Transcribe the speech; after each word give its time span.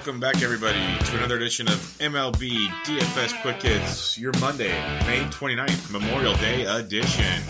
Welcome 0.00 0.18
back, 0.18 0.42
everybody, 0.42 0.80
to 1.04 1.18
another 1.18 1.36
edition 1.36 1.68
of 1.68 1.74
MLB 1.98 2.68
DFS 2.86 3.38
Quick 3.42 3.60
Hits, 3.60 4.16
your 4.16 4.32
Monday, 4.40 4.70
May 5.06 5.20
29th, 5.24 5.90
Memorial 5.90 6.32
Day 6.36 6.64
edition. 6.64 7.42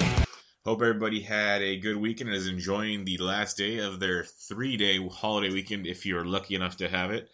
Hope 0.65 0.83
everybody 0.83 1.21
had 1.21 1.63
a 1.63 1.79
good 1.79 1.97
weekend 1.97 2.29
and 2.29 2.37
is 2.37 2.49
enjoying 2.49 3.05
the 3.05 3.19
last 3.19 3.57
day 3.57 3.79
of 3.79 4.01
their 4.01 4.25
three 4.25 4.77
day 4.77 4.99
holiday 5.13 5.53
weekend 5.53 5.87
if 5.87 6.05
you're 6.05 6.25
lucky 6.25 6.57
enough 6.57 6.79
to 6.79 6.89
have 6.89 7.13
it. 7.13 7.31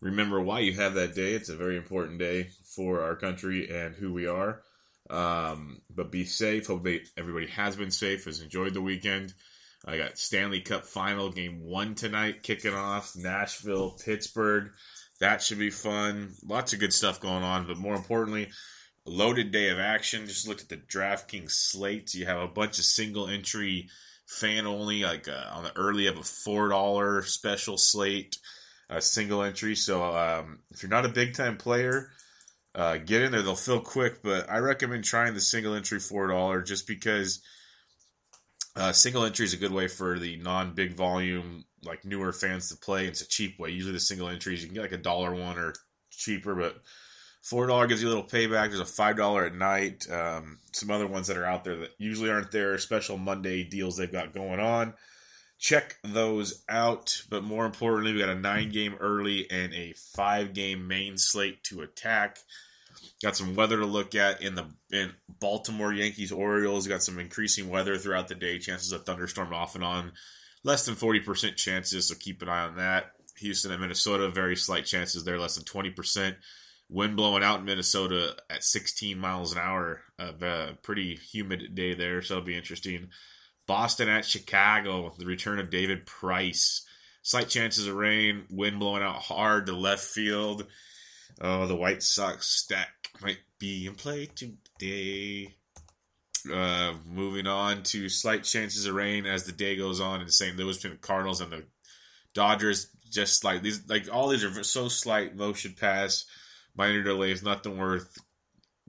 Remember 0.00 0.40
why 0.40 0.58
you 0.58 0.72
have 0.72 0.94
that 0.94 1.14
day. 1.14 1.34
It's 1.34 1.48
a 1.48 1.56
very 1.56 1.76
important 1.76 2.18
day 2.18 2.48
for 2.74 3.02
our 3.02 3.14
country 3.14 3.70
and 3.70 3.94
who 3.94 4.12
we 4.12 4.26
are. 4.26 4.62
Um, 5.08 5.80
but 5.94 6.10
be 6.10 6.24
safe. 6.24 6.66
Hope 6.66 6.88
everybody 7.16 7.46
has 7.46 7.76
been 7.76 7.92
safe, 7.92 8.24
has 8.24 8.40
enjoyed 8.40 8.74
the 8.74 8.82
weekend. 8.82 9.32
I 9.84 9.96
got 9.96 10.18
Stanley 10.18 10.60
Cup 10.60 10.84
final 10.84 11.30
game 11.30 11.60
one 11.60 11.94
tonight 11.94 12.42
kicking 12.42 12.74
off. 12.74 13.16
Nashville, 13.16 13.96
Pittsburgh. 14.04 14.72
That 15.20 15.42
should 15.42 15.58
be 15.58 15.70
fun. 15.70 16.34
Lots 16.46 16.72
of 16.72 16.80
good 16.80 16.92
stuff 16.92 17.20
going 17.20 17.42
on, 17.42 17.66
but 17.66 17.78
more 17.78 17.94
importantly, 17.94 18.50
loaded 19.06 19.52
day 19.52 19.70
of 19.70 19.78
action. 19.78 20.26
Just 20.26 20.46
looked 20.46 20.62
at 20.62 20.68
the 20.68 20.76
DraftKings 20.76 21.52
slate. 21.52 22.14
You 22.14 22.26
have 22.26 22.40
a 22.40 22.48
bunch 22.48 22.78
of 22.78 22.84
single 22.84 23.28
entry 23.28 23.88
fan 24.26 24.66
only, 24.66 25.02
like 25.02 25.28
uh, 25.28 25.44
on 25.52 25.64
the 25.64 25.76
early 25.76 26.06
of 26.06 26.18
a 26.18 26.22
four 26.22 26.68
dollar 26.68 27.22
special 27.22 27.78
slate, 27.78 28.38
a 28.88 29.00
single 29.00 29.42
entry. 29.42 29.74
So 29.74 30.02
um, 30.04 30.60
if 30.70 30.82
you're 30.82 30.90
not 30.90 31.06
a 31.06 31.10
big 31.10 31.34
time 31.34 31.56
player, 31.56 32.10
uh, 32.74 32.98
get 32.98 33.22
in 33.22 33.32
there. 33.32 33.42
They'll 33.42 33.56
fill 33.56 33.80
quick, 33.80 34.22
but 34.22 34.48
I 34.50 34.58
recommend 34.58 35.04
trying 35.04 35.34
the 35.34 35.40
single 35.40 35.74
entry 35.74 36.00
four 36.00 36.28
dollar 36.28 36.62
just 36.62 36.86
because 36.86 37.42
uh, 38.76 38.92
single 38.92 39.24
entry 39.24 39.44
is 39.44 39.52
a 39.52 39.58
good 39.58 39.72
way 39.72 39.88
for 39.88 40.18
the 40.18 40.36
non 40.36 40.74
big 40.74 40.94
volume, 40.94 41.64
like 41.84 42.04
newer 42.04 42.32
fans 42.32 42.68
to 42.68 42.76
play. 42.76 43.06
It's 43.06 43.20
a 43.20 43.28
cheap 43.28 43.58
way. 43.58 43.70
Usually 43.70 43.92
the 43.92 44.00
single 44.00 44.28
entries 44.28 44.62
you 44.62 44.68
can 44.68 44.74
get 44.74 44.82
like 44.82 44.92
a 44.92 44.98
dollar 44.98 45.34
one 45.34 45.58
or 45.58 45.74
cheaper, 46.10 46.54
but 46.54 46.76
four 47.42 47.66
dollar 47.66 47.86
gives 47.86 48.02
you 48.02 48.08
a 48.08 48.10
little 48.10 48.24
payback. 48.24 48.68
There's 48.68 48.80
a 48.80 48.84
five 48.84 49.16
dollar 49.16 49.44
at 49.44 49.54
night. 49.54 50.08
Um, 50.10 50.58
some 50.72 50.90
other 50.90 51.06
ones 51.06 51.26
that 51.26 51.36
are 51.36 51.46
out 51.46 51.64
there 51.64 51.76
that 51.78 51.90
usually 51.98 52.30
aren't 52.30 52.52
there. 52.52 52.78
Special 52.78 53.18
Monday 53.18 53.64
deals 53.64 53.96
they've 53.96 54.10
got 54.10 54.34
going 54.34 54.60
on. 54.60 54.94
Check 55.58 55.96
those 56.04 56.62
out. 56.68 57.22
But 57.28 57.42
more 57.42 57.66
importantly, 57.66 58.12
we 58.12 58.20
got 58.20 58.28
a 58.30 58.34
nine 58.34 58.70
game 58.70 58.94
early 59.00 59.50
and 59.50 59.74
a 59.74 59.94
five 60.14 60.54
game 60.54 60.86
main 60.86 61.18
slate 61.18 61.64
to 61.64 61.82
attack. 61.82 62.38
Got 63.22 63.36
some 63.36 63.54
weather 63.54 63.76
to 63.76 63.86
look 63.86 64.14
at 64.14 64.40
in 64.40 64.54
the 64.54 64.66
in 64.90 65.12
Baltimore 65.40 65.92
Yankees 65.92 66.32
Orioles. 66.32 66.86
Got 66.86 67.02
some 67.02 67.18
increasing 67.18 67.68
weather 67.68 67.98
throughout 67.98 68.28
the 68.28 68.34
day. 68.34 68.58
Chances 68.58 68.92
of 68.92 69.04
thunderstorm 69.04 69.52
off 69.52 69.74
and 69.74 69.84
on. 69.84 70.12
Less 70.64 70.84
than 70.84 70.94
40% 70.94 71.56
chances, 71.56 72.08
so 72.08 72.14
keep 72.18 72.42
an 72.42 72.48
eye 72.48 72.64
on 72.64 72.76
that. 72.76 73.12
Houston 73.38 73.72
and 73.72 73.80
Minnesota, 73.80 74.28
very 74.28 74.56
slight 74.56 74.84
chances 74.84 75.24
there, 75.24 75.38
less 75.38 75.56
than 75.56 75.64
20%. 75.64 76.36
Wind 76.90 77.16
blowing 77.16 77.42
out 77.42 77.60
in 77.60 77.64
Minnesota 77.64 78.36
at 78.50 78.64
16 78.64 79.18
miles 79.18 79.52
an 79.52 79.58
hour. 79.58 80.02
Of 80.18 80.42
A 80.42 80.76
pretty 80.82 81.16
humid 81.16 81.74
day 81.74 81.94
there, 81.94 82.20
so 82.22 82.34
it'll 82.34 82.46
be 82.46 82.56
interesting. 82.56 83.08
Boston 83.66 84.08
at 84.08 84.24
Chicago, 84.24 85.14
the 85.18 85.26
return 85.26 85.58
of 85.58 85.70
David 85.70 86.04
Price. 86.04 86.86
Slight 87.22 87.48
chances 87.48 87.86
of 87.86 87.94
rain, 87.94 88.44
wind 88.50 88.80
blowing 88.80 89.02
out 89.02 89.16
hard 89.16 89.66
to 89.66 89.72
left 89.72 90.04
field. 90.04 90.66
Oh, 91.40 91.66
the 91.66 91.76
White 91.76 92.02
Sox 92.02 92.48
stack 92.48 92.99
might 93.20 93.38
be 93.58 93.86
in 93.86 93.94
play 93.94 94.26
today. 94.26 95.54
Uh, 96.50 96.94
moving 97.06 97.46
on 97.46 97.82
to 97.82 98.08
slight 98.08 98.44
chances 98.44 98.86
of 98.86 98.94
rain 98.94 99.26
as 99.26 99.44
the 99.44 99.52
day 99.52 99.76
goes 99.76 100.00
on 100.00 100.22
in 100.22 100.28
St. 100.28 100.56
Louis 100.56 100.76
between 100.76 100.94
the 100.94 100.98
Cardinals 100.98 101.40
and 101.40 101.52
the 101.52 101.64
Dodgers. 102.32 102.88
Just 103.10 103.44
like 103.44 103.62
these, 103.62 103.88
like 103.88 104.08
all 104.12 104.28
these 104.28 104.44
are 104.44 104.62
so 104.62 104.88
slight 104.88 105.36
motion 105.36 105.74
pass, 105.78 106.24
minor 106.76 107.02
delays, 107.02 107.42
nothing 107.42 107.76
worth 107.76 108.16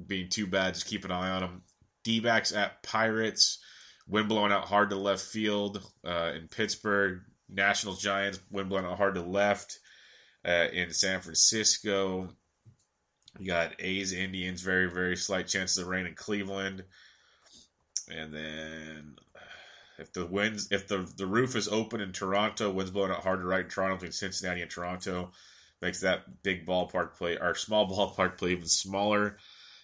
being 0.05 0.29
too 0.29 0.47
bad. 0.47 0.75
Just 0.75 0.85
keep 0.85 1.05
an 1.05 1.11
eye 1.11 1.31
on 1.31 1.41
them. 1.41 1.63
D 2.03 2.25
at 2.27 2.83
Pirates, 2.83 3.59
wind 4.07 4.29
blowing 4.29 4.51
out 4.51 4.65
hard 4.65 4.89
to 4.91 4.95
left 4.95 5.21
field 5.21 5.83
uh, 6.05 6.31
in 6.35 6.47
Pittsburgh. 6.47 7.21
Nationals 7.49 8.01
Giants, 8.01 8.39
wind 8.49 8.69
blowing 8.69 8.85
out 8.85 8.97
hard 8.97 9.15
to 9.15 9.21
left 9.21 9.79
uh, 10.45 10.67
in 10.71 10.93
San 10.93 11.21
Francisco. 11.21 12.29
You 13.39 13.47
got 13.47 13.73
A's, 13.79 14.13
Indians, 14.13 14.61
very, 14.61 14.89
very 14.89 15.15
slight 15.15 15.47
chances 15.47 15.77
of 15.77 15.87
rain 15.87 16.05
in 16.05 16.15
Cleveland. 16.15 16.83
And 18.09 18.33
then 18.33 19.15
if 19.97 20.11
the 20.13 20.25
winds, 20.25 20.67
if 20.71 20.87
the, 20.87 21.09
the 21.17 21.25
roof 21.25 21.55
is 21.55 21.67
open 21.67 22.01
in 22.01 22.11
Toronto, 22.11 22.71
winds 22.71 22.91
blowing 22.91 23.11
out 23.11 23.23
hard 23.23 23.39
to 23.39 23.45
right 23.45 23.65
in 23.65 23.69
Toronto 23.69 23.95
between 23.95 24.11
Cincinnati 24.11 24.61
and 24.61 24.69
Toronto, 24.69 25.31
makes 25.81 26.01
that 26.01 26.43
big 26.43 26.65
ballpark 26.65 27.15
play, 27.15 27.37
or 27.37 27.55
small 27.55 27.87
ballpark 27.89 28.37
play 28.37 28.51
even 28.51 28.67
smaller. 28.67 29.37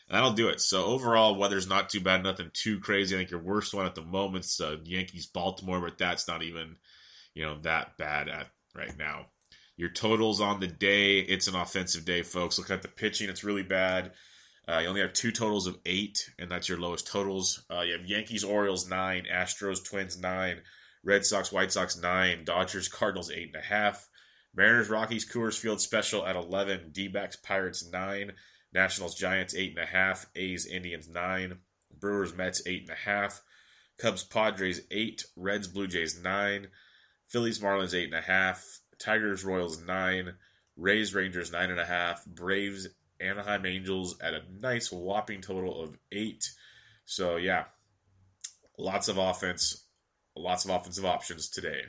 And 0.10 0.16
that'll 0.16 0.34
do 0.34 0.48
it. 0.50 0.62
So 0.62 0.86
overall, 0.86 1.36
weather's 1.36 1.68
not 1.68 1.90
too 1.90 2.00
bad, 2.00 2.24
nothing 2.24 2.50
too 2.54 2.80
crazy. 2.80 3.16
I 3.16 3.20
think 3.20 3.32
your 3.32 3.42
worst 3.42 3.74
one 3.74 3.86
at 3.86 3.96
the 3.96 4.02
moment's 4.02 4.60
uh, 4.60 4.78
Yankees 4.84 5.28
Baltimore, 5.28 5.82
but 5.82 5.98
that's 5.98 6.28
not 6.28 6.44
even, 6.44 6.78
you 7.34 7.46
know, 7.46 7.60
that 7.62 7.98
bad 7.98 8.30
at 8.30 8.48
right 8.74 8.98
now. 8.98 9.28
Your 9.78 9.90
totals 9.90 10.42
on 10.42 10.60
the 10.60 10.68
day, 10.68 11.20
it's 11.20 11.48
an 11.48 11.56
offensive 11.56 12.04
day, 12.04 12.24
folks. 12.24 12.58
Look 12.58 12.72
at 12.72 12.82
the 12.82 12.88
pitching, 12.88 13.30
it's 13.30 13.44
really 13.44 13.64
bad. 13.64 14.12
Uh, 14.68 14.80
you 14.80 14.88
only 14.88 15.02
have 15.02 15.14
two 15.14 15.32
totals 15.32 15.68
of 15.68 15.78
eight, 15.86 16.30
and 16.40 16.52
that's 16.52 16.68
your 16.68 16.80
lowest 16.80 17.08
totals. 17.08 17.64
Uh, 17.70 17.82
you 17.82 17.94
have 17.94 18.06
Yankees, 18.06 18.44
Orioles, 18.44 18.90
nine, 18.90 19.26
Astros, 19.32 19.86
Twins, 19.86 20.20
nine, 20.20 20.62
Red 21.04 21.26
Sox, 21.26 21.52
White 21.52 21.72
Sox, 21.72 21.96
nine, 21.96 22.44
Dodgers, 22.44 22.88
Cardinals, 22.90 23.32
eight 23.32 23.48
and 23.54 23.64
a 23.64 23.66
half, 23.66 24.10
Mariners, 24.56 24.90
Rockies, 24.90 25.32
Coors 25.32 25.58
Field 25.58 25.80
special 25.80 26.26
at 26.26 26.36
11, 26.36 26.90
D 26.92 27.08
backs, 27.08 27.36
Pirates, 27.36 27.88
nine, 27.88 28.32
Nationals, 28.74 29.16
Giants, 29.16 29.56
eight 29.56 29.78
and 29.78 29.84
a 29.84 29.86
half, 29.86 30.26
A's, 30.36 30.66
Indians, 30.66 31.08
nine, 31.08 31.60
Brewers, 31.98 32.36
Mets, 32.36 32.64
eight 32.66 32.82
and 32.82 32.90
a 32.90 32.96
half, 32.96 33.42
Cubs, 34.00 34.24
Padres, 34.24 34.82
eight, 34.90 35.24
Reds, 35.36 35.68
Blue 35.68 35.88
Jays, 35.88 36.20
nine, 36.20 36.68
Phillies, 37.28 37.60
Marlins, 37.60 37.94
eight 37.94 38.06
and 38.06 38.16
a 38.16 38.22
half, 38.22 38.80
Tigers, 39.00 39.44
Royals, 39.44 39.82
nine, 39.84 40.34
Rays, 40.76 41.14
Rangers, 41.14 41.52
nine 41.52 41.72
and 41.72 41.80
a 41.80 41.86
half, 41.86 42.26
Braves, 42.26 42.88
Anaheim 43.20 43.66
Angels 43.66 44.20
at 44.22 44.34
a 44.34 44.44
nice 44.60 44.92
whopping 44.92 45.42
total 45.42 45.82
of 45.82 45.98
eight. 46.12 46.50
So 47.06 47.38
yeah, 47.38 47.66
lots 48.78 49.08
of 49.08 49.18
offense, 49.18 49.86
lots 50.36 50.66
of 50.66 50.72
offensive 50.72 51.06
options 51.06 51.50
today. 51.50 51.82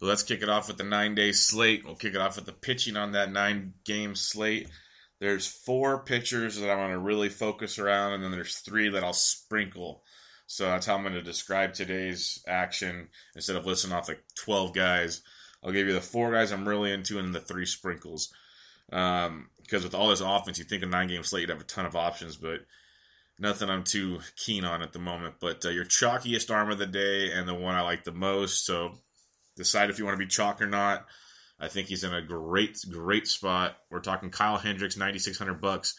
Let's 0.00 0.22
kick 0.22 0.42
it 0.42 0.48
off 0.48 0.68
with 0.68 0.76
the 0.76 0.84
nine 0.84 1.16
day 1.16 1.32
slate. 1.32 1.84
We'll 1.84 1.96
kick 1.96 2.14
it 2.14 2.20
off 2.20 2.36
with 2.36 2.46
the 2.46 2.52
pitching 2.52 2.96
on 2.96 3.12
that 3.12 3.32
nine 3.32 3.74
game 3.84 4.14
slate. 4.14 4.68
There's 5.20 5.48
four 5.48 6.04
pitchers 6.04 6.60
that 6.60 6.70
I 6.70 6.76
want 6.76 6.92
to 6.92 6.98
really 6.98 7.28
focus 7.28 7.80
around, 7.80 8.12
and 8.12 8.22
then 8.22 8.30
there's 8.30 8.58
three 8.58 8.90
that 8.90 9.02
I'll 9.02 9.12
sprinkle. 9.12 10.04
So 10.50 10.64
that's 10.64 10.86
how 10.86 10.94
I'm 10.94 11.02
going 11.02 11.12
to 11.12 11.22
describe 11.22 11.74
today's 11.74 12.42
action 12.48 13.08
instead 13.36 13.56
of 13.56 13.66
listing 13.66 13.92
off 13.92 14.08
like 14.08 14.22
12 14.34 14.72
guys. 14.72 15.20
I'll 15.62 15.72
give 15.72 15.86
you 15.86 15.92
the 15.92 16.00
four 16.00 16.32
guys 16.32 16.52
I'm 16.52 16.66
really 16.66 16.90
into 16.90 17.18
and 17.18 17.34
the 17.34 17.40
three 17.40 17.66
sprinkles. 17.66 18.32
Um, 18.90 19.50
because 19.60 19.84
with 19.84 19.94
all 19.94 20.08
this 20.08 20.22
offense, 20.22 20.58
you 20.58 20.64
think 20.64 20.82
a 20.82 20.86
nine 20.86 21.08
game 21.08 21.22
slate, 21.22 21.42
you'd 21.42 21.50
have 21.50 21.60
a 21.60 21.64
ton 21.64 21.84
of 21.84 21.94
options, 21.94 22.36
but 22.36 22.60
nothing 23.38 23.68
I'm 23.68 23.84
too 23.84 24.20
keen 24.36 24.64
on 24.64 24.80
at 24.80 24.94
the 24.94 24.98
moment. 24.98 25.34
But 25.38 25.66
uh, 25.66 25.68
your 25.68 25.84
chalkiest 25.84 26.50
arm 26.50 26.70
of 26.70 26.78
the 26.78 26.86
day 26.86 27.30
and 27.30 27.46
the 27.46 27.54
one 27.54 27.74
I 27.74 27.82
like 27.82 28.04
the 28.04 28.12
most. 28.12 28.64
So 28.64 28.92
decide 29.54 29.90
if 29.90 29.98
you 29.98 30.06
want 30.06 30.18
to 30.18 30.24
be 30.24 30.30
chalk 30.30 30.62
or 30.62 30.66
not. 30.66 31.04
I 31.60 31.68
think 31.68 31.88
he's 31.88 32.04
in 32.04 32.14
a 32.14 32.22
great, 32.22 32.78
great 32.90 33.26
spot. 33.26 33.76
We're 33.90 34.00
talking 34.00 34.30
Kyle 34.30 34.56
Hendricks, 34.56 34.96
9600 34.96 35.60
bucks 35.60 35.94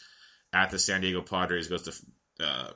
at 0.52 0.70
the 0.70 0.78
San 0.80 1.02
Diego 1.02 1.22
Padres. 1.22 1.68
Goes 1.68 1.82
to 1.82 2.44
uh, 2.44 2.70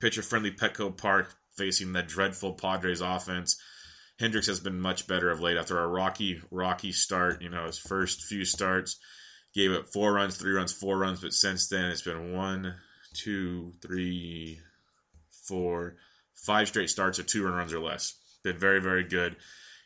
pitcher 0.00 0.22
friendly 0.22 0.50
Petco 0.50 0.96
Park, 0.96 1.34
facing 1.56 1.92
the 1.92 2.02
dreadful 2.02 2.54
Padres 2.54 3.00
offense. 3.00 3.60
Hendricks 4.18 4.46
has 4.46 4.60
been 4.60 4.80
much 4.80 5.06
better 5.06 5.30
of 5.30 5.40
late 5.40 5.56
after 5.56 5.78
a 5.78 5.86
rocky, 5.86 6.40
rocky 6.50 6.92
start. 6.92 7.40
You 7.42 7.50
know, 7.50 7.66
his 7.66 7.78
first 7.78 8.24
few 8.24 8.44
starts 8.44 8.98
gave 9.54 9.72
up 9.72 9.88
four 9.88 10.12
runs, 10.12 10.36
three 10.36 10.52
runs, 10.52 10.72
four 10.72 10.98
runs, 10.98 11.20
but 11.20 11.32
since 11.32 11.68
then 11.68 11.86
it's 11.86 12.02
been 12.02 12.32
one, 12.32 12.74
two, 13.14 13.72
three, 13.80 14.60
four, 15.30 15.96
five 16.34 16.68
straight 16.68 16.90
starts 16.90 17.18
of 17.18 17.26
two 17.26 17.44
run 17.44 17.54
runs 17.54 17.72
or 17.72 17.80
less. 17.80 18.14
Been 18.42 18.58
very, 18.58 18.80
very 18.80 19.04
good. 19.04 19.36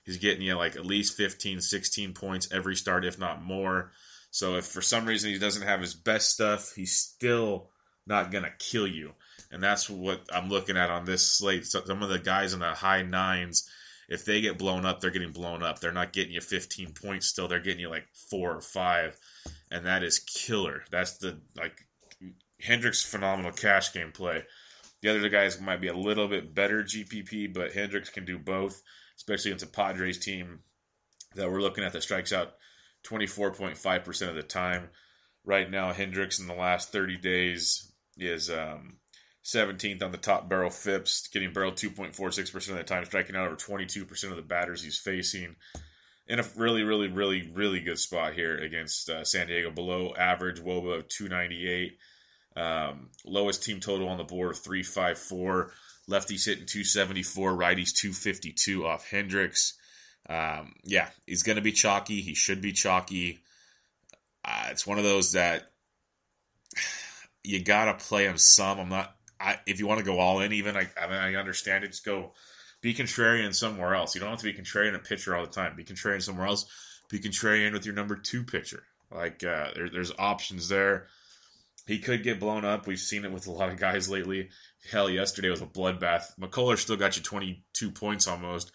He's 0.05 0.19
getting 0.19 0.43
you 0.43 0.55
like 0.55 0.77
at 0.77 0.85
least 0.85 1.17
15, 1.17 1.61
16 1.61 2.13
points 2.13 2.49
every 2.53 2.75
start, 2.75 3.05
if 3.05 3.19
not 3.19 3.43
more. 3.43 3.93
So 4.31 4.57
if 4.57 4.67
for 4.67 4.83
some 4.83 5.07
reason 5.07 5.31
he 5.31 5.39
doesn't 5.39 5.67
have 5.67 5.81
his 5.81 5.95
best 5.95 6.31
stuff, 6.31 6.73
he's 6.75 6.97
still 6.97 7.71
not 8.07 8.33
going 8.33 8.45
to 8.45 8.53
kill 8.59 8.87
you. 8.87 9.13
And 9.53 9.63
that's 9.63 9.89
what 9.89 10.23
I'm 10.33 10.49
looking 10.49 10.77
at 10.77 10.91
on 10.91 11.05
this 11.05 11.27
slate. 11.27 11.67
So 11.67 11.85
some 11.85 12.03
of 12.03 12.09
the 12.09 12.19
guys 12.19 12.55
in 12.55 12.61
the 12.61 12.69
high 12.75 13.03
nines, 13.03 13.69
if 14.09 14.25
they 14.25 14.41
get 14.41 14.59
blown 14.59 14.85
up, 14.85 15.01
they're 15.01 15.11
getting 15.11 15.33
blown 15.33 15.63
up. 15.63 15.79
They're 15.79 15.93
not 15.93 16.13
getting 16.13 16.33
you 16.33 16.41
15 16.41 16.95
points 16.95 17.27
still. 17.27 17.49
They're 17.49 17.61
getting 17.61 17.81
you 17.81 17.91
like 17.91 18.07
four 18.31 18.57
or 18.57 18.63
five. 18.63 19.19
And 19.71 19.87
that 19.87 20.03
is 20.03 20.19
killer. 20.19 20.83
That's 20.91 21.19
the, 21.19 21.41
like, 21.57 21.77
Hendricks' 22.61 23.05
phenomenal 23.05 23.53
cash 23.53 23.93
game 23.93 24.11
play. 24.13 24.45
The 25.03 25.11
other 25.11 25.29
guys 25.29 25.61
might 25.61 25.81
be 25.81 25.89
a 25.89 25.97
little 25.97 26.29
bit 26.29 26.55
better 26.55 26.83
GPP, 26.83 27.53
but 27.53 27.73
Hendricks 27.73 28.11
can 28.11 28.25
do 28.25 28.39
both 28.39 28.83
especially 29.23 29.51
against 29.53 29.65
a 29.65 29.69
Padres 29.69 30.19
team 30.19 30.61
that 31.35 31.51
we're 31.51 31.61
looking 31.61 31.85
at 31.85 31.93
that 31.93 32.03
strikes 32.03 32.33
out 32.33 32.55
24.5% 33.07 34.29
of 34.29 34.35
the 34.35 34.43
time. 34.43 34.91
Right 35.45 35.71
now, 35.71 35.93
Hendricks 35.93 36.39
in 36.39 36.47
the 36.47 36.55
last 36.55 36.93
30 36.93 37.19
days 37.19 37.93
is 38.17 38.51
um, 38.51 38.99
17th 39.45 40.03
on 40.03 40.13
the 40.13 40.19
top 40.19 40.49
barrel 40.49 40.71
FIPS, 40.71 41.29
getting 41.29 41.53
barreled 41.53 41.75
2.46% 41.75 42.55
of 42.71 42.77
the 42.77 42.85
time, 42.85 43.05
striking 43.05 43.37
out 43.37 43.47
over 43.47 43.57
22% 43.57 44.31
of 44.31 44.37
the 44.37 44.43
batters 44.43 44.83
he's 44.83 44.99
facing. 44.99 45.57
In 46.29 46.39
a 46.39 46.45
really, 46.57 46.85
really, 46.85 47.09
really, 47.09 47.51
really 47.53 47.81
good 47.81 47.99
spot 47.99 48.35
here 48.35 48.57
against 48.57 49.11
uh, 49.11 49.25
San 49.25 49.49
Diego, 49.49 49.71
below 49.71 50.15
average 50.17 50.61
WOBA 50.61 50.99
of 50.99 51.09
298. 51.09 51.99
Um, 52.55 53.09
lowest 53.25 53.65
team 53.65 53.81
total 53.81 54.09
on 54.09 54.19
the 54.19 54.25
board 54.25 54.53
of 54.53 54.59
354. 54.59 55.73
Lefties 56.09 56.47
hitting 56.47 56.67
274, 56.67 57.53
righties 57.53 57.93
252 57.93 58.87
off 58.87 59.09
Hendricks. 59.09 59.75
Um, 60.29 60.75
yeah, 60.85 61.09
he's 61.27 61.43
going 61.43 61.57
to 61.57 61.63
be 61.63 61.73
chalky. 61.73 62.21
He 62.21 62.35
should 62.35 62.61
be 62.61 62.73
chalky. 62.73 63.41
Uh, 64.45 64.69
it's 64.71 64.87
one 64.87 64.99
of 64.99 65.05
those 65.05 65.33
that 65.33 65.73
you 67.45 67.63
got 67.63 67.87
to 67.87 68.05
play 68.05 68.27
him 68.27 68.39
some. 68.39 68.79
I'm 68.79 68.89
not, 68.89 69.17
I, 69.43 69.61
if 69.67 69.79
you 69.79 69.87
want 69.87 69.99
to 69.99 70.05
go 70.05 70.19
all 70.19 70.41
in, 70.41 70.53
even, 70.53 70.77
I, 70.77 70.89
I, 71.01 71.07
mean, 71.07 71.17
I 71.17 71.35
understand 71.35 71.85
it. 71.85 71.89
Just 71.89 72.05
go 72.05 72.33
be 72.81 72.95
contrarian 72.95 73.55
somewhere 73.55 73.95
else. 73.95 74.15
You 74.15 74.21
don't 74.21 74.31
have 74.31 74.41
to 74.41 74.45
be 74.45 74.55
contrarian 74.55 74.95
a 74.95 74.99
pitcher 74.99 75.35
all 75.35 75.45
the 75.45 75.51
time. 75.51 75.75
Be 75.77 75.85
contrarian 75.85 76.23
somewhere 76.23 76.47
else. 76.47 76.67
Be 77.11 77.19
contrarian 77.19 77.73
with 77.73 77.85
your 77.85 77.95
number 77.95 78.17
two 78.17 78.45
pitcher. 78.45 78.85
Like, 79.11 79.45
uh, 79.45 79.71
there, 79.75 79.91
there's 79.91 80.13
options 80.19 80.69
there. 80.69 81.09
He 81.87 81.99
could 81.99 82.23
get 82.23 82.41
blown 82.41 82.65
up. 82.65 82.87
We've 82.87 82.99
seen 82.99 83.25
it 83.25 83.33
with 83.33 83.47
a 83.49 83.53
lot 83.53 83.71
of 83.71 83.79
guys 83.79 84.09
lately. 84.09 84.51
Hell, 84.91 85.11
yesterday 85.11 85.51
was 85.51 85.63
a 85.63 85.67
bloodbath. 85.67 86.39
McCullers 86.41 86.79
still 86.79 86.97
got 86.97 87.17
you 87.17 87.23
22 87.23 87.91
points 87.91 88.29
almost. 88.29 88.71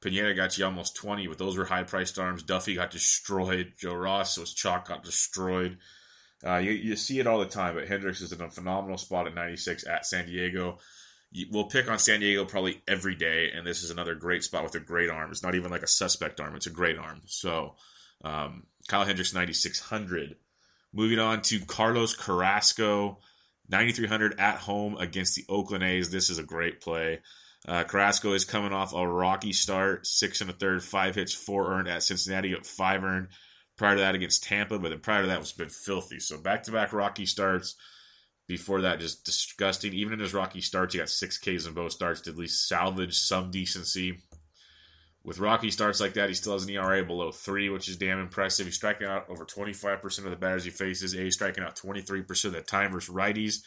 Pineda 0.00 0.34
got 0.34 0.56
you 0.56 0.64
almost 0.64 0.96
20, 0.96 1.26
but 1.26 1.38
those 1.38 1.56
were 1.56 1.64
high 1.64 1.82
priced 1.82 2.18
arms. 2.18 2.42
Duffy 2.42 2.74
got 2.74 2.90
destroyed. 2.90 3.72
Joe 3.78 3.94
Ross 3.94 4.38
was 4.38 4.54
chalk 4.54 4.88
got 4.88 5.04
destroyed. 5.04 5.78
Uh, 6.46 6.58
you, 6.58 6.70
you 6.70 6.96
see 6.96 7.18
it 7.18 7.26
all 7.26 7.40
the 7.40 7.46
time, 7.46 7.74
but 7.74 7.88
Hendricks 7.88 8.20
is 8.20 8.32
in 8.32 8.40
a 8.40 8.48
phenomenal 8.48 8.98
spot 8.98 9.26
at 9.26 9.34
96 9.34 9.86
at 9.86 10.06
San 10.06 10.26
Diego. 10.26 10.78
We'll 11.50 11.64
pick 11.64 11.90
on 11.90 11.98
San 11.98 12.20
Diego 12.20 12.44
probably 12.44 12.80
every 12.86 13.16
day, 13.16 13.50
and 13.52 13.66
this 13.66 13.82
is 13.82 13.90
another 13.90 14.14
great 14.14 14.44
spot 14.44 14.62
with 14.62 14.74
a 14.76 14.80
great 14.80 15.10
arm. 15.10 15.30
It's 15.32 15.42
not 15.42 15.56
even 15.56 15.70
like 15.70 15.82
a 15.82 15.88
suspect 15.88 16.40
arm, 16.40 16.54
it's 16.54 16.68
a 16.68 16.70
great 16.70 16.98
arm. 16.98 17.22
So, 17.26 17.74
um, 18.24 18.64
Kyle 18.86 19.04
Hendricks, 19.04 19.34
9,600. 19.34 20.36
Moving 20.92 21.18
on 21.18 21.42
to 21.42 21.60
Carlos 21.60 22.14
Carrasco, 22.14 23.18
9,300 23.68 24.38
at 24.38 24.58
home 24.58 24.96
against 24.98 25.34
the 25.34 25.44
Oakland 25.48 25.82
A's. 25.82 26.10
This 26.10 26.30
is 26.30 26.38
a 26.38 26.44
great 26.44 26.80
play. 26.80 27.20
Uh, 27.66 27.82
Carrasco 27.82 28.32
is 28.32 28.44
coming 28.44 28.72
off 28.72 28.94
a 28.94 29.06
rocky 29.06 29.52
start, 29.52 30.06
six 30.06 30.40
and 30.40 30.48
a 30.48 30.52
third, 30.52 30.84
five 30.84 31.16
hits, 31.16 31.34
four 31.34 31.72
earned 31.72 31.88
at 31.88 32.04
Cincinnati, 32.04 32.54
five 32.62 33.02
earned. 33.02 33.28
Prior 33.76 33.94
to 33.94 34.00
that 34.00 34.14
against 34.14 34.44
Tampa, 34.44 34.78
but 34.78 34.88
then 34.88 35.00
prior 35.00 35.22
to 35.22 35.28
that 35.28 35.38
was 35.38 35.52
been 35.52 35.68
filthy. 35.68 36.18
So 36.18 36.38
back 36.38 36.62
to 36.64 36.72
back 36.72 36.92
rocky 36.92 37.26
starts. 37.26 37.76
Before 38.48 38.82
that, 38.82 39.00
just 39.00 39.24
disgusting. 39.24 39.92
Even 39.92 40.14
in 40.14 40.20
his 40.20 40.32
rocky 40.32 40.60
starts, 40.60 40.94
he 40.94 41.00
got 41.00 41.08
six 41.08 41.36
Ks 41.36 41.66
in 41.66 41.74
both 41.74 41.92
starts 41.92 42.20
to 42.22 42.30
at 42.30 42.36
least 42.36 42.68
salvage 42.68 43.18
some 43.18 43.50
decency 43.50 44.22
with 45.26 45.40
rocky 45.40 45.72
starts 45.72 46.00
like 46.00 46.14
that, 46.14 46.28
he 46.28 46.36
still 46.36 46.52
has 46.52 46.62
an 46.62 46.70
ERA 46.70 47.04
below 47.04 47.32
three, 47.32 47.68
which 47.68 47.88
is 47.88 47.96
damn 47.96 48.20
impressive. 48.20 48.64
He's 48.64 48.76
striking 48.76 49.08
out 49.08 49.28
over 49.28 49.44
25% 49.44 50.18
of 50.18 50.30
the 50.30 50.36
batters 50.36 50.62
he 50.62 50.70
faces. 50.70 51.16
A 51.16 51.30
striking 51.30 51.64
out 51.64 51.74
23% 51.74 52.44
of 52.44 52.52
the 52.52 52.60
time 52.60 52.92
versus 52.92 53.12
righties. 53.12 53.62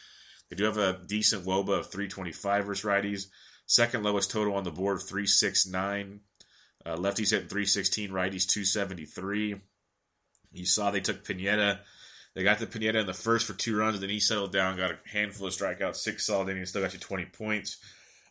They 0.48 0.56
do 0.56 0.64
have 0.64 0.78
a 0.78 1.00
decent 1.06 1.44
WOBA 1.44 1.80
of 1.80 1.90
325 1.90 2.64
versus 2.64 2.84
righties. 2.84 3.26
Second 3.66 4.04
lowest 4.04 4.30
total 4.30 4.54
on 4.54 4.64
the 4.64 4.70
board, 4.70 5.00
369. 5.02 6.20
Uh, 6.86 6.96
lefties 6.96 7.30
hitting 7.30 7.48
316, 7.48 8.08
righties 8.08 8.48
273. 8.48 9.60
You 10.52 10.66
saw 10.66 10.90
they 10.90 11.00
took 11.00 11.24
Pineda. 11.24 11.80
They 12.34 12.42
got 12.42 12.58
the 12.58 12.66
Pineda 12.66 13.00
in 13.00 13.06
the 13.06 13.14
first 13.14 13.46
for 13.46 13.54
two 13.54 13.76
runs, 13.76 13.94
and 13.94 14.02
then 14.02 14.10
he 14.10 14.20
settled 14.20 14.52
down, 14.52 14.76
got 14.76 14.92
a 14.92 14.98
handful 15.08 15.48
of 15.48 15.52
strikeouts, 15.52 15.96
six 15.96 16.26
solid 16.26 16.48
innings, 16.48 16.70
still 16.70 16.82
got 16.82 16.92
you 16.92 17.00
20 17.00 17.24
points 17.26 17.78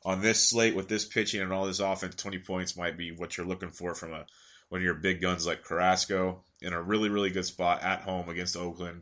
on 0.06 0.22
this 0.22 0.50
slate 0.50 0.76
with 0.76 0.88
this 0.88 1.06
pitching 1.06 1.42
and 1.42 1.52
all 1.52 1.66
this 1.66 1.80
offense, 1.80 2.16
20 2.16 2.40
points 2.40 2.78
might 2.78 2.98
be 2.98 3.12
what 3.12 3.38
you're 3.38 3.46
looking 3.46 3.72
for 3.72 3.94
from 3.94 4.14
a 4.14 4.26
one 4.70 4.82
of 4.82 4.86
your 4.86 4.94
big 4.94 5.20
guns 5.20 5.48
like 5.48 5.64
Carrasco 5.64 6.44
in 6.62 6.74
a 6.74 6.82
really, 6.82 7.10
really 7.10 7.32
good 7.32 7.46
spot 7.46 7.82
at 7.82 8.02
home 8.02 8.30
against 8.30 8.56
Oakland. 8.56 9.02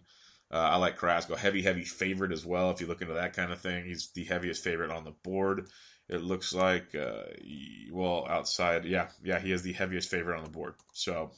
Uh, 0.50 0.60
I 0.60 0.78
like 0.78 0.98
Carrasco. 0.98 1.36
Heavy, 1.36 1.62
heavy 1.62 1.84
favorite 1.84 2.32
as 2.32 2.46
well. 2.46 2.72
If 2.72 2.80
you 2.80 2.88
look 2.88 3.02
into 3.02 3.16
that 3.16 3.34
kind 3.34 3.52
of 3.52 3.60
thing, 3.60 3.84
he's 3.84 4.12
the 4.12 4.24
heaviest 4.24 4.64
favorite 4.64 4.92
on 4.92 5.04
the 5.04 5.12
board. 5.12 5.68
It 6.08 6.22
looks 6.22 6.54
like, 6.54 6.96
uh, 6.96 7.24
well, 7.92 8.26
outside, 8.30 8.86
yeah, 8.86 9.10
yeah, 9.22 9.40
he 9.40 9.52
is 9.52 9.62
the 9.62 9.74
heaviest 9.74 10.10
favorite 10.10 10.38
on 10.38 10.46
the 10.46 10.50
board. 10.50 10.76
So 10.94 11.32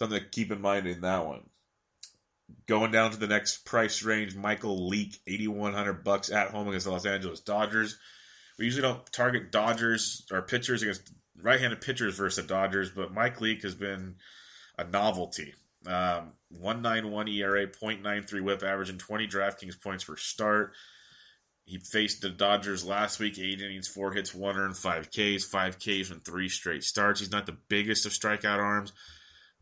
something 0.00 0.18
to 0.18 0.24
keep 0.24 0.50
in 0.50 0.60
mind 0.60 0.86
in 0.86 1.02
that 1.02 1.26
one. 1.26 1.42
Going 2.66 2.90
down 2.90 3.12
to 3.12 3.18
the 3.18 3.28
next 3.28 3.64
price 3.64 4.02
range, 4.02 4.34
Michael 4.34 4.88
Leake, 4.88 5.20
eighty 5.28 5.46
one 5.46 5.74
hundred 5.74 6.02
bucks 6.02 6.32
at 6.32 6.50
home 6.50 6.66
against 6.66 6.86
the 6.86 6.92
Los 6.92 7.06
Angeles 7.06 7.40
Dodgers. 7.40 7.96
We 8.58 8.64
usually 8.64 8.82
don't 8.82 9.12
target 9.12 9.52
Dodgers 9.52 10.26
or 10.32 10.42
pitchers 10.42 10.82
against 10.82 11.12
right-handed 11.40 11.80
pitchers 11.80 12.16
versus 12.16 12.44
the 12.44 12.48
Dodgers, 12.48 12.90
but 12.90 13.14
Mike 13.14 13.40
Leake 13.40 13.62
has 13.62 13.74
been 13.74 14.16
a 14.76 14.84
novelty. 14.84 15.54
Um, 15.86 16.32
191 16.50 17.28
ERA, 17.28 17.66
0.93 17.66 18.42
whip 18.42 18.62
average, 18.62 18.90
and 18.90 18.98
20 18.98 19.28
DraftKings 19.28 19.80
points 19.80 20.04
per 20.04 20.16
start. 20.16 20.72
He 21.64 21.78
faced 21.78 22.20
the 22.20 22.30
Dodgers 22.30 22.84
last 22.84 23.20
week, 23.20 23.38
eight 23.38 23.62
innings, 23.62 23.86
four 23.86 24.12
hits, 24.12 24.34
one 24.34 24.56
earned, 24.56 24.76
five 24.76 25.08
Ks, 25.10 25.44
five 25.44 25.78
Ks 25.78 26.08
from 26.08 26.20
three 26.20 26.48
straight 26.48 26.82
starts. 26.82 27.20
He's 27.20 27.30
not 27.30 27.46
the 27.46 27.56
biggest 27.68 28.04
of 28.06 28.12
strikeout 28.12 28.58
arms, 28.58 28.92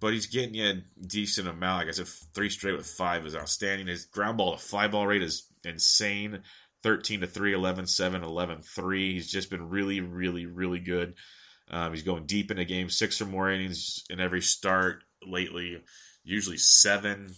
but 0.00 0.12
he's 0.12 0.26
getting 0.26 0.54
you 0.54 0.66
a 0.66 1.06
decent 1.06 1.48
amount. 1.48 1.80
Like 1.80 1.88
I 1.88 1.96
said, 1.96 2.08
three 2.34 2.50
straight 2.50 2.76
with 2.76 2.86
five 2.86 3.26
is 3.26 3.34
outstanding. 3.34 3.86
His 3.86 4.04
ground 4.04 4.38
ball 4.38 4.52
to 4.52 4.58
fly 4.58 4.88
ball 4.88 5.06
rate 5.06 5.22
is 5.22 5.50
insane. 5.64 6.42
13 6.82 7.22
to 7.22 7.26
3, 7.26 7.54
11 7.54 7.86
7, 7.86 8.22
11 8.22 8.62
3. 8.62 9.12
He's 9.14 9.30
just 9.30 9.50
been 9.50 9.68
really, 9.68 10.00
really, 10.00 10.46
really 10.46 10.78
good. 10.78 11.14
Um, 11.70 11.92
he's 11.92 12.02
going 12.02 12.26
deep 12.26 12.50
in 12.50 12.58
into 12.58 12.68
game, 12.68 12.88
six 12.88 13.20
or 13.20 13.26
more 13.26 13.50
innings 13.50 14.04
in 14.08 14.20
every 14.20 14.40
start 14.40 15.02
lately, 15.26 15.82
usually 16.24 16.56
seven. 16.56 17.34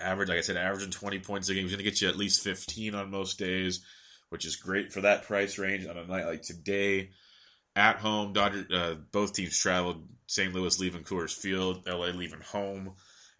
Average, 0.00 0.28
like 0.28 0.38
I 0.38 0.42
said, 0.42 0.56
averaging 0.56 0.90
20 0.90 1.20
points 1.20 1.48
a 1.48 1.54
game. 1.54 1.62
He's 1.62 1.72
going 1.72 1.84
to 1.84 1.90
get 1.90 2.00
you 2.00 2.08
at 2.08 2.16
least 2.16 2.42
15 2.42 2.94
on 2.94 3.10
most 3.10 3.38
days, 3.38 3.84
which 4.28 4.44
is 4.44 4.56
great 4.56 4.92
for 4.92 5.02
that 5.02 5.24
price 5.24 5.58
range 5.58 5.86
on 5.86 5.96
a 5.96 6.06
night 6.06 6.26
like 6.26 6.42
today. 6.42 7.10
At 7.76 7.96
home, 7.96 8.32
Dodger, 8.32 8.66
uh, 8.72 8.94
both 9.12 9.34
teams 9.34 9.56
traveled. 9.56 10.08
St. 10.28 10.54
Louis 10.54 10.78
leaving 10.78 11.04
Coors 11.04 11.34
Field, 11.34 11.86
LA 11.86 12.08
leaving 12.08 12.42
home. 12.42 12.92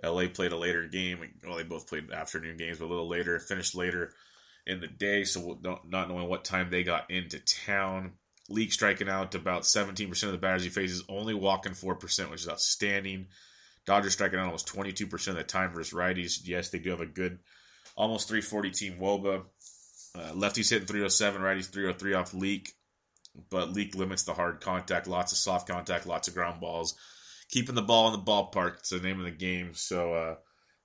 LA 0.03 0.27
played 0.27 0.53
a 0.53 0.57
later 0.57 0.87
game. 0.89 1.21
Well, 1.47 1.57
they 1.57 1.63
both 1.63 1.87
played 1.87 2.11
afternoon 2.11 2.57
games, 2.57 2.79
but 2.79 2.87
a 2.87 2.89
little 2.89 3.09
later, 3.09 3.39
finished 3.39 3.75
later 3.75 4.13
in 4.67 4.81
the 4.81 4.87
day. 4.87 5.25
So 5.25 5.59
not 5.63 6.09
knowing 6.09 6.29
what 6.29 6.45
time 6.45 6.71
they 6.71 6.83
got 6.83 7.11
into 7.11 7.41
town. 7.41 8.13
Leake 8.49 8.73
striking 8.73 9.09
out 9.09 9.35
about 9.35 9.63
17% 9.63 10.23
of 10.23 10.33
the 10.33 10.39
batters 10.39 10.65
he 10.65 10.71
faces, 10.71 11.05
only 11.11 11.35
walking 11.35 11.73
4%, 11.73 12.31
which 12.31 12.41
is 12.41 12.49
outstanding. 12.49 13.27
Dodgers 13.85 14.15
striking 14.15 14.39
out 14.39 14.47
almost 14.47 14.67
22% 14.67 15.29
of 15.29 15.37
the 15.37 15.45
time 15.45 15.75
versus 15.75 15.93
righties. 15.93 16.41
Yes, 16.45 16.71
they 16.71 16.79
do 16.79 16.91
have 16.91 17.03
a 17.03 17.07
good, 17.07 17.39
almost 17.97 18.29
340 18.29 18.71
team 18.71 18.99
Woba. 18.99 19.45
Uh, 20.15 20.33
lefties 20.33 20.71
hitting 20.71 20.87
307, 20.87 21.43
righties 21.43 21.69
303 21.69 22.15
off 22.15 22.33
Leake, 22.33 22.73
but 23.51 23.73
Leake 23.73 23.95
limits 23.95 24.25
the 24.25 24.35
hard 24.35 24.61
contact, 24.61 25.07
lots 25.07 25.33
of 25.33 25.39
soft 25.39 25.69
contact, 25.69 26.07
lots 26.07 26.29
of 26.29 26.35
ground 26.35 26.61
balls. 26.61 26.95
Keeping 27.51 27.75
the 27.75 27.83
ball 27.83 28.07
in 28.07 28.13
the 28.13 28.31
ballpark, 28.31 28.79
it's 28.79 28.91
the 28.91 29.01
name 29.01 29.19
of 29.19 29.25
the 29.25 29.31
game. 29.31 29.73
So, 29.75 30.13
uh, 30.13 30.35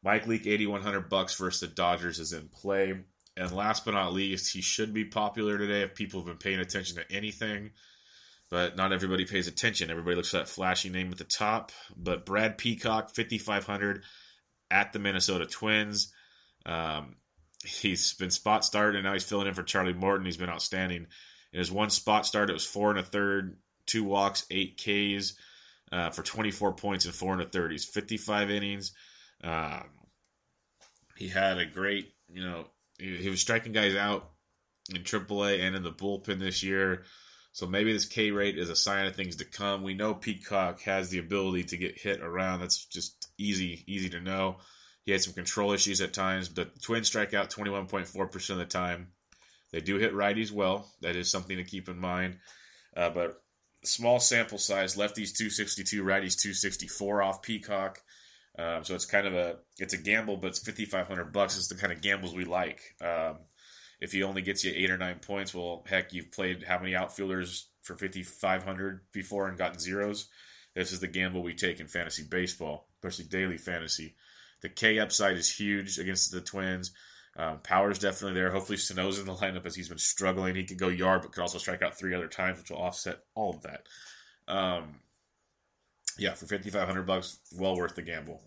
Mike 0.04 0.28
Leake, 0.28 0.48
8100 0.48 1.10
bucks 1.10 1.36
versus 1.36 1.62
the 1.62 1.68
Dodgers 1.68 2.20
is 2.20 2.34
in 2.34 2.50
play. 2.50 2.94
And 3.36 3.52
last 3.52 3.86
but 3.86 3.94
not 3.94 4.14
least, 4.14 4.54
he 4.54 4.62
should 4.62 4.94
be 4.94 5.06
popular 5.06 5.58
today 5.58 5.82
if 5.82 5.96
people 5.96 6.20
have 6.20 6.28
been 6.28 6.38
paying 6.38 6.60
attention 6.60 6.98
to 6.98 7.12
anything. 7.12 7.72
But 8.50 8.76
not 8.76 8.94
everybody 8.94 9.26
pays 9.26 9.48
attention. 9.48 9.90
Everybody 9.90 10.16
looks 10.16 10.34
at 10.34 10.46
that 10.46 10.50
flashy 10.50 10.90
name 10.90 11.12
at 11.12 11.18
the 11.18 11.24
top. 11.24 11.72
But 11.96 12.26
Brad 12.26 12.58
Peacock, 12.58 13.16
5,500 13.16 14.04
at 14.70 14.94
the 14.94 15.00
Minnesota 15.00 15.46
Twins. 15.46 16.14
Um, 16.66 17.16
he's 17.64 18.14
been 18.14 18.30
spot 18.30 18.64
started, 18.64 18.98
and 18.98 19.06
now 19.06 19.14
he's 19.14 19.24
filling 19.24 19.48
in 19.48 19.54
for 19.54 19.64
Charlie 19.64 19.94
Morton. 19.94 20.26
He's 20.26 20.38
been 20.38 20.50
outstanding. 20.50 21.08
In 21.54 21.60
his 21.60 21.72
one 21.72 21.90
spot 21.90 22.26
start, 22.26 22.50
it 22.50 22.54
was 22.54 22.66
four 22.66 22.90
and 22.90 23.00
a 23.00 23.04
third, 23.04 23.58
two 23.86 24.04
walks, 24.04 24.46
eight 24.50 24.78
Ks 24.78 25.36
uh, 25.92 26.10
for 26.10 26.24
24 26.24 26.74
points 26.74 27.06
and 27.06 27.14
four 27.14 27.34
and 27.34 27.42
a 27.42 27.46
third. 27.46 27.72
He's 27.72 27.86
55 27.86 28.50
innings. 28.50 28.92
Um, 29.44 29.84
he 31.16 31.28
had 31.28 31.60
a 31.60 31.66
great, 31.66 32.12
you 32.28 32.44
know, 32.44 32.66
he, 32.98 33.18
he 33.18 33.30
was 33.30 33.42
striking 33.42 33.72
guys 33.72 33.96
out 33.96 34.32
in 34.94 35.04
AAA 35.04 35.62
and 35.62 35.76
in 35.76 35.84
the 35.84 35.92
bullpen 35.92 36.40
this 36.40 36.64
year. 36.64 37.04
So 37.52 37.68
maybe 37.68 37.94
this 37.94 38.06
K 38.06 38.32
rate 38.32 38.58
is 38.58 38.72
a 38.72 38.76
sign 38.76 39.06
of 39.06 39.16
things 39.16 39.36
to 39.36 39.46
come. 39.46 39.84
We 39.84 39.94
know 39.94 40.16
Peacock 40.16 40.82
has 40.82 41.10
the 41.10 41.20
ability 41.20 41.66
to 41.66 41.78
get 41.78 42.00
hit 42.00 42.20
around. 42.20 42.62
That's 42.62 42.86
just 42.86 43.28
easy, 43.38 43.84
easy 43.86 44.10
to 44.10 44.20
know. 44.20 44.58
He 45.06 45.12
had 45.12 45.22
some 45.22 45.34
control 45.34 45.72
issues 45.72 46.02
at 46.02 46.14
times, 46.14 46.50
but 46.50 46.74
the 46.74 46.80
Twins 46.80 47.08
strike 47.08 47.36
out 47.36 47.52
21.4% 47.52 48.50
of 48.50 48.58
the 48.58 48.66
time. 48.66 49.10
They 49.74 49.82
do 49.82 49.98
hit 49.98 50.14
righties 50.14 50.52
well. 50.52 50.88
That 51.02 51.16
is 51.16 51.30
something 51.30 51.58
to 51.58 51.64
keep 51.64 51.90
in 51.90 52.00
mind. 52.00 52.38
Uh, 52.96 53.10
but 53.10 53.42
small 53.84 54.20
sample 54.20 54.60
size, 54.60 54.96
lefties 54.96 55.36
262, 55.36 56.04
righties 56.04 56.40
264 56.40 57.24
off 57.24 57.42
Peacock. 57.42 58.00
Um, 58.58 58.84
so 58.84 58.94
it's 58.94 59.08
kind 59.08 59.26
of 59.26 59.34
a 59.34 59.58
it's 59.80 59.96
a 59.96 59.98
gamble, 59.98 60.38
but 60.38 60.50
it's 60.50 60.60
5,500 60.60 61.34
bucks. 61.34 61.58
It's 61.58 61.68
the 61.68 61.76
kind 61.76 61.92
of 61.92 62.02
gambles 62.02 62.36
we 62.36 62.46
like. 62.46 62.82
Um, 63.02 63.38
if 64.00 64.12
he 64.12 64.22
only 64.22 64.44
gets 64.44 64.64
you 64.64 64.72
eight 64.76 64.92
or 64.92 64.98
nine 64.98 65.20
points, 65.20 65.56
well, 65.56 65.84
heck, 65.88 66.14
you've 66.14 66.32
played 66.32 66.64
how 66.64 66.78
many 66.78 66.96
outfielders 66.96 67.70
for 67.82 67.96
5,500 67.96 69.02
before 69.12 69.48
and 69.48 69.58
gotten 69.58 69.80
zeros? 69.80 70.30
This 70.76 70.92
is 70.92 71.00
the 71.00 71.08
gamble 71.08 71.42
we 71.42 71.56
take 71.56 71.80
in 71.80 71.88
fantasy 71.88 72.24
baseball, 72.30 72.90
especially 72.98 73.26
daily 73.26 73.58
fantasy. 73.58 74.16
The 74.62 74.70
K 74.70 75.00
upside 75.00 75.36
is 75.36 75.52
huge 75.52 75.98
against 75.98 76.32
the 76.32 76.42
Twins. 76.42 76.92
Um, 77.36 77.60
power's 77.64 77.98
definitely 77.98 78.40
there. 78.40 78.52
Hopefully, 78.52 78.78
Sano's 78.78 79.20
in 79.20 79.26
the 79.26 79.34
lineup 79.34 79.66
as 79.66 79.76
he's 79.76 79.90
been 79.90 79.98
struggling. 79.98 80.56
He 80.56 80.66
could 80.66 80.78
go 80.78 80.90
yard, 80.90 81.24
but 81.24 81.32
could 81.32 81.42
also 81.42 81.58
strike 81.58 81.82
out 81.82 81.98
three 81.98 82.14
other 82.14 82.28
times, 82.28 82.60
which 82.60 82.70
will 82.70 82.78
offset 82.78 83.20
all 83.34 83.56
of 83.56 83.64
that. 83.64 83.88
Um, 84.48 85.00
yeah, 86.18 86.34
for 86.34 86.46
fifty 86.46 86.70
five 86.70 86.88
hundred 86.88 87.08
bucks, 87.08 87.40
well 87.58 87.76
worth 87.76 87.96
the 87.96 88.04
gamble. 88.04 88.42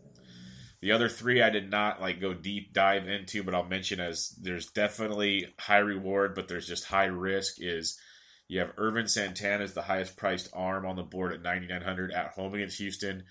The 0.83 0.93
other 0.93 1.09
three 1.09 1.43
I 1.43 1.51
did 1.51 1.69
not 1.69 2.01
like 2.01 2.21
go 2.21 2.33
deep 2.33 2.73
dive 2.73 3.09
into, 3.09 3.43
but 3.43 3.55
I'll 3.55 3.65
mention 3.65 3.99
as 3.99 4.29
there's 4.41 4.67
definitely 4.67 5.53
high 5.59 5.79
reward, 5.79 6.35
but 6.37 6.47
there's 6.47 6.69
just 6.69 6.85
high 6.85 7.07
risk. 7.07 7.57
Is 7.59 7.99
you 8.47 8.61
have 8.61 8.73
Ervin 8.79 9.09
Santana 9.09 9.65
as 9.65 9.75
the 9.75 9.83
highest 9.83 10.17
priced 10.17 10.49
arm 10.53 10.87
on 10.87 10.95
the 10.95 11.03
board 11.03 11.33
at 11.33 11.43
ninety 11.43 11.67
nine 11.67 11.83
hundred 11.83 12.13
at 12.13 12.29
home 12.29 12.55
against 12.55 12.79
Houston 12.79 13.25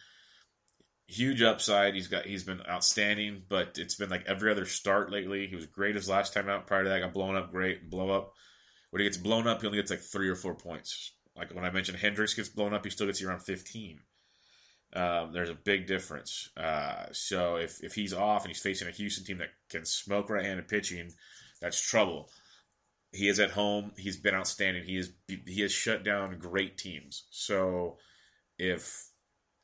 huge 1.08 1.42
upside. 1.42 1.94
He's 1.94 2.08
got 2.08 2.26
he's 2.26 2.44
been 2.44 2.62
outstanding, 2.68 3.44
but 3.48 3.78
it's 3.78 3.96
been 3.96 4.10
like 4.10 4.26
every 4.28 4.52
other 4.52 4.66
start 4.66 5.12
lately. 5.12 5.48
He 5.48 5.56
was 5.56 5.66
great 5.66 5.96
his 5.96 6.10
last 6.10 6.34
time 6.34 6.50
out. 6.50 6.68
Prior 6.68 6.84
to 6.84 6.90
that, 6.90 7.00
got 7.00 7.14
blown 7.14 7.36
up 7.36 7.52
great, 7.52 7.90
blow 7.90 8.10
up. 8.10 8.34
When 8.90 9.02
he 9.02 9.08
gets 9.08 9.18
blown 9.18 9.48
up, 9.48 9.62
he 9.62 9.68
only 9.68 9.80
gets 9.80 9.92
like 9.92 10.00
three 10.00 10.30
or 10.30 10.36
four 10.36 10.56
points. 10.56 11.12
Like 11.36 11.54
when 11.54 11.66
I 11.66 11.72
mentioned 11.72 11.98
Hendricks 11.98 12.34
gets 12.34 12.50
blown 12.50 12.74
up, 12.74 12.86
he 12.86 12.92
still 12.92 13.08
gets 13.08 13.22
you 13.22 13.28
around 13.28 13.42
fifteen. 13.42 14.00
Um, 14.94 15.34
there's 15.34 15.50
a 15.50 15.56
big 15.56 15.88
difference. 15.88 16.50
Uh, 16.56 17.08
so 17.12 17.58
if 17.58 17.84
if 17.84 17.94
he's 17.94 18.14
off 18.14 18.44
and 18.44 18.50
he's 18.50 18.62
facing 18.62 18.88
a 18.88 18.92
Houston 18.92 19.26
team 19.26 19.40
that 19.40 19.50
can 19.70 19.86
smoke 19.86 20.30
right-handed 20.30 20.68
pitching, 20.68 21.12
that's 21.62 21.80
trouble. 21.80 22.30
He 23.12 23.28
is 23.28 23.40
at 23.40 23.52
home. 23.52 23.92
He's 23.98 24.18
been 24.18 24.36
outstanding. 24.36 24.84
He 24.84 24.98
is 24.98 25.12
he 25.28 25.62
has 25.62 25.72
shut 25.72 26.04
down 26.04 26.40
great 26.40 26.78
teams. 26.78 27.26
So 27.30 27.98
if 28.58 29.10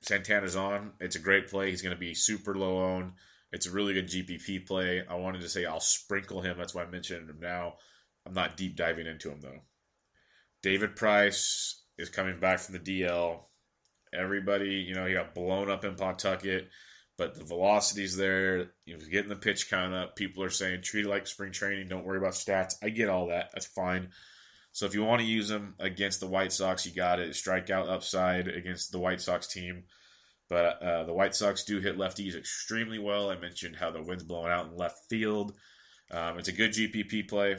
Santana's 0.02 0.56
on. 0.56 0.94
It's 1.00 1.16
a 1.16 1.20
great 1.20 1.48
play. 1.48 1.70
He's 1.70 1.82
going 1.82 1.96
to 1.96 2.00
be 2.00 2.14
super 2.14 2.56
low 2.56 2.80
owned. 2.80 3.14
It's 3.52 3.68
a 3.68 3.72
really 3.72 3.94
good 3.94 4.08
GPP 4.08 4.66
play. 4.66 5.04
I 5.08 5.16
wanted 5.16 5.42
to 5.42 5.50
say 5.50 5.66
I'll 5.66 5.80
sprinkle 5.80 6.42
him. 6.42 6.58
That's 6.58 6.74
why 6.74 6.84
I 6.84 6.90
mentioned 6.90 7.30
him 7.30 7.40
now. 7.40 7.76
I'm 8.26 8.34
not 8.34 8.58
deep 8.58 8.76
diving 8.76 9.08
into 9.08 9.30
him 9.30 9.42
though. 9.42 9.62
David 10.64 10.96
Price 10.96 11.82
is 11.98 12.10
coming 12.10 12.40
back 12.40 12.60
from 12.60 12.74
the 12.74 13.02
DL. 13.02 13.40
Everybody, 14.14 14.86
you 14.88 14.94
know, 14.94 15.06
he 15.06 15.14
got 15.14 15.34
blown 15.34 15.70
up 15.70 15.86
in 15.86 15.96
Pawtucket, 15.96 16.70
but 17.18 17.36
the 17.36 17.44
velocity's 17.44 18.16
there. 18.16 18.72
You 18.86 18.98
know, 18.98 19.00
getting 19.12 19.30
the 19.30 19.36
pitch 19.36 19.70
count 19.70 19.94
up. 19.94 20.16
People 20.16 20.44
are 20.44 20.50
saying 20.50 20.82
treat 20.82 21.06
it 21.06 21.10
like 21.10 21.28
spring 21.28 21.52
training. 21.52 21.88
Don't 21.88 22.06
worry 22.06 22.18
about 22.18 22.34
stats. 22.34 22.76
I 22.84 22.90
get 22.90 23.10
all 23.10 23.28
that. 23.28 23.50
That's 23.54 23.66
fine. 23.68 24.10
So 24.72 24.86
if 24.86 24.94
you 24.94 25.04
want 25.04 25.22
to 25.22 25.28
use 25.28 25.50
him 25.50 25.76
against 25.80 26.20
the 26.20 26.28
White 26.28 26.54
Sox, 26.54 26.86
you 26.86 26.94
got 26.94 27.20
it. 27.20 27.32
Strikeout 27.32 27.90
upside 27.90 28.48
against 28.48 28.92
the 28.92 29.00
White 29.00 29.22
Sox 29.22 29.48
team. 29.48 29.84
But 30.50 30.82
uh, 30.82 31.04
the 31.06 31.14
White 31.14 31.36
Sox 31.36 31.64
do 31.64 31.80
hit 31.80 31.98
lefties 31.98 32.36
extremely 32.36 33.00
well. 33.00 33.30
I 33.30 33.38
mentioned 33.38 33.76
how 33.76 33.92
the 33.92 34.02
wind's 34.02 34.24
blowing 34.24 34.52
out 34.52 34.68
in 34.68 34.78
left 34.78 35.10
field. 35.10 35.54
Um, 36.12 36.38
it's 36.38 36.50
a 36.50 36.54
good 36.54 36.72
GPP 36.72 37.28
play. 37.28 37.58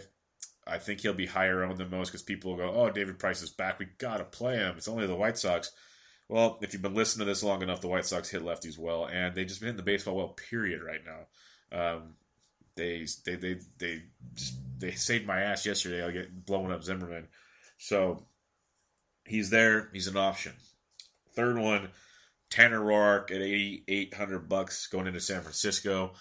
I 0.67 0.79
think 0.79 1.01
he'll 1.01 1.15
be 1.15 1.27
higher 1.27 1.65
owned 1.65 1.79
than 1.79 1.91
most 1.91 2.11
because 2.11 2.23
people 2.23 2.51
will 2.51 2.59
go, 2.59 2.73
"Oh, 2.73 2.91
David 2.91 3.19
Price 3.19 3.43
is 3.43 3.51
back. 3.51 3.79
We 3.79 3.87
gotta 3.99 4.25
play 4.25 4.57
him. 4.57 4.77
It's 4.77 4.89
only 4.89 5.07
the 5.07 5.17
White 5.17 5.39
Sox." 5.39 5.73
Well, 6.29 6.59
if 6.63 6.73
you've 6.73 6.83
been 6.83 6.95
listening 6.95 7.27
to 7.27 7.31
this 7.31 7.43
long 7.43 7.63
enough, 7.63 7.81
the 7.81 7.89
White 7.89 8.07
Sox 8.07 8.29
hit 8.29 8.43
lefties 8.43 8.79
well, 8.79 9.07
and 9.07 9.35
they 9.35 9.45
just 9.45 9.61
been 9.61 9.69
hitting 9.69 9.77
the 9.79 9.83
baseball 9.83 10.17
well. 10.17 10.29
Period. 10.29 10.83
Right 10.83 11.01
now, 11.05 11.95
um, 11.95 12.15
they 12.77 13.07
they 13.25 13.37
they 13.37 13.57
they 13.79 14.03
they 14.79 14.91
saved 14.93 15.27
my 15.27 15.41
ass 15.41 15.67
yesterday. 15.67 16.05
I 16.05 16.11
get 16.11 16.47
blowing 16.47 16.73
up 16.73 16.83
Zimmerman, 16.83 17.29
so 17.79 18.27
he's 19.25 19.51
there. 19.51 19.91
He's 19.93 20.07
an 20.07 20.17
option. 20.17 20.53
Third 21.35 21.59
one, 21.59 21.89
Tanner 22.51 22.81
Roark 22.81 23.31
at 23.31 23.43
eighty 23.43 23.85
eight 23.89 24.15
hundred 24.15 24.49
bucks 24.49 24.87
going 24.87 25.07
into 25.07 25.21
San 25.21 25.43
Francisco. 25.43 26.13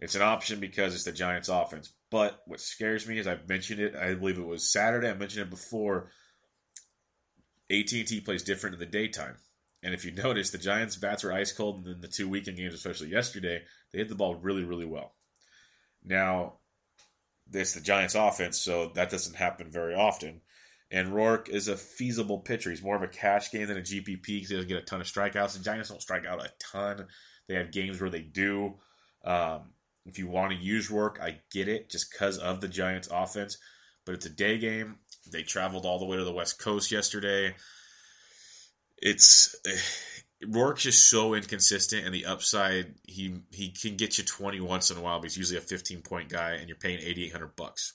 It's 0.00 0.14
an 0.14 0.22
option 0.22 0.60
because 0.60 0.94
it's 0.94 1.04
the 1.04 1.12
Giants' 1.12 1.48
offense. 1.48 1.92
But 2.10 2.42
what 2.46 2.60
scares 2.60 3.06
me 3.06 3.18
is 3.18 3.26
I've 3.26 3.48
mentioned 3.48 3.80
it. 3.80 3.96
I 3.96 4.14
believe 4.14 4.38
it 4.38 4.46
was 4.46 4.70
Saturday. 4.70 5.08
I 5.08 5.14
mentioned 5.14 5.46
it 5.46 5.50
before. 5.50 6.10
AT&T 7.68 8.20
plays 8.20 8.44
different 8.44 8.74
in 8.74 8.80
the 8.80 8.86
daytime. 8.86 9.36
And 9.82 9.94
if 9.94 10.04
you 10.04 10.12
notice, 10.22 10.50
the 10.50 10.58
Giants' 10.58 10.96
bats 10.96 11.24
were 11.24 11.32
ice 11.32 11.52
cold, 11.52 11.86
and 11.86 11.96
in 11.96 12.00
the 12.00 12.08
two 12.08 12.28
weekend 12.28 12.58
games, 12.58 12.74
especially 12.74 13.08
yesterday, 13.08 13.62
they 13.92 13.98
hit 13.98 14.08
the 14.08 14.14
ball 14.14 14.34
really, 14.36 14.64
really 14.64 14.84
well. 14.84 15.14
Now, 16.06 16.54
it's 17.52 17.74
the 17.74 17.80
Giants' 17.80 18.14
offense, 18.14 18.58
so 18.60 18.92
that 18.94 19.10
doesn't 19.10 19.36
happen 19.36 19.70
very 19.70 19.94
often. 19.94 20.40
And 20.90 21.12
Roark 21.12 21.48
is 21.48 21.68
a 21.68 21.76
feasible 21.76 22.38
pitcher. 22.38 22.70
He's 22.70 22.82
more 22.82 22.96
of 22.96 23.02
a 23.02 23.08
cash 23.08 23.50
game 23.50 23.66
than 23.66 23.78
a 23.78 23.82
GPP 23.82 24.22
because 24.24 24.48
he 24.48 24.54
doesn't 24.54 24.68
get 24.68 24.78
a 24.78 24.84
ton 24.84 25.00
of 25.00 25.06
strikeouts. 25.06 25.54
The 25.54 25.64
Giants 25.64 25.88
don't 25.88 26.00
strike 26.00 26.24
out 26.24 26.44
a 26.44 26.50
ton. 26.60 27.06
They 27.48 27.54
have 27.54 27.72
games 27.72 28.00
where 28.00 28.10
they 28.10 28.22
do. 28.22 28.74
Um, 29.24 29.72
if 30.04 30.18
you 30.18 30.28
want 30.28 30.52
to 30.52 30.58
use 30.58 30.90
Roark, 30.90 31.20
I 31.20 31.40
get 31.52 31.66
it 31.66 31.90
just 31.90 32.12
because 32.12 32.38
of 32.38 32.60
the 32.60 32.68
Giants' 32.68 33.08
offense. 33.10 33.58
But 34.04 34.14
it's 34.14 34.26
a 34.26 34.30
day 34.30 34.58
game. 34.58 34.98
They 35.32 35.42
traveled 35.42 35.84
all 35.84 35.98
the 35.98 36.06
way 36.06 36.16
to 36.16 36.24
the 36.24 36.32
West 36.32 36.60
Coast 36.60 36.92
yesterday. 36.92 37.56
It's 38.98 39.56
Roark's 40.50 40.82
just 40.82 41.08
so 41.08 41.34
inconsistent, 41.34 42.04
and 42.04 42.14
the 42.14 42.26
upside 42.26 42.94
he 43.04 43.40
he 43.50 43.70
can 43.70 43.96
get 43.96 44.18
you 44.18 44.24
twenty 44.24 44.60
once 44.60 44.90
in 44.90 44.96
a 44.96 45.00
while, 45.00 45.18
but 45.18 45.24
he's 45.24 45.36
usually 45.36 45.58
a 45.58 45.62
fifteen 45.62 46.02
point 46.02 46.28
guy, 46.28 46.52
and 46.52 46.68
you're 46.68 46.76
paying 46.76 46.98
eighty 47.00 47.24
eight 47.24 47.32
hundred 47.32 47.56
bucks. 47.56 47.94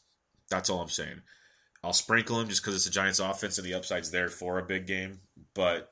That's 0.50 0.70
all 0.70 0.82
I'm 0.82 0.90
saying. 0.90 1.22
I'll 1.84 1.94
sprinkle 1.94 2.40
him 2.40 2.48
just 2.48 2.62
because 2.62 2.76
it's 2.76 2.86
a 2.86 2.92
Giants 2.92 3.20
offense 3.20 3.58
and 3.58 3.66
the 3.66 3.74
upside's 3.74 4.12
there 4.12 4.30
for 4.30 4.60
a 4.60 4.66
big 4.66 4.86
game, 4.86 5.20
but 5.56 5.92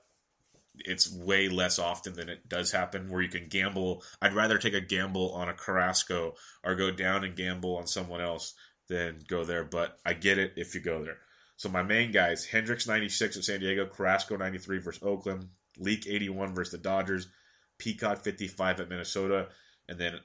it's 0.75 1.11
way 1.11 1.49
less 1.49 1.79
often 1.79 2.13
than 2.13 2.29
it 2.29 2.47
does 2.47 2.71
happen 2.71 3.09
where 3.09 3.21
you 3.21 3.29
can 3.29 3.47
gamble. 3.47 4.03
I'd 4.21 4.33
rather 4.33 4.57
take 4.57 4.75
a 4.75 4.81
gamble 4.81 5.33
on 5.33 5.49
a 5.49 5.53
Carrasco 5.53 6.35
or 6.63 6.75
go 6.75 6.91
down 6.91 7.23
and 7.23 7.35
gamble 7.35 7.77
on 7.77 7.87
someone 7.87 8.21
else 8.21 8.53
than 8.87 9.19
go 9.27 9.43
there, 9.43 9.63
but 9.63 9.97
I 10.05 10.13
get 10.13 10.37
it 10.37 10.53
if 10.57 10.75
you 10.75 10.81
go 10.81 11.03
there. 11.03 11.17
So 11.57 11.69
my 11.69 11.83
main 11.83 12.11
guys, 12.11 12.45
Hendricks 12.45 12.87
96 12.87 13.37
at 13.37 13.43
San 13.43 13.59
Diego, 13.59 13.85
Carrasco 13.85 14.37
93 14.37 14.79
versus 14.79 15.03
Oakland, 15.03 15.49
Leake 15.79 16.07
81 16.07 16.53
versus 16.53 16.71
the 16.71 16.77
Dodgers, 16.77 17.27
Peacock 17.77 18.23
55 18.23 18.81
at 18.81 18.89
Minnesota, 18.89 19.47
and 19.87 19.97
then 19.97 20.19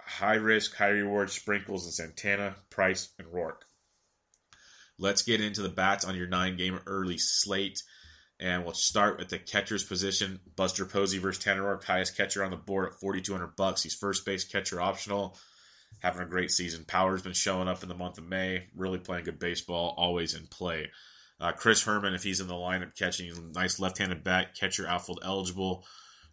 high 0.00 0.34
risk, 0.34 0.74
high 0.74 0.88
reward 0.88 1.30
sprinkles 1.30 1.84
and 1.84 1.94
Santana, 1.94 2.56
Price, 2.70 3.10
and 3.18 3.28
Roark. 3.28 3.62
Let's 4.98 5.22
get 5.22 5.40
into 5.40 5.62
the 5.62 5.68
bats 5.68 6.04
on 6.04 6.16
your 6.16 6.26
nine 6.26 6.56
game 6.56 6.80
early 6.86 7.18
slate. 7.18 7.82
And 8.40 8.64
we'll 8.64 8.74
start 8.74 9.18
with 9.18 9.28
the 9.28 9.38
catcher's 9.38 9.82
position. 9.82 10.38
Buster 10.56 10.84
Posey 10.84 11.18
versus 11.18 11.42
Tanner 11.42 11.62
Roark, 11.62 11.84
highest 11.84 12.16
catcher 12.16 12.44
on 12.44 12.50
the 12.50 12.56
board 12.56 12.88
at 12.88 13.00
4200 13.00 13.56
bucks. 13.56 13.82
He's 13.82 13.94
first 13.94 14.24
base 14.24 14.44
catcher 14.44 14.80
optional. 14.80 15.36
Having 16.00 16.22
a 16.22 16.26
great 16.26 16.50
season. 16.50 16.84
Power's 16.84 17.22
been 17.22 17.32
showing 17.32 17.66
up 17.66 17.82
in 17.82 17.88
the 17.88 17.94
month 17.94 18.18
of 18.18 18.28
May. 18.28 18.68
Really 18.76 18.98
playing 18.98 19.24
good 19.24 19.40
baseball. 19.40 19.94
Always 19.96 20.34
in 20.34 20.46
play. 20.46 20.90
Uh, 21.40 21.52
Chris 21.52 21.84
Herrmann, 21.84 22.14
if 22.14 22.22
he's 22.22 22.40
in 22.40 22.48
the 22.48 22.54
lineup 22.54 22.96
catching, 22.96 23.52
nice 23.52 23.78
left-handed 23.78 24.24
bat, 24.24 24.54
catcher 24.54 24.88
outfield 24.88 25.20
eligible, 25.22 25.84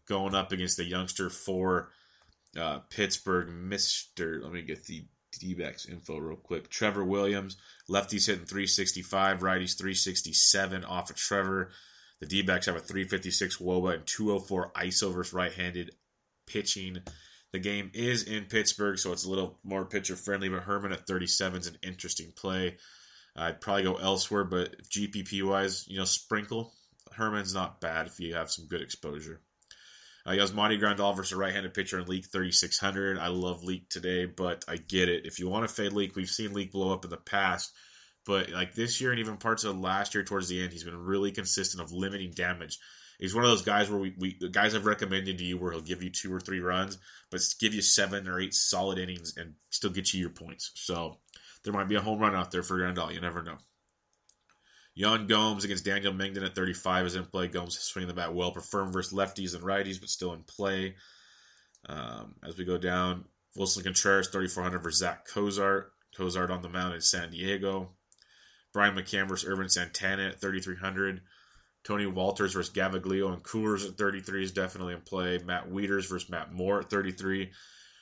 going 0.07 0.33
up 0.33 0.51
against 0.51 0.77
the 0.77 0.83
youngster 0.83 1.29
for 1.29 1.91
uh, 2.59 2.79
Pittsburgh, 2.89 3.50
Mister. 3.50 4.41
Let 4.41 4.51
me 4.51 4.62
get 4.62 4.85
the 4.85 5.05
D-backs 5.39 5.85
info 5.85 6.17
real 6.17 6.38
quick. 6.38 6.69
Trevor 6.69 7.03
Williams, 7.03 7.57
lefties 7.89 8.27
hitting 8.27 8.45
365, 8.45 9.39
righties 9.39 9.77
367 9.77 10.85
off 10.85 11.09
of 11.09 11.15
Trevor. 11.15 11.71
The 12.21 12.25
D-backs 12.25 12.67
have 12.67 12.75
a 12.75 12.79
356 12.79 13.57
WOBA 13.57 13.95
and 13.95 14.05
204 14.05 14.71
ISO 14.74 15.13
versus 15.13 15.33
right-handed 15.33 15.91
pitching. 16.47 17.00
The 17.51 17.59
game 17.59 17.91
is 17.93 18.24
in 18.24 18.45
Pittsburgh, 18.45 18.97
so 18.97 19.12
it's 19.12 19.25
a 19.25 19.29
little 19.29 19.59
more 19.63 19.85
pitcher 19.85 20.15
friendly. 20.15 20.50
But 20.50 20.63
Herrmann 20.63 20.93
at 20.93 21.07
37 21.07 21.59
is 21.59 21.67
an 21.67 21.77
interesting 21.83 22.31
play. 22.35 22.77
I'd 23.35 23.61
probably 23.61 23.83
go 23.83 23.95
elsewhere, 23.95 24.45
but 24.45 24.83
GPP 24.83 25.43
wise, 25.43 25.85
you 25.87 25.97
know, 25.97 26.05
sprinkle. 26.05 26.73
Herrmann's 27.15 27.53
not 27.53 27.81
bad 27.81 28.07
if 28.07 28.19
you 28.19 28.35
have 28.35 28.51
some 28.51 28.67
good 28.67 28.81
exposure. 28.81 29.41
Uh, 30.25 30.31
Yasmani 30.31 30.79
Grandal 30.79 31.15
versus 31.15 31.33
a 31.33 31.37
right-handed 31.37 31.73
pitcher 31.73 31.99
in 31.99 32.07
Leake 32.07 32.25
3600. 32.25 33.19
I 33.19 33.27
love 33.27 33.63
Leake 33.63 33.89
today, 33.89 34.25
but 34.25 34.65
I 34.67 34.77
get 34.77 35.07
it. 35.07 35.25
If 35.25 35.39
you 35.39 35.47
want 35.47 35.67
to 35.67 35.73
fade 35.73 35.93
Leake, 35.93 36.15
we've 36.15 36.29
seen 36.29 36.53
Leake 36.53 36.71
blow 36.71 36.91
up 36.91 37.03
in 37.03 37.11
the 37.11 37.17
past, 37.17 37.71
but 38.25 38.49
like 38.49 38.73
this 38.73 38.99
year 38.99 39.11
and 39.11 39.19
even 39.19 39.37
parts 39.37 39.63
of 39.65 39.77
last 39.77 40.15
year 40.15 40.23
towards 40.23 40.47
the 40.47 40.61
end, 40.63 40.71
he's 40.71 40.83
been 40.83 40.97
really 40.97 41.31
consistent 41.31 41.83
of 41.83 41.91
limiting 41.91 42.31
damage. 42.31 42.79
He's 43.19 43.35
one 43.35 43.45
of 43.45 43.51
those 43.51 43.61
guys 43.61 43.89
where 43.89 43.99
we, 43.99 44.13
we 44.17 44.33
guys 44.49 44.75
I've 44.75 44.85
recommended 44.85 45.37
to 45.37 45.43
you 45.43 45.57
where 45.57 45.71
he'll 45.71 45.81
give 45.81 46.03
you 46.03 46.09
two 46.09 46.33
or 46.33 46.39
three 46.39 46.59
runs, 46.59 46.97
but 47.29 47.41
give 47.59 47.73
you 47.73 47.81
seven 47.81 48.27
or 48.27 48.39
eight 48.39 48.53
solid 48.53 48.97
innings 48.97 49.37
and 49.37 49.53
still 49.69 49.91
get 49.91 50.13
you 50.13 50.19
your 50.19 50.31
points. 50.31 50.71
So 50.73 51.19
there 51.65 51.74
might 51.74 51.89
be 51.89 51.95
a 51.95 52.01
home 52.01 52.19
run 52.19 52.36
out 52.36 52.51
there 52.51 52.63
for 52.63 52.79
Grandal. 52.79 53.13
You 53.13 53.19
never 53.19 53.43
know. 53.43 53.57
Yan 54.93 55.27
Gomes 55.27 55.65
against 55.65 55.84
Daniel 55.84 56.13
Mengden 56.13 56.45
at 56.45 56.55
35 56.55 57.07
is 57.07 57.15
in 57.15 57.25
play. 57.25 57.48
Gomes 57.50 57.77
swinging 57.77 58.07
the 58.07 58.13
bat 58.13 58.34
well. 58.34 58.51
Prefer 58.51 58.86
versus 58.86 59.12
lefties 59.12 59.53
and 59.53 59.63
righties, 59.63 60.00
but 60.00 60.10
still 60.10 60.31
in 60.31 60.43
play. 60.43 60.95
Um, 61.89 62.36
as 62.48 62.57
we 62.57 62.63
go 62.63 62.77
down, 62.77 63.25
Willson 63.57 63.84
Contreras 63.84 64.29
3400 64.29 64.79
versus 64.79 65.00
Zach 65.00 65.27
Cozart. 65.27 65.91
Cozart 66.15 66.50
on 66.50 66.62
the 66.62 66.69
mound 66.69 66.93
in 66.93 67.01
San 67.01 67.31
Diego. 67.31 67.91
Brian 68.74 68.95
McCann 68.95 69.27
versus 69.27 69.50
Ervin 69.50 69.69
Santana 69.69 70.27
at 70.27 70.39
3300. 70.39 71.22
Tony 71.84 72.05
Wolters 72.05 72.53
versus 72.53 72.74
Gaviglio 72.74 73.31
and 73.34 73.43
Coors 73.43 73.88
at 73.88 73.98
33 73.98 74.43
is 74.43 74.51
definitely 74.51 74.93
in 74.93 75.01
play. 75.01 75.39
Matt 75.39 75.69
Wieters 75.69 76.10
versus 76.10 76.29
Matt 76.29 76.53
Moore 76.53 76.79
at 76.79 76.89
33. 76.89 77.51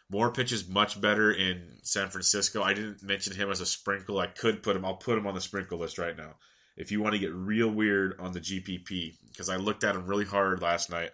Moore 0.10 0.32
pitches 0.32 0.68
much 0.68 1.00
better 1.00 1.32
in 1.32 1.78
San 1.82 2.10
Francisco. 2.10 2.62
I 2.62 2.74
didn't 2.74 3.02
mention 3.02 3.36
him 3.36 3.50
as 3.50 3.62
a 3.62 3.66
sprinkle. 3.66 4.20
I 4.20 4.28
could 4.28 4.62
put 4.62 4.76
him. 4.76 4.86
I'll 4.86 4.96
put 4.96 5.18
him 5.18 5.26
on 5.26 5.34
the 5.34 5.42
sprinkle 5.42 5.80
list 5.80 5.98
right 5.98 6.16
now 6.16 6.36
if 6.76 6.92
you 6.92 7.02
want 7.02 7.14
to 7.14 7.20
get 7.20 7.34
real 7.34 7.70
weird 7.70 8.20
on 8.20 8.32
the 8.32 8.40
GPP, 8.40 9.16
because 9.30 9.50
I 9.50 9.58
looked 9.58 9.84
at 9.84 9.96
him 9.96 10.08
really 10.08 10.26
hard 10.26 10.62
last 10.62 10.90
night. 10.90 11.12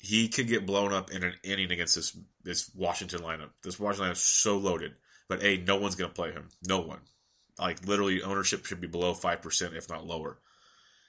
He 0.00 0.28
could 0.28 0.48
get 0.48 0.66
blown 0.66 0.92
up 0.92 1.10
in 1.10 1.24
an 1.24 1.34
inning 1.42 1.72
against 1.72 1.96
this 1.96 2.16
this 2.44 2.70
Washington 2.74 3.20
lineup. 3.20 3.50
This 3.62 3.80
Washington 3.80 4.10
lineup 4.10 4.16
is 4.16 4.22
so 4.22 4.56
loaded, 4.56 4.92
but 5.28 5.42
a 5.42 5.58
no 5.58 5.76
one's 5.76 5.96
going 5.96 6.10
to 6.10 6.14
play 6.14 6.30
him. 6.30 6.48
No 6.64 6.80
one. 6.80 7.00
Like 7.58 7.84
literally, 7.86 8.22
ownership 8.22 8.64
should 8.64 8.80
be 8.80 8.86
below 8.86 9.14
five 9.14 9.42
percent, 9.42 9.74
if 9.74 9.88
not 9.88 10.06
lower. 10.06 10.38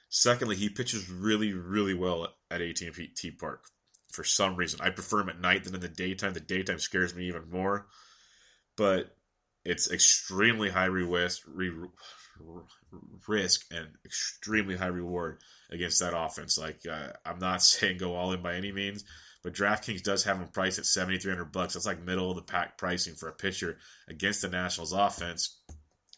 Secondly, 0.08 0.56
he 0.56 0.68
pitches 0.68 1.08
really, 1.08 1.52
really 1.52 1.94
well 1.94 2.26
at 2.50 2.60
AT&T 2.60 3.30
Park. 3.38 3.66
For 4.10 4.24
some 4.24 4.56
reason, 4.56 4.80
I 4.82 4.90
prefer 4.90 5.20
him 5.20 5.28
at 5.28 5.40
night 5.40 5.64
than 5.64 5.74
in 5.74 5.80
the 5.80 5.88
daytime. 5.88 6.32
The 6.32 6.40
daytime 6.40 6.78
scares 6.78 7.14
me 7.14 7.28
even 7.28 7.50
more, 7.50 7.86
but 8.76 9.14
it's 9.64 9.90
extremely 9.90 10.70
high 10.70 10.86
risk, 10.86 11.42
risk 13.28 13.66
and 13.70 13.88
extremely 14.04 14.76
high 14.76 14.86
reward 14.86 15.38
against 15.70 16.00
that 16.00 16.16
offense. 16.16 16.58
Like 16.58 16.80
uh, 16.90 17.12
I'm 17.24 17.38
not 17.38 17.62
saying 17.62 17.98
go 17.98 18.14
all 18.14 18.32
in 18.32 18.42
by 18.42 18.54
any 18.54 18.72
means, 18.72 19.04
but 19.42 19.54
DraftKings 19.54 20.02
does 20.02 20.24
have 20.24 20.38
him 20.38 20.48
priced 20.48 20.78
at 20.78 20.86
7,300 20.86 21.52
bucks. 21.52 21.74
That's 21.74 21.86
like 21.86 22.02
middle 22.02 22.30
of 22.30 22.36
the 22.36 22.42
pack 22.42 22.78
pricing 22.78 23.14
for 23.14 23.28
a 23.28 23.32
pitcher 23.32 23.78
against 24.08 24.42
the 24.42 24.48
Nationals 24.48 24.92
offense. 24.92 25.58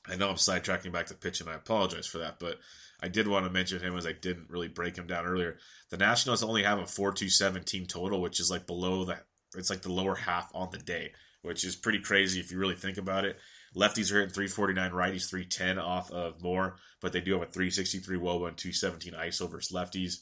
I 0.08 0.16
know 0.16 0.28
I'm 0.28 0.36
sidetracking 0.36 0.92
back 0.92 1.06
to 1.06 1.14
pitching. 1.14 1.48
I 1.48 1.54
apologize 1.54 2.06
for 2.06 2.18
that, 2.18 2.40
but 2.40 2.58
I 3.02 3.08
did 3.08 3.26
want 3.26 3.44
to 3.44 3.50
mention 3.50 3.80
him 3.80 3.96
as 3.96 4.06
I 4.06 4.12
didn't 4.12 4.48
really 4.48 4.68
break 4.68 4.96
him 4.96 5.08
down 5.08 5.26
earlier. 5.26 5.58
The 5.90 5.96
Nationals 5.96 6.44
only 6.44 6.62
have 6.62 6.78
a 6.78 6.84
4.27 6.84 7.64
team 7.64 7.86
total, 7.86 8.22
which 8.22 8.38
is 8.38 8.50
like 8.50 8.66
below 8.66 9.04
that. 9.06 9.26
It's 9.56 9.70
like 9.70 9.82
the 9.82 9.92
lower 9.92 10.14
half 10.14 10.50
on 10.54 10.68
the 10.70 10.78
day, 10.78 11.12
which 11.42 11.64
is 11.64 11.74
pretty 11.74 11.98
crazy 11.98 12.38
if 12.38 12.52
you 12.52 12.58
really 12.58 12.76
think 12.76 12.98
about 12.98 13.24
it. 13.24 13.38
Lefties 13.74 14.12
are 14.12 14.20
hitting 14.20 14.32
349, 14.32 14.90
righties 14.92 15.28
310 15.28 15.78
off 15.78 16.10
of 16.12 16.42
Moore, 16.42 16.76
but 17.00 17.12
they 17.12 17.20
do 17.20 17.32
have 17.32 17.42
a 17.42 17.46
363 17.46 18.18
WOBA 18.18 18.48
and 18.48 18.56
217 18.56 19.14
ISO 19.14 19.50
versus 19.50 19.74
lefties. 19.74 20.18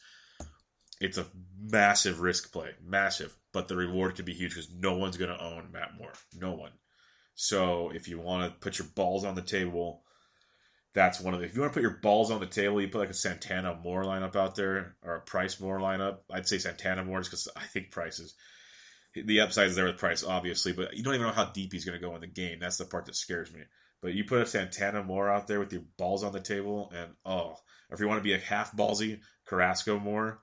It's 1.01 1.19
a 1.19 1.27
massive 1.61 2.21
risk 2.21 2.53
play, 2.53 2.71
massive, 2.83 3.37
but 3.53 3.69
the 3.69 3.77
reward 3.77 4.17
could 4.17 4.25
be 4.25 4.35
huge 4.35 4.55
because 4.55 4.71
no 4.73 4.97
one's 4.97 5.17
going 5.17 5.31
to 5.31 5.45
own 5.45 5.71
Matt 5.73 5.97
Moore. 5.99 6.13
No 6.39 6.53
one. 6.53 6.73
So 7.35 7.91
if 7.91 8.09
you 8.09 8.19
want 8.19 8.53
to 8.53 8.59
put 8.59 8.79
your 8.79 8.89
balls 8.95 9.25
on 9.25 9.35
the 9.35 9.43
table, 9.43 10.03
that's 10.93 11.21
one 11.21 11.35
of 11.35 11.41
the. 11.41 11.47
If 11.47 11.55
you 11.55 11.61
want 11.61 11.73
to 11.73 11.77
put 11.77 11.83
your 11.83 11.99
balls 12.03 12.31
on 12.31 12.41
the 12.41 12.47
table, 12.47 12.81
you 12.81 12.89
put 12.89 12.99
like 12.99 13.11
a 13.11 13.15
Santana 13.15 13.79
Moore 13.83 14.05
lineup 14.05 14.37
out 14.37 14.57
there 14.57 14.97
or 15.03 15.17
a 15.17 15.21
Price 15.21 15.61
Moore 15.61 15.79
lineup. 15.79 16.19
I'd 16.31 16.49
say 16.49 16.59
Santana 16.59 17.05
Moore 17.05 17.21
just 17.21 17.31
because 17.31 17.49
I 17.57 17.67
think 17.67 17.91
Price 17.91 18.19
is 18.19 18.35
the 19.15 19.41
upside 19.41 19.69
is 19.69 19.77
there 19.77 19.87
with 19.87 19.99
Price, 19.99 20.25
obviously, 20.25 20.73
but 20.73 20.97
you 20.97 21.03
don't 21.03 21.15
even 21.15 21.27
know 21.27 21.33
how 21.33 21.47
deep 21.47 21.73
he's 21.73 21.85
going 21.85 21.99
to 21.99 22.07
go 22.07 22.15
in 22.15 22.21
the 22.21 22.27
game. 22.27 22.59
That's 22.61 22.77
the 22.77 22.85
part 22.85 23.07
that 23.07 23.17
scares 23.17 23.53
me. 23.53 23.61
But 24.03 24.15
you 24.15 24.25
put 24.25 24.41
a 24.41 24.47
Santana 24.47 25.03
Moore 25.03 25.29
out 25.29 25.47
there 25.47 25.61
with 25.61 25.73
your 25.73 25.83
balls 25.99 26.25
on 26.25 26.33
the 26.33 26.41
table, 26.41 26.91
and 26.95 27.13
oh, 27.25 27.57
if 27.91 28.01
you 28.01 28.09
want 28.09 28.19
to 28.19 28.25
be 28.25 28.33
a 28.33 28.39
half 28.39 28.75
ballsy 28.75 29.21
Carrasco 29.47 29.99
Moore, 29.99 30.41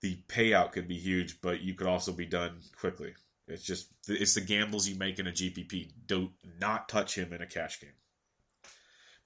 the 0.00 0.18
payout 0.28 0.72
could 0.72 0.86
be 0.86 0.98
huge, 0.98 1.40
but 1.40 1.62
you 1.62 1.74
could 1.74 1.86
also 1.86 2.12
be 2.12 2.26
done 2.26 2.60
quickly. 2.78 3.14
It's 3.48 3.64
just 3.64 3.88
it's 4.08 4.34
the 4.34 4.40
gambles 4.40 4.88
you 4.88 4.96
make 4.96 5.18
in 5.18 5.26
a 5.26 5.32
GPP. 5.32 5.92
Do 6.06 6.30
not 6.60 6.88
touch 6.88 7.16
him 7.16 7.32
in 7.32 7.42
a 7.42 7.46
cash 7.46 7.80
game. 7.80 7.90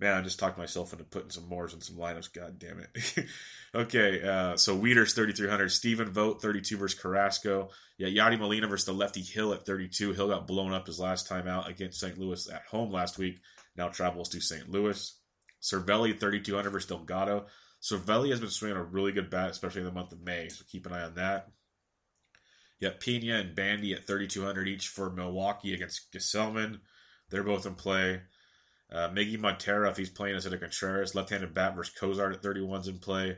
Man, 0.00 0.14
I 0.14 0.22
just 0.22 0.38
talked 0.38 0.58
myself 0.58 0.92
into 0.92 1.04
putting 1.04 1.30
some 1.30 1.48
Moores 1.48 1.74
in 1.74 1.80
some 1.80 1.96
lineups. 1.96 2.32
God 2.32 2.58
damn 2.58 2.78
it. 2.78 3.26
okay, 3.74 4.22
uh, 4.22 4.56
so 4.56 4.78
Wieters 4.78 5.12
3,300. 5.14 5.70
Stephen 5.70 6.10
Vogt 6.12 6.40
32 6.40 6.76
versus 6.76 6.98
Carrasco. 6.98 7.70
Yeah, 7.96 8.08
Yadi 8.08 8.38
Molina 8.38 8.68
versus 8.68 8.86
the 8.86 8.92
lefty 8.92 9.22
Hill 9.22 9.52
at 9.52 9.66
32. 9.66 10.12
Hill 10.12 10.28
got 10.28 10.46
blown 10.46 10.72
up 10.72 10.86
his 10.86 11.00
last 11.00 11.26
time 11.26 11.48
out 11.48 11.68
against 11.68 11.98
St. 11.98 12.16
Louis 12.16 12.48
at 12.48 12.62
home 12.70 12.92
last 12.92 13.18
week. 13.18 13.40
Now 13.76 13.88
travels 13.88 14.28
to 14.30 14.40
St. 14.40 14.70
Louis. 14.70 15.18
Cervelli 15.60 16.18
3,200 16.18 16.70
versus 16.70 16.88
Delgado. 16.88 17.46
Cervelli 17.82 18.30
has 18.30 18.40
been 18.40 18.50
swinging 18.50 18.76
a 18.76 18.82
really 18.82 19.12
good 19.12 19.30
bat, 19.30 19.50
especially 19.50 19.80
in 19.80 19.86
the 19.86 19.92
month 19.92 20.12
of 20.12 20.20
May, 20.20 20.48
so 20.48 20.64
keep 20.68 20.86
an 20.86 20.92
eye 20.92 21.02
on 21.02 21.14
that. 21.14 21.48
Yeah, 22.80 22.90
Pena 22.98 23.38
and 23.38 23.56
Bandy 23.56 23.92
at 23.94 24.06
3,200 24.06 24.68
each 24.68 24.88
for 24.88 25.10
Milwaukee 25.10 25.74
against 25.74 26.12
Gsellman. 26.12 26.78
They're 27.30 27.42
both 27.42 27.66
in 27.66 27.74
play. 27.74 28.22
Uh, 28.90 29.08
Miggy 29.10 29.38
Montero, 29.38 29.90
if 29.90 29.96
he's 29.96 30.10
playing 30.10 30.34
instead 30.34 30.54
of 30.54 30.60
Contreras, 30.60 31.14
left-handed 31.14 31.52
bat 31.52 31.76
versus 31.76 31.94
Cozart 31.94 32.34
at 32.34 32.42
31's 32.42 32.88
in 32.88 32.98
play. 32.98 33.36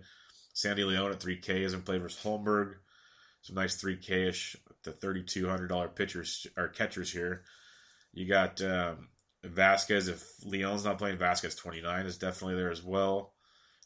Sandy 0.53 0.85
Leon 0.85 1.11
at 1.11 1.21
3K 1.21 1.49
is 1.61 1.75
in 1.75 1.83
play 1.83 1.99
versus 1.99 2.23
Holmberg. 2.23 2.75
Some 3.43 3.57
nice 3.57 3.83
3K-ish, 3.83 4.57
the 4.85 4.93
$3,200 4.93 5.95
pitchers 5.95 6.47
or 6.57 6.69
catchers 6.69 7.13
here. 7.13 7.43
You 8.13 8.29
got 8.29 8.61
um, 8.63 9.09
Vazquez. 9.45 10.09
If 10.09 10.25
Leon's 10.45 10.85
not 10.85 10.99
playing, 10.99 11.19
Vazquez 11.19 11.57
29 11.57 12.07
is 12.07 12.19
definitely 12.19 12.57
there 12.57 12.71
as 12.71 12.83
well. 12.83 13.33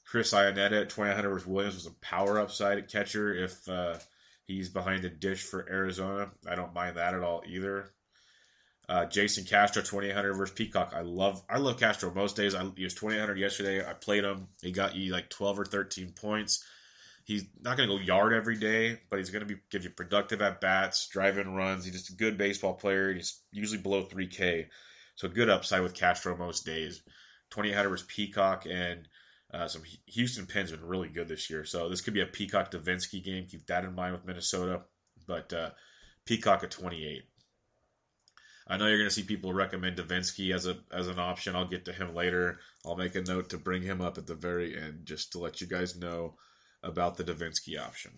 Chris 0.07 0.33
Iannetta 0.33 0.83
at 0.83 0.91
2,900 0.91 1.31
versus 1.31 1.47
Williams 1.47 1.75
was 1.77 1.87
a 1.87 1.93
power 2.01 2.39
upside 2.39 2.79
at 2.79 2.91
catcher 2.91 3.33
if 3.35 3.67
uh, 3.69 3.97
he's 4.45 4.69
behind 4.69 5.03
the 5.03 5.09
dish 5.09 5.43
for 5.43 5.69
Arizona. 5.71 6.31
I 6.49 6.55
don't 6.55 6.75
mind 6.75 6.97
that 6.97 7.15
at 7.15 7.23
all 7.23 7.43
either. 7.47 7.91
Uh, 8.87 9.07
Jason 9.07 9.45
Castro, 9.45 9.83
2800 9.83 10.35
versus 10.35 10.55
Peacock. 10.55 10.93
I 10.95 11.01
love 11.01 11.43
I 11.49 11.59
love 11.59 11.79
Castro 11.79 12.13
most 12.13 12.37
days. 12.37 12.55
I 12.55 12.65
he 12.77 12.85
was 12.85 12.95
2800 12.95 13.39
yesterday. 13.39 13.87
I 13.87 13.95
played 13.95 14.25
him. 14.25 14.49
He 14.61 14.73
got 14.73 14.95
you 14.95 15.13
like 15.13 15.31
12 15.31 15.61
or 15.61 15.65
13 15.65 16.13
points. 16.13 16.63
He's 17.25 17.45
not 17.63 17.79
going 17.79 17.89
to 17.89 17.97
go 17.97 18.03
yard 18.03 18.35
every 18.35 18.59
day, 18.59 19.01
but 19.09 19.19
he's 19.19 19.31
going 19.31 19.47
to 19.47 19.55
be 19.55 19.61
give 19.71 19.85
you 19.85 19.91
productive 19.91 20.43
at 20.43 20.61
bats, 20.61 21.09
driving 21.09 21.55
runs. 21.55 21.87
He's 21.87 21.95
just 21.95 22.11
a 22.11 22.17
good 22.17 22.37
baseball 22.37 22.75
player. 22.75 23.15
He's 23.15 23.41
usually 23.51 23.81
below 23.81 24.05
3K, 24.05 24.67
so 25.15 25.29
good 25.29 25.49
upside 25.49 25.81
with 25.81 25.95
Castro 25.95 26.37
most 26.37 26.67
days. 26.67 27.01
2800 27.51 27.89
versus 27.89 28.07
Peacock 28.09 28.67
and 28.71 29.09
Uh, 29.53 29.69
some 29.69 29.83
Houston 30.07 30.47
Penn's 30.47 30.73
been 30.73 30.85
really 30.85 31.09
good 31.09 31.29
this 31.29 31.49
year, 31.49 31.65
so 31.65 31.89
this 31.89 32.01
could 32.01 32.13
be 32.13 32.21
a 32.23 32.27
Peacock 32.27 32.73
Devenski 32.73 33.23
game. 33.23 33.47
Keep 33.47 33.67
that 33.67 33.85
in 33.85 33.95
mind 33.95 34.13
with 34.13 34.25
Minnesota. 34.25 34.83
But 35.27 35.53
uh, 35.53 35.71
Peacock 36.27 36.65
at 36.65 36.73
28. 36.73 37.23
I 38.67 38.77
know 38.77 38.87
you're 38.87 38.99
going 38.99 39.09
to 39.09 39.15
see 39.15 39.23
people 39.23 39.53
recommend 39.53 39.99
Devenski 39.99 40.55
as 40.55 40.67
a 40.67 40.79
as 40.91 41.09
an 41.09 41.19
option. 41.19 41.55
I'll 41.55 41.69
get 41.69 41.85
to 41.85 41.93
him 41.93 42.15
later. 42.15 42.61
I'll 42.85 42.97
make 42.97 43.15
a 43.15 43.21
note 43.21 43.51
to 43.51 43.59
bring 43.59 43.83
him 43.83 44.01
up 44.01 44.17
at 44.17 44.27
the 44.27 44.35
very 44.35 44.77
end 44.77 45.01
just 45.05 45.33
to 45.33 45.39
let 45.39 45.61
you 45.61 45.67
guys 45.67 45.97
know 45.97 46.37
about 46.83 47.17
the 47.17 47.25
Devenski 47.25 47.79
option. 47.79 48.13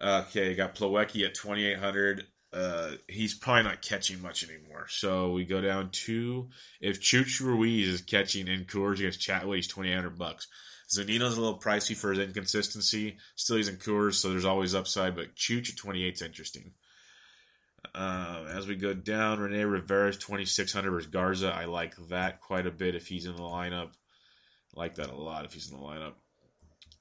Okay, 0.00 0.54
got 0.54 0.74
Plawecki 0.74 1.24
at 1.24 1.34
2800. 1.34 2.26
Uh, 2.52 2.92
he's 3.08 3.34
probably 3.34 3.64
not 3.64 3.82
catching 3.82 4.22
much 4.22 4.44
anymore. 4.44 4.86
So 4.88 5.32
we 5.32 5.44
go 5.44 5.60
down 5.60 5.90
to 5.90 6.48
if 6.80 7.00
Chooch 7.00 7.40
Ruiz 7.40 7.88
is 7.88 8.00
catching 8.02 8.48
in 8.48 8.64
Coors 8.64 8.94
against 8.94 9.20
Chatwood, 9.20 9.56
he's 9.56 9.68
2800 9.68 10.18
bucks. 10.18 10.48
Zunino's 10.88 11.36
a 11.36 11.40
little 11.40 11.58
pricey 11.58 11.96
for 11.96 12.10
his 12.10 12.20
inconsistency. 12.20 13.18
Still, 13.34 13.56
he's 13.56 13.68
in 13.68 13.76
Coors, 13.76 14.14
so 14.14 14.30
there's 14.30 14.44
always 14.44 14.74
upside. 14.74 15.16
But 15.16 15.34
Chooch 15.34 15.70
at 15.70 15.76
28 15.76 16.14
is 16.14 16.22
interesting. 16.22 16.72
Uh, 17.96 18.44
as 18.54 18.66
we 18.66 18.76
go 18.76 18.92
down, 18.92 19.40
Rene 19.40 19.64
Rivera's 19.64 20.18
2600 20.18 20.90
versus 20.90 21.10
Garza. 21.10 21.50
I 21.50 21.64
like 21.64 21.96
that 22.10 22.42
quite 22.42 22.66
a 22.66 22.70
bit 22.70 22.94
if 22.94 23.06
he's 23.06 23.24
in 23.24 23.34
the 23.36 23.42
lineup. 23.42 23.92
I 24.76 24.80
like 24.80 24.96
that 24.96 25.08
a 25.08 25.16
lot 25.16 25.46
if 25.46 25.54
he's 25.54 25.70
in 25.70 25.78
the 25.78 25.82
lineup. 25.82 26.12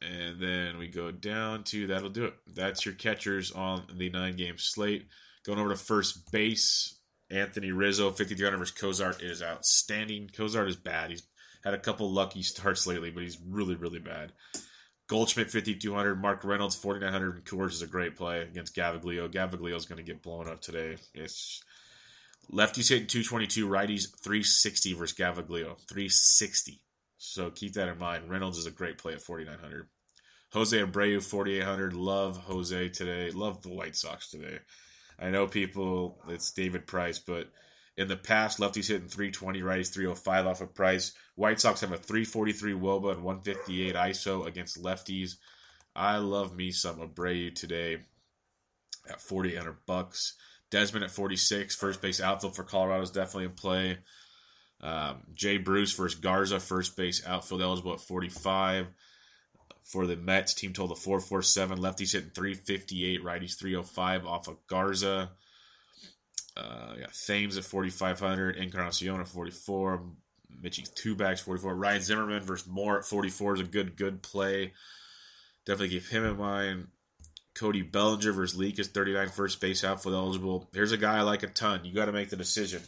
And 0.02 0.40
then 0.40 0.78
we 0.78 0.88
go 0.88 1.12
down 1.12 1.64
to 1.66 1.88
that'll 1.88 2.10
do 2.10 2.26
it. 2.26 2.36
That's 2.48 2.86
your 2.86 2.96
catchers 2.96 3.52
on 3.52 3.84
the 3.98 4.10
nine 4.10 4.38
game 4.38 4.58
slate. 4.58 5.08
Going 5.46 5.60
over 5.60 5.70
to 5.70 5.76
first 5.76 6.32
base, 6.32 6.96
Anthony 7.30 7.72
Rizzo, 7.72 8.12
5300 8.12 8.58
versus 8.58 8.76
Cozart 8.76 9.22
is 9.22 9.44
outstanding. 9.44 10.30
Cozart 10.36 10.70
is 10.70 10.78
bad. 10.78 11.10
He's 11.10 11.24
had 11.66 11.74
a 11.74 11.80
couple 11.80 12.10
lucky 12.10 12.42
starts 12.42 12.88
lately, 12.88 13.12
but 13.12 13.24
he's 13.24 13.40
really, 13.46 13.76
really 13.76 14.00
bad. 14.00 14.32
Goldschmidt 15.08 15.52
5200, 15.52 16.20
Mark 16.20 16.44
Reynolds 16.44 16.76
4900, 16.76 17.36
and 17.36 17.46
Coors 17.46 17.74
is 17.74 17.82
a 17.82 17.88
great 17.88 18.16
play 18.16 18.42
against. 18.42 18.76
Gaviglio 18.76 19.76
is 19.76 19.86
going 19.86 19.98
to 19.98 20.04
get 20.04 20.24
blown 20.24 20.48
up 20.48 20.62
today. 20.62 20.98
It's 21.14 21.62
lefties 22.52 22.90
hitting 22.90 23.08
222, 23.08 23.68
righties 23.68 24.08
360 24.20 24.94
versus 24.94 25.18
Gaviglio 25.18 25.78
360. 25.88 26.82
So 27.18 27.52
keep 27.52 27.74
that 27.74 27.88
in 27.88 28.00
mind. 28.00 28.30
Reynolds 28.30 28.58
is 28.58 28.66
a 28.66 28.72
great 28.72 28.98
play 28.98 29.14
at 29.14 29.22
4900. 29.22 29.88
Jose 30.54 30.78
Abreu 30.78 31.22
4800. 31.22 31.94
Love 31.94 32.38
Jose 32.38 32.90
today. 32.90 33.30
Love 33.32 33.62
the 33.62 33.74
White 33.74 33.96
Sox 33.96 34.30
today. 34.30 34.60
I 35.20 35.30
know 35.30 35.48
people. 35.48 36.20
It's 36.30 36.52
David 36.52 36.88
Price, 36.88 37.20
but 37.20 37.50
in 37.98 38.08
the 38.08 38.18
past, 38.18 38.60
lefties 38.60 38.88
hitting 38.88 39.08
320, 39.08 39.62
righties 39.62 39.94
305 39.94 40.48
off 40.48 40.62
of 40.62 40.76
Price. 40.76 41.14
White 41.36 41.62
Sox 41.62 41.82
have 41.82 41.94
a 41.94 41.98
343 41.98 42.74
Woba 42.74 43.14
and 43.14 43.24
158 43.24 43.96
ISO 43.96 44.46
against 44.46 44.82
lefties. 44.82 45.36
I 45.96 46.18
love 46.18 46.56
me 46.56 46.72
some 46.72 46.98
Abreu 46.98 47.56
today 47.56 48.00
at 49.10 49.22
4,800 49.22 49.78
bucks. 49.86 50.34
Desmond 50.72 51.06
at 51.06 51.12
46, 51.12 51.76
first 51.76 52.02
base 52.02 52.20
outfield 52.20 52.56
for 52.56 52.64
Colorado 52.64 53.02
is 53.02 53.12
definitely 53.12 53.46
in 53.46 53.52
play. 53.52 53.98
Um, 54.82 55.24
Jay 55.34 55.58
Bruce 55.58 55.94
versus 55.94 56.20
Garza, 56.20 56.60
first 56.60 56.98
base 56.98 57.26
outfield 57.26 57.62
eligible 57.62 57.94
at 57.94 58.02
45. 58.02 58.88
For 59.84 60.08
the 60.08 60.18
Mets, 60.18 60.54
team 60.54 60.74
total 60.74 60.96
447. 60.96 61.78
Lefties 61.80 62.12
hitting 62.12 62.32
358, 62.32 63.24
righties 63.24 63.58
305 63.58 64.26
off 64.26 64.48
of 64.48 64.58
Garza. 64.68 65.32
Uh, 66.58 66.94
yeah, 67.00 67.08
Thames 67.26 67.58
at 67.58 67.66
4,500. 67.66 68.58
Encarnacion 68.58 69.20
at 69.20 69.28
44. 69.28 70.04
Mitchie 70.64 70.94
two 70.96 71.16
bags 71.16 71.42
44. 71.42 71.76
Ryan 71.76 72.02
Zimmerman 72.02 72.44
versus 72.44 72.68
Moore 72.68 73.00
at 73.00 73.06
44 73.06 73.56
is 73.56 73.60
a 73.62 73.66
good 73.66 73.96
good 73.98 74.22
play. 74.22 74.74
Definitely 75.66 76.00
keep 76.00 76.08
him 76.08 76.26
in 76.26 76.38
mind. 76.38 76.88
Cody 77.56 77.82
Bellinger 77.82 78.34
versus 78.34 78.58
Leake 78.58 78.80
is 78.80 78.90
39 78.90 79.30
first 79.30 79.62
base 79.62 79.84
outfield 79.84 80.16
eligible. 80.16 80.70
Here's 80.74 80.92
a 80.92 80.98
guy 80.98 81.18
I 81.18 81.22
like 81.22 81.44
a 81.44 81.48
ton. 81.48 81.86
You 81.86 81.94
got 81.94 82.06
to 82.06 82.12
make 82.12 82.30
the 82.30 82.36
decision. 82.36 82.82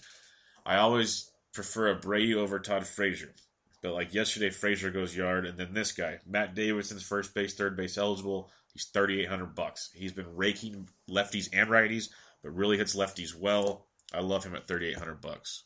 I 0.66 0.78
always 0.78 1.32
prefer 1.54 1.96
Abreu 1.96 2.36
over 2.36 2.60
Todd 2.60 2.86
Frazier. 2.86 3.34
But 3.82 3.94
like 3.94 4.14
yesterday, 4.14 4.50
Frazier 4.50 4.92
goes 4.92 5.16
yard, 5.16 5.46
and 5.46 5.58
then 5.58 5.74
this 5.74 5.92
guy, 5.92 6.20
Matt 6.28 6.56
Davidson's 6.56 7.04
first 7.04 7.34
base, 7.34 7.54
third 7.54 7.78
base 7.78 7.98
eligible. 7.98 8.50
He's 8.74 8.86
3,800 8.86 9.56
bucks. 9.56 9.90
He's 9.94 10.12
been 10.12 10.36
raking 10.36 10.90
lefties 11.10 11.50
and 11.54 11.70
righties, 11.70 12.10
but 12.44 12.56
really 12.56 12.78
hits 12.78 12.96
lefties 12.96 13.36
well. 13.36 13.88
I 14.14 14.22
love 14.22 14.44
him 14.44 14.56
at 14.56 14.68
3,800 14.68 15.22
bucks. 15.22 15.64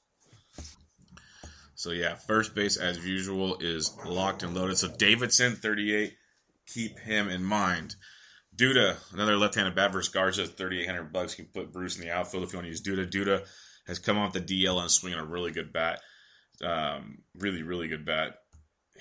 So 1.76 1.92
yeah, 1.92 2.16
first 2.16 2.54
base 2.54 2.78
as 2.78 3.04
usual 3.06 3.58
is 3.60 3.96
locked 4.06 4.44
and 4.44 4.54
loaded. 4.54 4.78
So 4.78 4.88
Davidson, 4.88 5.56
38. 5.56 6.14
Keep 6.68 7.00
him 7.00 7.28
in 7.28 7.44
mind. 7.44 7.96
Duda, 8.56 8.98
another 9.14 9.38
left-handed 9.38 9.76
bat 9.76 9.92
versus 9.92 10.14
Garza, 10.14 10.46
3,800 10.46 11.12
bucks. 11.12 11.38
You 11.38 11.46
can 11.46 11.54
put 11.54 11.74
Bruce 11.74 11.98
in 11.98 12.06
the 12.06 12.12
outfield 12.12 12.44
if 12.44 12.54
you 12.54 12.58
want 12.58 12.66
to 12.66 12.70
use 12.70 12.84
Duda. 12.84 13.10
Duda 13.10 13.46
has 13.88 14.00
come 14.00 14.18
off 14.18 14.34
the 14.34 14.42
DL 14.42 14.80
and 14.80 14.92
swinging 14.92 15.20
a 15.20 15.26
really 15.26 15.52
good 15.52 15.74
bat. 15.74 16.02
Um, 16.64 17.20
really, 17.36 17.64
really 17.64 17.88
good 17.88 18.06
bat. 18.06 18.36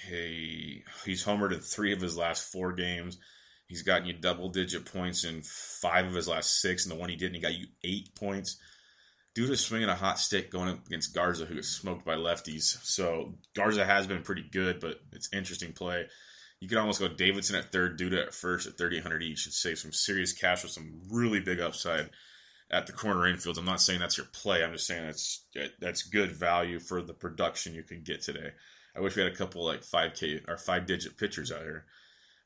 He 0.09 0.83
he's 1.05 1.25
homered 1.25 1.53
in 1.53 1.61
three 1.61 1.93
of 1.93 2.01
his 2.01 2.17
last 2.17 2.51
four 2.51 2.73
games. 2.73 3.19
He's 3.71 3.83
gotten 3.83 4.09
you 4.09 4.15
double-digit 4.15 4.93
points 4.93 5.23
in 5.23 5.43
five 5.43 6.05
of 6.05 6.13
his 6.13 6.27
last 6.27 6.61
six, 6.61 6.85
and 6.85 6.93
the 6.93 6.99
one 6.99 7.09
he 7.09 7.15
didn't, 7.15 7.37
he 7.37 7.41
got 7.41 7.55
you 7.55 7.69
eight 7.85 8.13
points. 8.17 8.57
Duda 9.37 9.57
swinging 9.57 9.89
a 9.89 9.95
hot 9.95 10.19
stick 10.19 10.51
going 10.51 10.71
up 10.71 10.85
against 10.89 11.15
Garza, 11.15 11.45
who 11.45 11.57
is 11.57 11.69
smoked 11.69 12.05
by 12.05 12.17
lefties. 12.17 12.85
So 12.85 13.35
Garza 13.55 13.85
has 13.85 14.09
been 14.09 14.23
pretty 14.23 14.43
good, 14.43 14.81
but 14.81 14.97
it's 15.13 15.33
interesting 15.33 15.73
play. 15.73 16.07
You 16.59 16.69
could 16.69 16.79
almost 16.79 16.99
go 16.99 17.07
Davidson 17.07 17.55
at 17.55 17.71
third, 17.71 17.97
Duda 17.97 18.27
at 18.27 18.35
first 18.35 18.67
at 18.67 18.77
3,800 18.77 19.23
each 19.23 19.47
and 19.47 19.55
save 19.55 19.79
some 19.79 19.93
serious 19.93 20.33
cash 20.33 20.65
with 20.65 20.73
some 20.73 21.03
really 21.09 21.39
big 21.39 21.61
upside 21.61 22.11
at 22.73 22.89
the 22.89 22.93
corner 22.93 23.29
infield. 23.29 23.57
I'm 23.57 23.65
not 23.65 23.81
saying 23.81 24.01
that's 24.01 24.17
your 24.17 24.27
play. 24.33 24.65
I'm 24.65 24.73
just 24.73 24.89
saying 24.89 25.07
that's 25.07 25.45
that's 25.79 26.03
good 26.03 26.33
value 26.33 26.81
for 26.81 27.01
the 27.01 27.15
production 27.15 27.73
you 27.73 27.85
can 27.85 28.03
get 28.03 28.23
today. 28.23 28.51
I 28.97 29.01
wish 29.01 29.15
we 29.15 29.23
had 29.23 29.33
a 29.33 29.37
couple 29.37 29.65
like 29.65 29.83
5K 29.83 30.49
or 30.49 30.57
five 30.57 30.87
digit 30.87 31.17
pitchers 31.17 31.53
out 31.53 31.63
here. 31.63 31.85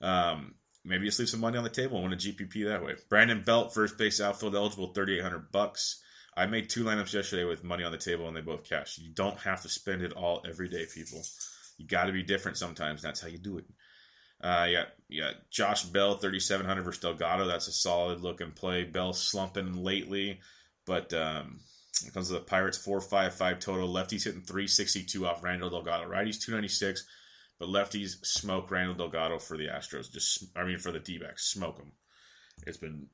Um, 0.02 0.54
maybe 0.84 1.06
just 1.06 1.18
leave 1.18 1.28
some 1.28 1.40
money 1.40 1.56
on 1.56 1.64
the 1.64 1.70
table 1.70 1.96
and 1.96 2.04
win 2.04 2.12
a 2.12 2.16
GPP 2.16 2.66
that 2.66 2.84
way. 2.84 2.94
Brandon 3.08 3.42
Belt, 3.42 3.72
first 3.72 3.96
base 3.96 4.20
outfield 4.20 4.54
eligible, 4.54 4.92
3,800 4.92 5.50
bucks. 5.50 6.02
I 6.36 6.46
made 6.46 6.68
two 6.68 6.84
lineups 6.84 7.12
yesterday 7.12 7.44
with 7.44 7.64
money 7.64 7.84
on 7.84 7.92
the 7.92 7.98
table 7.98 8.26
and 8.26 8.36
they 8.36 8.40
both 8.40 8.64
cashed. 8.64 8.98
You 8.98 9.10
don't 9.10 9.38
have 9.38 9.62
to 9.62 9.68
spend 9.68 10.02
it 10.02 10.12
all 10.12 10.44
every 10.48 10.68
day, 10.68 10.84
people. 10.92 11.22
You 11.78 11.86
got 11.86 12.06
to 12.06 12.12
be 12.12 12.22
different 12.22 12.56
sometimes. 12.56 13.02
That's 13.02 13.20
how 13.20 13.28
you 13.28 13.38
do 13.38 13.58
it. 13.58 13.64
Uh, 14.40 14.66
yeah, 14.68 14.84
yeah. 15.08 15.30
Josh 15.50 15.84
Bell, 15.84 16.16
3,700 16.16 16.82
versus 16.82 17.00
Delgado. 17.00 17.46
That's 17.46 17.68
a 17.68 17.72
solid 17.72 18.20
looking 18.20 18.50
play. 18.50 18.84
Bell 18.84 19.12
slumping 19.12 19.82
lately, 19.82 20.40
but 20.86 21.12
um, 21.14 21.60
it 22.04 22.12
comes 22.12 22.28
to 22.28 22.34
the 22.34 22.40
Pirates, 22.40 22.76
455 22.76 23.58
total. 23.60 23.88
Lefties 23.88 24.24
hitting 24.24 24.42
362 24.42 25.26
off 25.26 25.42
Randall 25.42 25.70
Delgado. 25.70 26.04
Righties, 26.04 26.40
296, 26.40 27.06
lefties 27.66 28.24
smoke 28.24 28.70
Randall 28.70 28.94
Delgado 28.94 29.38
for 29.38 29.56
the 29.56 29.66
Astros. 29.66 30.12
Just, 30.12 30.44
I 30.56 30.64
mean, 30.64 30.78
for 30.78 30.92
the 30.92 31.00
D 31.00 31.18
backs, 31.18 31.50
smoke 31.50 31.78
them. 31.78 31.92
It's 32.66 32.76
been, 32.76 33.06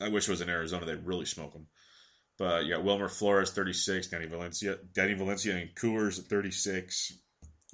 I 0.00 0.08
wish 0.08 0.28
it 0.28 0.30
was 0.30 0.40
in 0.40 0.48
Arizona. 0.48 0.86
They 0.86 0.94
really 0.94 1.26
smoke 1.26 1.52
them. 1.52 1.66
But 2.38 2.66
yeah, 2.66 2.78
Wilmer 2.78 3.08
Flores, 3.08 3.52
36. 3.52 4.08
Danny 4.08 4.26
Valencia, 4.26 4.78
Danny 4.92 5.14
Valencia 5.14 5.56
and 5.56 5.74
Coors 5.74 6.18
at 6.18 6.26
36. 6.26 7.12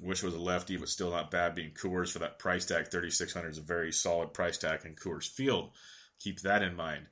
Wish 0.01 0.23
it 0.23 0.25
was 0.25 0.35
a 0.35 0.39
lefty, 0.39 0.77
but 0.77 0.89
still 0.89 1.11
not 1.11 1.31
bad. 1.31 1.55
Being 1.55 1.71
Coors 1.71 2.11
for 2.11 2.19
that 2.19 2.39
price 2.39 2.65
tag, 2.65 2.89
3600 2.89 3.49
is 3.49 3.57
a 3.57 3.61
very 3.61 3.91
solid 3.91 4.33
price 4.33 4.57
tag 4.57 4.85
in 4.85 4.95
Coors 4.95 5.27
Field. 5.27 5.71
Keep 6.19 6.41
that 6.41 6.63
in 6.63 6.75
mind. 6.75 7.07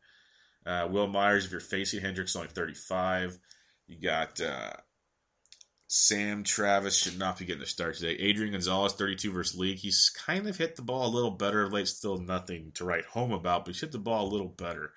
Uh, 0.66 0.88
Wil 0.90 1.08
Myers, 1.08 1.46
if 1.46 1.52
you're 1.52 1.60
facing 1.60 2.02
Hendricks, 2.02 2.36
only 2.36 2.50
35. 2.50 3.38
You 3.88 4.02
got 4.02 4.40
uh, 4.42 4.74
Sam 5.92 6.44
Travis 6.44 6.96
should 6.96 7.18
not 7.18 7.40
be 7.40 7.46
getting 7.46 7.62
the 7.62 7.66
start 7.66 7.96
today. 7.96 8.12
Adrian 8.12 8.52
Gonzalez, 8.52 8.94
32 8.94 9.32
versus 9.32 9.60
Leake. 9.60 9.80
He's 9.80 10.12
kind 10.12 10.48
of 10.48 10.56
hit 10.56 10.76
the 10.76 10.84
ball 10.84 11.08
a 11.08 11.16
little 11.16 11.32
better 11.32 11.64
of 11.64 11.74
late. 11.74 11.88
Still 11.88 12.20
nothing 12.20 12.72
to 12.76 12.86
write 12.86 13.06
home 13.06 13.32
about, 13.32 13.66
but 13.66 13.74
he's 13.74 13.82
hit 13.82 13.92
the 13.92 13.98
ball 13.98 14.28
a 14.28 14.30
little 14.30 14.50
better. 14.50 14.92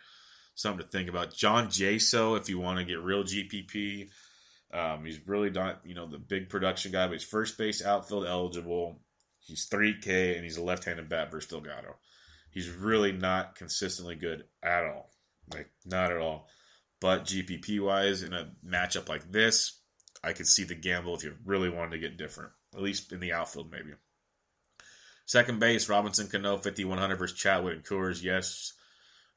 Something 0.54 0.84
to 0.84 0.90
think 0.90 1.08
about. 1.08 1.32
John 1.32 1.68
Jaso, 1.68 2.38
if 2.38 2.50
you 2.50 2.58
want 2.58 2.78
to 2.78 2.84
get 2.84 3.00
real 3.00 3.24
GPP. 3.24 4.10
Um, 4.74 5.06
he's 5.06 5.26
really 5.26 5.48
not, 5.48 5.80
you 5.86 5.94
know, 5.94 6.06
the 6.06 6.18
big 6.18 6.50
production 6.50 6.92
guy, 6.92 7.06
but 7.06 7.14
he's 7.14 7.24
first 7.24 7.56
base 7.56 7.82
outfield 7.82 8.26
eligible. 8.26 9.00
He's 9.40 9.66
3K 9.70 10.34
and 10.34 10.44
he's 10.44 10.58
a 10.58 10.62
left-handed 10.62 11.08
bat 11.08 11.30
versus 11.30 11.48
Delgado. 11.48 11.96
He's 12.50 12.68
really 12.68 13.12
not 13.12 13.54
consistently 13.54 14.14
good 14.14 14.44
at 14.62 14.84
all. 14.84 15.10
Like, 15.50 15.70
not 15.86 16.12
at 16.12 16.18
all. 16.18 16.48
But 17.00 17.24
GPP 17.24 17.80
wise, 17.80 18.22
in 18.22 18.34
a 18.34 18.50
matchup 18.62 19.08
like 19.08 19.32
this, 19.32 19.78
I 20.24 20.32
could 20.32 20.46
see 20.46 20.64
the 20.64 20.74
gamble 20.74 21.14
if 21.14 21.24
you 21.24 21.34
really 21.44 21.68
wanted 21.68 21.92
to 21.92 21.98
get 21.98 22.16
different, 22.16 22.52
at 22.74 22.82
least 22.82 23.12
in 23.12 23.20
the 23.20 23.32
outfield, 23.32 23.70
maybe. 23.70 23.92
Second 25.26 25.60
base, 25.60 25.88
Robinson 25.88 26.28
Cano, 26.28 26.56
5,100 26.56 27.16
versus 27.16 27.38
Chatwood 27.38 27.72
and 27.72 27.84
Coors. 27.84 28.22
Yes. 28.22 28.74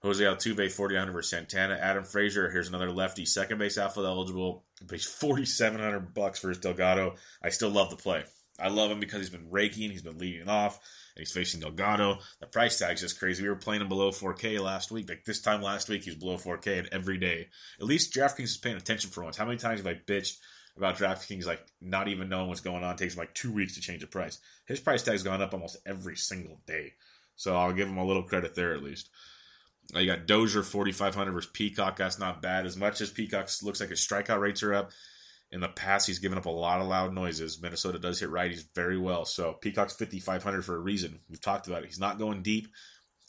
Jose 0.02 0.24
Altuve, 0.24 0.72
4,900 0.72 1.12
versus 1.12 1.32
Santana. 1.32 1.76
Adam 1.76 2.04
Frazier, 2.04 2.50
here's 2.50 2.68
another 2.68 2.92
lefty, 2.92 3.26
second 3.26 3.58
base 3.58 3.78
outfield 3.78 4.06
eligible, 4.06 4.66
he's 4.90 5.06
4,700 5.06 6.14
bucks 6.14 6.40
versus 6.40 6.62
Delgado. 6.62 7.16
I 7.42 7.50
still 7.50 7.70
love 7.70 7.90
the 7.90 7.96
play. 7.96 8.24
I 8.60 8.70
love 8.70 8.92
him 8.92 9.00
because 9.00 9.20
he's 9.20 9.30
been 9.30 9.50
raking, 9.50 9.92
he's 9.92 10.02
been 10.02 10.18
leading 10.18 10.48
off, 10.48 10.80
and 11.16 11.22
he's 11.22 11.32
facing 11.32 11.60
Delgado. 11.60 12.20
The 12.40 12.48
price 12.48 12.78
tag's 12.78 13.02
just 13.02 13.20
crazy. 13.20 13.44
We 13.44 13.50
were 13.50 13.56
playing 13.56 13.82
him 13.82 13.90
below 13.90 14.12
4K 14.12 14.60
last 14.60 14.92
week. 14.92 15.10
Like 15.10 15.26
this 15.26 15.42
time 15.42 15.62
last 15.62 15.90
week, 15.90 16.04
he 16.04 16.12
was 16.12 16.20
below 16.20 16.38
4K, 16.38 16.80
and 16.80 16.90
every 16.92 17.18
day, 17.18 17.48
at 17.80 17.86
least 17.86 18.14
DraftKings 18.14 18.44
is 18.44 18.58
paying 18.58 18.78
attention 18.78 19.10
for 19.10 19.24
once. 19.24 19.38
How 19.38 19.46
many 19.46 19.58
times 19.58 19.80
have 19.80 19.88
I 19.88 19.96
bitched 19.96 20.38
about 20.78 20.98
DraftKings 20.98 21.46
like 21.46 21.66
not 21.82 22.08
even 22.08 22.30
knowing 22.30 22.48
what's 22.48 22.62
going 22.62 22.84
on? 22.84 22.94
It 22.94 22.98
takes 22.98 23.18
like 23.18 23.34
two 23.34 23.52
weeks 23.52 23.76
to 23.76 23.82
change 23.82 24.02
the 24.02 24.08
price. 24.08 24.40
His 24.66 24.80
price 24.80 25.04
tag's 25.04 25.24
gone 25.24 25.42
up 25.42 25.54
almost 25.54 25.78
every 25.86 26.18
single 26.18 26.60
day, 26.66 26.94
so 27.36 27.56
I'll 27.56 27.74
give 27.74 27.88
him 27.88 27.98
a 27.98 28.06
little 28.06 28.24
credit 28.24 28.56
there 28.56 28.74
at 28.74 28.84
least. 28.84 29.10
You 29.94 30.08
got 30.08 30.26
Dozier 30.26 30.64
4,500 30.64 31.32
versus 31.32 31.52
Peacock. 31.54 31.98
That's 31.98 32.18
not 32.18 32.42
bad. 32.42 32.66
As 32.66 32.76
much 32.76 33.02
as 33.02 33.12
Peacock 33.12 33.50
looks 33.62 33.80
like 33.80 33.90
his 33.90 34.00
strikeout 34.00 34.40
rates 34.40 34.64
are 34.64 34.74
up, 34.74 34.92
in 35.52 35.62
the 35.62 35.68
past 35.70 36.08
he's 36.08 36.20
given 36.20 36.38
up 36.38 36.46
a 36.46 36.50
lot 36.50 36.82
of 36.82 36.88
loud 36.88 37.14
noises. 37.14 37.62
Minnesota 37.62 38.00
does 38.00 38.20
hit 38.20 38.30
righties 38.30 38.66
very 38.74 38.98
well. 38.98 39.26
So 39.26 39.54
Peacock's 39.54 39.96
5,500 39.96 40.66
for 40.66 40.76
a 40.76 40.80
reason. 40.80 41.20
We've 41.30 41.42
talked 41.42 41.68
about 41.68 41.84
it. 41.84 41.88
He's 41.88 42.00
not 42.00 42.20
going 42.20 42.42
deep, 42.42 42.68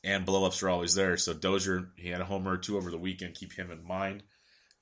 and 0.03 0.27
blowups 0.27 0.63
are 0.63 0.69
always 0.69 0.95
there. 0.95 1.17
So 1.17 1.35
Dozier, 1.35 1.91
he 1.97 2.09
had 2.09 2.21
a 2.21 2.25
homer 2.25 2.53
or 2.53 2.57
two 2.57 2.77
over 2.77 2.91
the 2.91 2.99
weekend. 2.99 3.35
Keep 3.35 3.53
him 3.53 3.71
in 3.71 3.85
mind. 3.85 4.23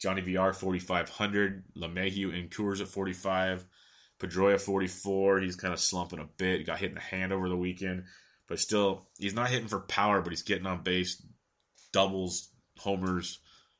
Johnny 0.05 0.21
VR 0.21 0.55
4,500. 0.55 1.65
LeMahieu 1.79 2.39
in 2.39 2.51
Coors 2.51 2.83
at 2.83 2.89
45. 2.89 3.65
Pedroia 4.21 4.61
44. 4.61 5.41
He's 5.41 5.57
kind 5.57 5.73
of 5.73 5.81
slumping 5.81 6.19
a 6.19 6.29
bit. 6.37 6.59
He 6.59 6.65
got 6.65 6.79
hit 6.79 6.91
in 6.91 6.97
the 6.97 7.01
hand 7.01 7.33
over 7.33 7.49
the 7.49 7.57
weekend. 7.57 8.05
But 8.47 8.61
still, 8.61 9.09
he's 9.19 9.33
not 9.33 9.49
hitting 9.49 9.69
for 9.69 9.81
power, 9.81 10.21
but 10.21 10.31
he's 10.31 10.43
getting 10.43 10.67
on 10.67 10.83
base, 10.83 11.25
doubles, 11.91 12.51
homers, 12.77 13.39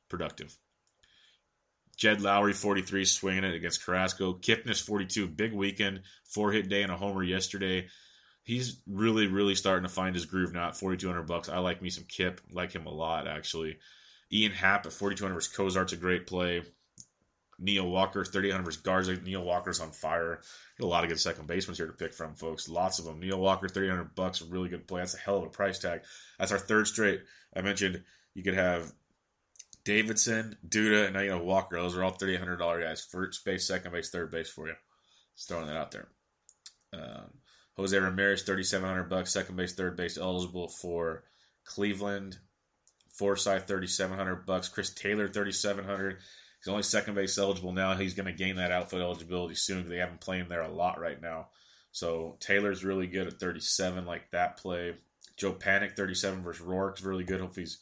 productive. 0.09 0.57
Jed 1.95 2.21
Lowrie 2.21 2.55
43, 2.55 3.05
swinging 3.05 3.43
it 3.43 3.53
against 3.53 3.85
Carrasco. 3.85 4.33
Kipnis, 4.33 4.81
42, 4.81 5.27
big 5.27 5.53
weekend, 5.53 6.01
four 6.23 6.51
hit 6.51 6.69
day 6.69 6.81
and 6.81 6.91
a 6.91 6.97
homer 6.97 7.21
yesterday. 7.21 7.85
He's 8.41 8.81
really, 8.87 9.27
really 9.27 9.53
starting 9.53 9.87
to 9.87 9.93
find 9.93 10.15
his 10.15 10.25
groove 10.25 10.53
now 10.53 10.69
at 10.69 10.75
4,200 10.75 11.27
bucks. 11.27 11.49
I 11.49 11.59
like 11.59 11.83
me 11.83 11.91
some 11.91 12.05
Kip, 12.05 12.41
like 12.51 12.73
him 12.73 12.87
a 12.87 12.91
lot 12.91 13.27
actually. 13.27 13.77
Ian 14.31 14.51
Happ 14.51 14.85
at 14.85 14.93
4,200 14.93 15.33
versus 15.33 15.53
Cozart's 15.53 15.93
a 15.93 15.97
great 15.97 16.27
play. 16.27 16.63
Neil 17.57 17.87
Walker, 17.87 18.25
3,800 18.25 18.63
versus 18.63 18.81
Garza. 18.81 19.15
Neil 19.15 19.43
Walker's 19.43 19.79
on 19.79 19.91
fire. 19.91 20.41
Got 20.77 20.85
a 20.85 20.89
lot 20.89 21.03
of 21.03 21.09
good 21.09 21.19
second 21.19 21.47
basemen 21.47 21.77
here 21.77 21.87
to 21.87 21.93
pick 21.93 22.13
from, 22.13 22.35
folks. 22.35 22.67
Lots 22.67 22.99
of 22.99 23.05
them. 23.05 23.19
Neil 23.19 23.39
Walker, 23.39 23.69
3,800 23.69 24.15
bucks, 24.15 24.41
a 24.41 24.45
really 24.45 24.67
good 24.67 24.87
play. 24.87 25.01
That's 25.01 25.13
a 25.13 25.19
hell 25.19 25.37
of 25.37 25.43
a 25.43 25.49
price 25.49 25.79
tag. 25.79 26.01
That's 26.37 26.51
our 26.51 26.59
third 26.59 26.87
straight. 26.87 27.21
I 27.55 27.61
mentioned 27.61 28.03
you 28.33 28.43
could 28.43 28.55
have 28.55 28.91
Davidson, 29.85 30.57
Duda, 30.67 31.05
and 31.05 31.13
now 31.13 31.21
you 31.21 31.29
know 31.29 31.43
Walker. 31.43 31.77
Those 31.77 31.95
are 31.95 32.03
all 32.03 32.11
thirty 32.11 32.35
hundred 32.35 32.57
dollar 32.57 32.81
guys. 32.81 33.05
First 33.09 33.45
base, 33.45 33.67
second 33.67 33.91
base, 33.93 34.09
third 34.09 34.31
base 34.31 34.49
for 34.49 34.67
you. 34.67 34.73
Just 35.37 35.47
throwing 35.47 35.67
that 35.67 35.77
out 35.77 35.91
there. 35.91 36.07
Um, 36.91 37.29
Jose 37.77 37.97
Ramirez, 37.97 38.43
thirty 38.43 38.63
seven 38.63 38.89
hundred 38.89 39.09
bucks, 39.09 39.31
second 39.31 39.55
base, 39.55 39.73
third 39.73 39.95
base, 39.95 40.17
eligible 40.17 40.67
for 40.67 41.23
Cleveland. 41.63 42.39
Forsythe, 43.17 43.63
thirty 43.63 43.87
seven 43.87 44.17
hundred 44.17 44.45
bucks. 44.45 44.67
Chris 44.67 44.89
Taylor, 44.89 45.27
thirty 45.27 45.51
seven 45.51 45.85
hundred. 45.85 46.17
He's 46.59 46.71
only 46.71 46.83
second 46.83 47.13
base 47.13 47.37
eligible 47.37 47.73
now. 47.73 47.95
He's 47.95 48.15
going 48.15 48.25
to 48.25 48.33
gain 48.33 48.55
that 48.55 48.71
outfield 48.71 49.03
eligibility 49.03 49.55
soon. 49.55 49.87
They 49.87 49.97
haven't 49.97 50.21
played 50.21 50.41
him 50.41 50.49
there 50.49 50.63
a 50.63 50.71
lot 50.71 50.99
right 50.99 51.21
now. 51.21 51.49
So 51.91 52.37
Taylor's 52.39 52.83
really 52.83 53.07
good 53.07 53.27
at 53.27 53.39
37, 53.39 54.05
like 54.05 54.31
that 54.31 54.57
play. 54.57 54.95
Joe 55.37 55.53
Panik 55.53 55.95
37 55.95 56.43
versus 56.43 56.65
Roark's 56.65 57.03
really 57.03 57.23
good. 57.23 57.39
Hope 57.39 57.55
he's 57.55 57.77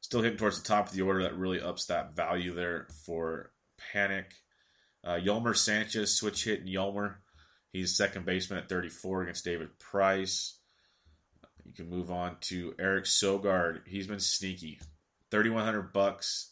still 0.00 0.20
hitting 0.20 0.38
towards 0.38 0.60
the 0.60 0.68
top 0.68 0.88
of 0.88 0.92
the 0.92 1.02
order. 1.02 1.22
That 1.22 1.38
really 1.38 1.60
ups 1.60 1.86
that 1.86 2.14
value 2.14 2.54
there 2.54 2.86
for 3.06 3.50
Panik. 3.94 4.26
Uh, 5.02 5.18
Yolmer 5.18 5.56
Sanchez, 5.56 6.14
switch 6.14 6.44
hit 6.44 6.66
Yolmer. 6.66 7.16
He's 7.72 7.96
second 7.96 8.26
baseman 8.26 8.58
at 8.58 8.68
34 8.68 9.22
against 9.22 9.44
David 9.44 9.78
Price. 9.78 10.58
You 11.64 11.72
can 11.72 11.88
move 11.88 12.10
on 12.10 12.36
to 12.42 12.74
Eric 12.78 13.04
Sogard. 13.04 13.86
He's 13.86 14.06
been 14.06 14.20
sneaky. 14.20 14.80
3100 15.30 15.92
bucks 15.92 16.50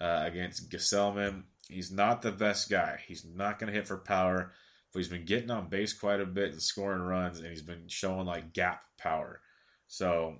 uh, 0.00 0.22
against 0.24 0.70
Gsellman. 0.70 1.42
He's 1.68 1.90
not 1.90 2.22
the 2.22 2.32
best 2.32 2.70
guy. 2.70 3.00
He's 3.06 3.24
not 3.24 3.58
going 3.58 3.72
to 3.72 3.76
hit 3.76 3.88
for 3.88 3.96
power, 3.96 4.52
but 4.92 4.98
he's 4.98 5.08
been 5.08 5.24
getting 5.24 5.50
on 5.50 5.68
base 5.68 5.92
quite 5.92 6.20
a 6.20 6.26
bit 6.26 6.52
and 6.52 6.62
scoring 6.62 7.02
runs, 7.02 7.38
and 7.38 7.48
he's 7.48 7.62
been 7.62 7.88
showing 7.88 8.26
like 8.26 8.52
gap 8.52 8.82
power. 8.98 9.40
So 9.88 10.36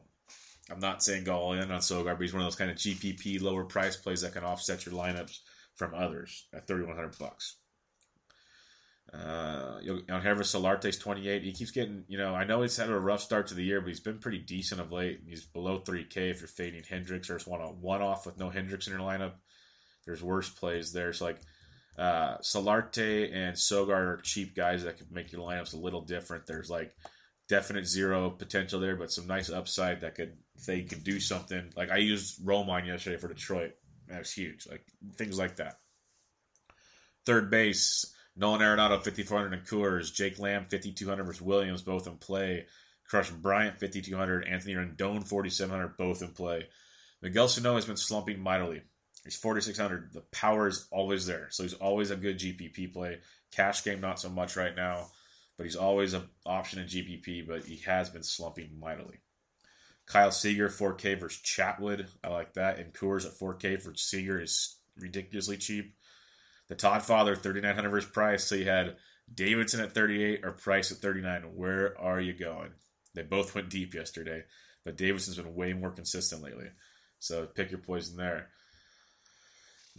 I'm 0.71 0.81
not 0.81 1.03
saying 1.03 1.25
go 1.25 1.37
all 1.37 1.53
in 1.53 1.71
on 1.71 1.81
Sogard, 1.81 2.17
but 2.17 2.23
he's 2.23 2.33
one 2.33 2.43
of 2.43 2.47
those 2.47 2.57
kind 2.57 2.71
of 2.71 2.77
GPP 2.77 3.41
lower 3.41 3.65
price 3.65 3.97
plays 3.97 4.23
that 4.23 4.33
can 4.33 4.45
offset 4.45 4.87
your 4.87 4.95
lineups 4.95 5.39
from 5.75 5.95
others 5.95 6.47
at 6.55 6.67
3,100 6.67 7.19
bucks. 7.19 7.57
Uh, 9.17 9.81
Yangervis 9.81 10.53
Solarte's 10.53 10.99
28. 10.99 11.43
He 11.43 11.53
keeps 11.53 11.71
getting, 11.71 12.05
you 12.09 12.19
know, 12.19 12.35
I 12.35 12.45
know 12.45 12.63
he's 12.63 12.77
had 12.77 12.91
a 12.91 12.99
rough 12.99 13.23
start 13.23 13.47
to 13.49 13.55
the 13.55 13.65
year, 13.65 13.81
but 13.81 13.89
he's 13.89 14.01
been 14.01 14.19
pretty 14.19 14.39
decent 14.39 14.81
of 14.81 14.93
late. 14.93 15.21
He's 15.27 15.45
below 15.45 15.79
3K 15.79 16.31
if 16.31 16.41
you're 16.41 16.49
fading 16.49 16.83
Hendricks 16.89 17.31
or 17.31 17.37
just 17.37 17.49
want 17.49 17.63
a 17.63 17.67
one 17.67 18.03
off 18.03 18.27
with 18.27 18.39
no 18.39 18.51
Hendricks 18.51 18.87
in 18.87 18.93
your 18.93 19.03
lineup. 19.03 19.35
There's 20.05 20.23
worse 20.23 20.51
plays 20.51 20.93
there. 20.93 21.13
So, 21.13 21.25
like, 21.25 21.39
uh, 21.99 22.39
Solarte 22.39 23.35
and 23.35 23.59
Sogar 23.59 24.15
are 24.15 24.21
cheap 24.23 24.55
guys 24.55 24.85
that 24.85 24.99
could 24.99 25.11
make 25.11 25.33
your 25.33 25.41
lineups 25.41 25.75
a 25.75 25.79
little 25.79 26.03
different. 26.03 26.47
There's 26.47 26.69
like 26.69 26.95
definite 27.49 27.87
zero 27.87 28.31
potential 28.31 28.81
there, 28.81 28.97
but 28.97 29.11
some 29.11 29.27
nice 29.27 29.51
upside 29.51 30.03
that 30.03 30.15
could 30.15 30.37
they 30.67 30.83
could 30.83 31.05
do 31.05 31.21
something. 31.21 31.73
Like 31.77 31.91
I 31.91 31.99
used 31.99 32.45
Romine 32.45 32.87
yesterday 32.87 33.17
for 33.17 33.29
Detroit. 33.29 33.73
That 34.09 34.19
was 34.19 34.33
huge. 34.33 34.67
Like 34.71 34.85
things 35.17 35.39
like 35.39 35.57
that. 35.57 35.79
Third 37.25 37.51
base, 37.51 38.15
Nolan 38.37 38.61
Arenado, 38.61 39.03
5,400 39.03 39.53
in 39.55 39.61
Coors. 39.61 40.13
Jake 40.13 40.39
Lamb, 40.39 40.67
5,200 40.71 41.25
versus 41.25 41.43
Williams, 41.43 41.83
both 41.83 42.07
in 42.07 42.17
play. 42.17 42.67
Kris 43.09 43.31
Bryant, 43.31 43.81
5,200. 43.81 44.47
Anthony 44.47 44.75
Rendon, 44.75 45.27
4,700, 45.27 45.97
both 45.97 46.23
in 46.23 46.29
play. 46.29 46.67
Miguel 47.23 47.49
Sano 47.49 47.75
has 47.75 47.87
been 47.87 47.97
slumping 47.97 48.41
mightily. 48.41 48.83
He's 49.25 49.37
4,600. 49.37 50.13
The 50.13 50.21
power 50.33 50.69
is 50.69 50.87
always 50.91 51.27
there. 51.27 51.49
So 51.51 51.63
he's 51.63 51.75
always 51.75 52.11
a 52.11 52.17
good 52.17 52.39
GPP 52.39 52.93
play. 52.93 53.19
Cash 53.53 53.85
game, 53.85 54.01
not 54.01 54.21
so 54.21 54.29
much 54.29 54.57
right 54.57 54.77
now 54.77 55.07
but 55.57 55.65
he's 55.65 55.77
always 55.77 56.15
an 56.15 56.29
option 56.45 56.81
in 56.81 56.87
GPP, 56.87 57.47
but 57.47 57.65
he 57.65 57.79
has 57.79 58.11
been 58.11 58.23
slumping 58.23 58.79
mightily. 58.79 59.21
Kyle 60.07 60.31
Seager, 60.31 60.69
4K 60.69 61.19
versus 61.19 61.43
Chatwood. 61.43 62.09
I 62.23 62.29
like 62.29 62.55
that. 62.55 62.79
And 62.79 62.93
Coors 62.93 63.27
at 63.27 63.33
4K 63.33 63.81
for 63.81 63.95
Seager 63.95 64.41
is 64.41 64.77
ridiculously 64.97 65.57
cheap. 65.57 65.96
The 66.69 66.75
Todd 66.75 67.03
Father, 67.03 67.37
3900 67.37 67.91
versus 67.91 68.11
Price. 68.11 68.45
So 68.45 68.55
you 68.55 68.69
had 68.69 68.97
Davidson 69.33 69.81
at 69.81 69.93
38 69.93 70.45
or 70.45 70.53
Price 70.53 70.91
at 70.93 70.99
39. 70.99 71.43
Where 71.55 71.99
are 72.01 72.21
you 72.21 72.33
going? 72.33 72.71
They 73.15 73.23
both 73.23 73.55
went 73.55 73.71
deep 73.71 73.95
yesterday, 73.95 74.45
but 74.85 74.97
Davidson's 74.97 75.37
been 75.37 75.55
way 75.55 75.73
more 75.73 75.91
consistent 75.91 76.43
lately. 76.43 76.69
So 77.19 77.47
pick 77.47 77.71
your 77.71 77.81
poison 77.81 78.17
there. 78.17 78.49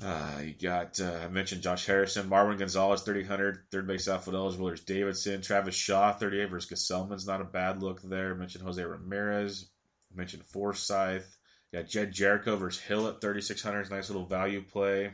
Uh, 0.02 0.42
you 0.44 0.54
got, 0.54 1.00
uh, 1.00 1.22
I 1.24 1.28
mentioned 1.28 1.64
Josh 1.64 1.88
Harrison, 1.88 2.30
Marwin 2.30 2.60
Gonzalez, 2.60 3.02
3,800, 3.02 3.64
third 3.72 3.88
base 3.88 4.08
outfield 4.08 4.36
eligible. 4.36 4.68
There's 4.68 4.82
Davidson, 4.82 5.42
Travis 5.42 5.74
Shaw, 5.74 6.14
38 6.14 6.52
versus 6.52 6.72
Gsellman's 6.72 7.26
not 7.26 7.42
a 7.42 7.46
bad 7.46 7.82
look 7.82 8.04
there. 8.04 8.32
I 8.32 8.38
mentioned 8.38 8.64
Jose 8.64 8.84
Ramirez, 8.84 9.68
I 10.14 10.18
mentioned 10.18 10.44
Forsythe. 10.46 11.26
You 11.72 11.80
got 11.80 11.90
Jedd 11.90 12.14
Gyorko 12.14 12.60
versus 12.60 12.82
Hill 12.82 13.08
at 13.08 13.22
3,600, 13.22 13.90
nice 13.90 14.10
little 14.10 14.26
value 14.26 14.62
play. 14.62 15.14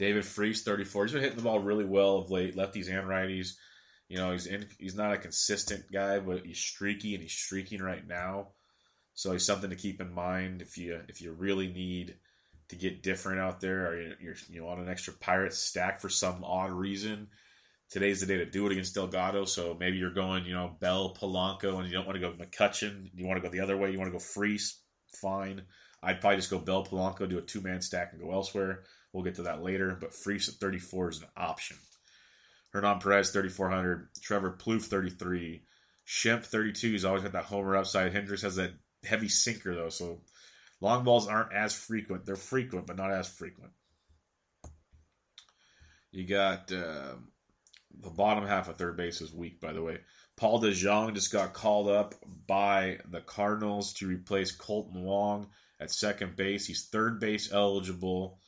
David 0.00 0.24
Freese, 0.24 0.64
34. 0.64 1.04
He's 1.04 1.12
been 1.12 1.22
hitting 1.22 1.36
the 1.36 1.44
ball 1.44 1.60
really 1.60 1.84
well 1.84 2.16
of 2.16 2.30
late, 2.30 2.56
lefties 2.56 2.88
and 2.88 3.08
righties. 3.08 3.52
You 4.08 4.16
know, 4.16 4.32
he's 4.32 4.46
in, 4.46 4.66
he's 4.78 4.96
not 4.96 5.12
a 5.12 5.18
consistent 5.18 5.84
guy, 5.92 6.18
but 6.18 6.44
he's 6.44 6.58
streaky 6.58 7.14
and 7.14 7.22
he's 7.22 7.32
streaking 7.32 7.80
right 7.80 8.04
now. 8.04 8.48
So 9.14 9.30
he's 9.30 9.44
something 9.44 9.70
to 9.70 9.76
keep 9.76 10.00
in 10.00 10.12
mind 10.12 10.62
if 10.62 10.76
you 10.76 11.00
if 11.08 11.22
you 11.22 11.30
really 11.32 11.68
need– 11.68 12.16
to 12.70 12.76
get 12.76 13.02
different 13.02 13.40
out 13.40 13.60
there, 13.60 13.88
or 13.88 14.00
you're, 14.20 14.36
you 14.48 14.60
know 14.60 14.68
on 14.68 14.78
an 14.78 14.88
extra 14.88 15.12
pirate 15.12 15.52
stack 15.52 16.00
for 16.00 16.08
some 16.08 16.42
odd 16.44 16.70
reason. 16.70 17.26
Today's 17.90 18.20
the 18.20 18.26
day 18.26 18.38
to 18.38 18.46
do 18.46 18.64
it 18.66 18.72
against 18.72 18.94
Delgado. 18.94 19.44
So 19.44 19.76
maybe 19.78 19.96
you're 19.96 20.14
going, 20.14 20.44
you 20.44 20.54
know, 20.54 20.76
Bell, 20.78 21.12
Polanco, 21.20 21.80
and 21.80 21.88
you 21.88 21.92
don't 21.92 22.06
want 22.06 22.14
to 22.14 22.20
go 22.20 22.32
McCutchen. 22.32 23.10
You 23.12 23.26
want 23.26 23.42
to 23.42 23.46
go 23.46 23.52
the 23.52 23.60
other 23.60 23.76
way. 23.76 23.90
You 23.90 23.98
want 23.98 24.08
to 24.08 24.16
go 24.16 24.20
Freese. 24.20 24.80
Fine. 25.20 25.62
I'd 26.00 26.20
probably 26.20 26.36
just 26.36 26.50
go 26.50 26.60
Bell, 26.60 26.86
Polanco, 26.86 27.28
do 27.28 27.38
a 27.38 27.42
two 27.42 27.60
man 27.60 27.82
stack, 27.82 28.12
and 28.12 28.22
go 28.22 28.32
elsewhere. 28.32 28.84
We'll 29.12 29.24
get 29.24 29.36
to 29.36 29.42
that 29.42 29.62
later. 29.62 29.96
But 30.00 30.14
Freese 30.14 30.48
at 30.48 30.56
34 30.56 31.10
is 31.10 31.22
an 31.22 31.28
option. 31.36 31.76
Hernan 32.72 33.00
Perez 33.00 33.30
3400, 33.30 34.08
Trevor 34.22 34.56
Plouffe 34.58 34.84
33, 34.84 35.62
Schimpf 36.06 36.44
32. 36.46 36.92
He's 36.92 37.04
always 37.04 37.22
got 37.22 37.32
that 37.32 37.44
homer 37.44 37.76
upside. 37.76 38.12
Hendricks 38.12 38.42
has 38.42 38.56
that 38.56 38.72
heavy 39.04 39.28
sinker 39.28 39.74
though, 39.74 39.88
so 39.88 40.20
Long 40.80 41.04
balls 41.04 41.28
aren't 41.28 41.52
as 41.52 41.74
frequent. 41.74 42.24
They're 42.24 42.36
frequent, 42.36 42.86
but 42.86 42.96
not 42.96 43.10
as 43.10 43.28
frequent. 43.28 43.72
You 46.10 46.26
got 46.26 46.72
uh, 46.72 47.14
the 48.00 48.10
bottom 48.10 48.46
half 48.46 48.68
of 48.68 48.76
third 48.76 48.96
base 48.96 49.20
is 49.20 49.32
weak, 49.32 49.60
by 49.60 49.72
the 49.72 49.82
way. 49.82 49.98
Paul 50.36 50.60
DeJong 50.60 51.14
just 51.14 51.32
got 51.32 51.52
called 51.52 51.88
up 51.88 52.14
by 52.46 52.98
the 53.10 53.20
Cardinals 53.20 53.92
to 53.94 54.08
replace 54.08 54.56
Kolten 54.56 55.02
Wong 55.02 55.50
at 55.78 55.92
second 55.92 56.34
base. 56.34 56.66
He's 56.66 56.86
third 56.86 57.20
base 57.20 57.52
eligible. 57.52 58.38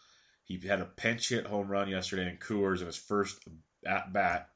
He 0.61 0.69
had 0.69 0.81
a 0.81 0.85
pinch 0.85 1.29
hit 1.31 1.47
home 1.47 1.69
run 1.69 1.89
yesterday 1.89 2.29
in 2.29 2.37
Coors 2.37 2.81
in 2.81 2.87
his 2.87 2.97
first 2.97 3.39
at 3.87 4.13
bat. 4.13 4.49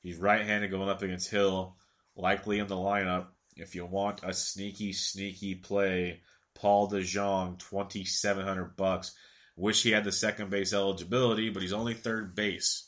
He's 0.00 0.16
right-handed 0.16 0.70
going 0.70 0.88
up 0.88 1.02
against 1.02 1.30
Hill, 1.30 1.76
likely 2.16 2.58
in 2.58 2.66
the 2.66 2.76
lineup. 2.76 3.26
If 3.56 3.74
you 3.74 3.84
want 3.84 4.20
a 4.22 4.32
sneaky, 4.32 4.92
sneaky 4.92 5.56
play, 5.56 6.22
Paul 6.54 6.90
DeJong, 6.90 7.58
twenty 7.58 8.04
seven 8.04 8.46
hundred 8.46 8.76
bucks. 8.76 9.14
Wish 9.56 9.82
he 9.82 9.90
had 9.90 10.04
the 10.04 10.12
second 10.12 10.50
base 10.50 10.72
eligibility, 10.72 11.50
but 11.50 11.62
he's 11.62 11.72
only 11.72 11.94
third 11.94 12.34
base. 12.36 12.86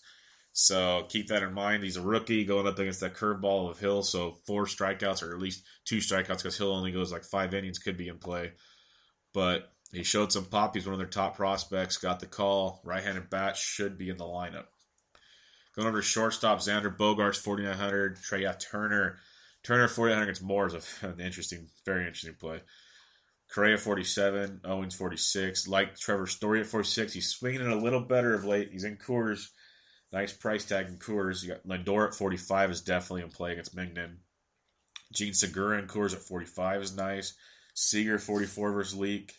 So 0.53 1.07
keep 1.09 1.29
that 1.29 1.43
in 1.43 1.53
mind. 1.53 1.83
He's 1.83 1.97
a 1.97 2.03
rookie 2.03 2.45
going 2.45 2.67
up 2.67 2.79
against 2.79 3.01
that 3.01 3.15
curveball 3.15 3.71
of 3.71 3.79
Hill. 3.79 4.03
So 4.03 4.37
four 4.47 4.67
strikeouts 4.67 5.23
or 5.23 5.33
at 5.35 5.41
least 5.41 5.65
two 5.85 5.99
strikeouts 5.99 6.39
because 6.39 6.57
Hill 6.57 6.73
only 6.73 6.93
goes 6.93 7.13
like 7.13 7.25
five 7.25 7.55
innings 7.55 7.79
could 7.79 7.97
be 7.97 8.09
in 8.09 8.19
play. 8.19 8.53
But 9.33 9.73
he 9.93 10.03
showed 10.05 10.33
some 10.33 10.45
pop. 10.45 10.75
He's 10.75 10.87
one 10.87 10.93
of 10.95 10.99
their 10.99 11.09
top 11.09 11.37
prospects. 11.37 11.97
Got 11.97 12.21
the 12.21 12.27
call. 12.27 12.81
Right-handed 12.85 13.29
bat 13.29 13.57
should 13.57 13.99
be 13.99 14.09
in 14.09 14.17
the 14.17 14.25
lineup. 14.25 14.67
Going 15.75 15.89
over 15.89 15.99
to 15.99 16.03
shortstop, 16.03 16.59
Xander 16.59 16.95
Bogaerts, 16.95 17.41
4,900. 17.41 18.23
Trea 18.23 18.55
Turner. 18.55 19.19
Turner, 19.63 19.89
4,900 19.89 20.23
against 20.23 20.43
Moore 20.43 20.67
is 20.67 20.75
an 21.03 21.21
interesting, 21.21 21.69
very 21.85 22.07
interesting 22.07 22.35
play. 22.35 22.61
Correa 23.53 23.79
47, 23.79 24.61
Owens 24.65 24.95
46. 24.95 25.67
Like 25.67 25.99
Trevor 25.99 26.27
Story 26.27 26.61
at 26.61 26.67
46. 26.67 27.13
He's 27.13 27.29
swinging 27.29 27.63
it 27.63 27.69
a 27.69 27.77
little 27.77 28.01
better 28.01 28.35
of 28.35 28.45
late. 28.45 28.71
He's 28.71 28.85
in 28.85 28.97
Coors. 28.97 29.49
Nice 30.13 30.33
price 30.33 30.65
tag 30.65 30.87
in 30.87 30.99
Coors. 30.99 31.43
You 31.43 31.51
got 31.51 31.67
Lindor 31.67 32.09
at 32.09 32.15
45 32.15 32.71
is 32.71 32.81
definitely 32.81 33.23
in 33.23 33.31
play 33.31 33.53
against 33.53 33.77
Mengden. 33.77 34.17
Jean 35.13 35.35
Segura 35.35 35.79
in 35.79 35.89
Coors 35.89 36.15
at 36.15 36.21
45 36.21 36.83
is 36.83 36.97
nice. 36.97 37.35
Seager 37.75 38.19
44 38.19 38.73
versus 38.73 38.99
Leake. 38.99 39.35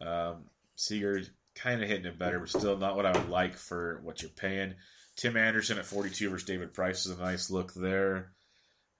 Um, 0.00 0.44
Seager 0.76 1.22
kind 1.54 1.82
of 1.82 1.88
hitting 1.88 2.06
it 2.06 2.18
better, 2.18 2.38
but 2.38 2.48
still 2.48 2.76
not 2.76 2.96
what 2.96 3.06
I 3.06 3.12
would 3.12 3.28
like 3.28 3.56
for 3.56 4.00
what 4.02 4.22
you're 4.22 4.30
paying. 4.30 4.74
Tim 5.16 5.36
Anderson 5.36 5.78
at 5.78 5.86
42 5.86 6.30
versus 6.30 6.46
David 6.46 6.72
Price 6.72 7.04
is 7.04 7.18
a 7.18 7.20
nice 7.20 7.50
look 7.50 7.74
there. 7.74 8.32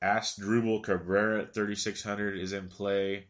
Asdrubal 0.03 0.83
Cabrera 0.83 1.43
at 1.43 1.55
3,600 1.55 2.39
is 2.39 2.53
in 2.53 2.69
play. 2.69 3.27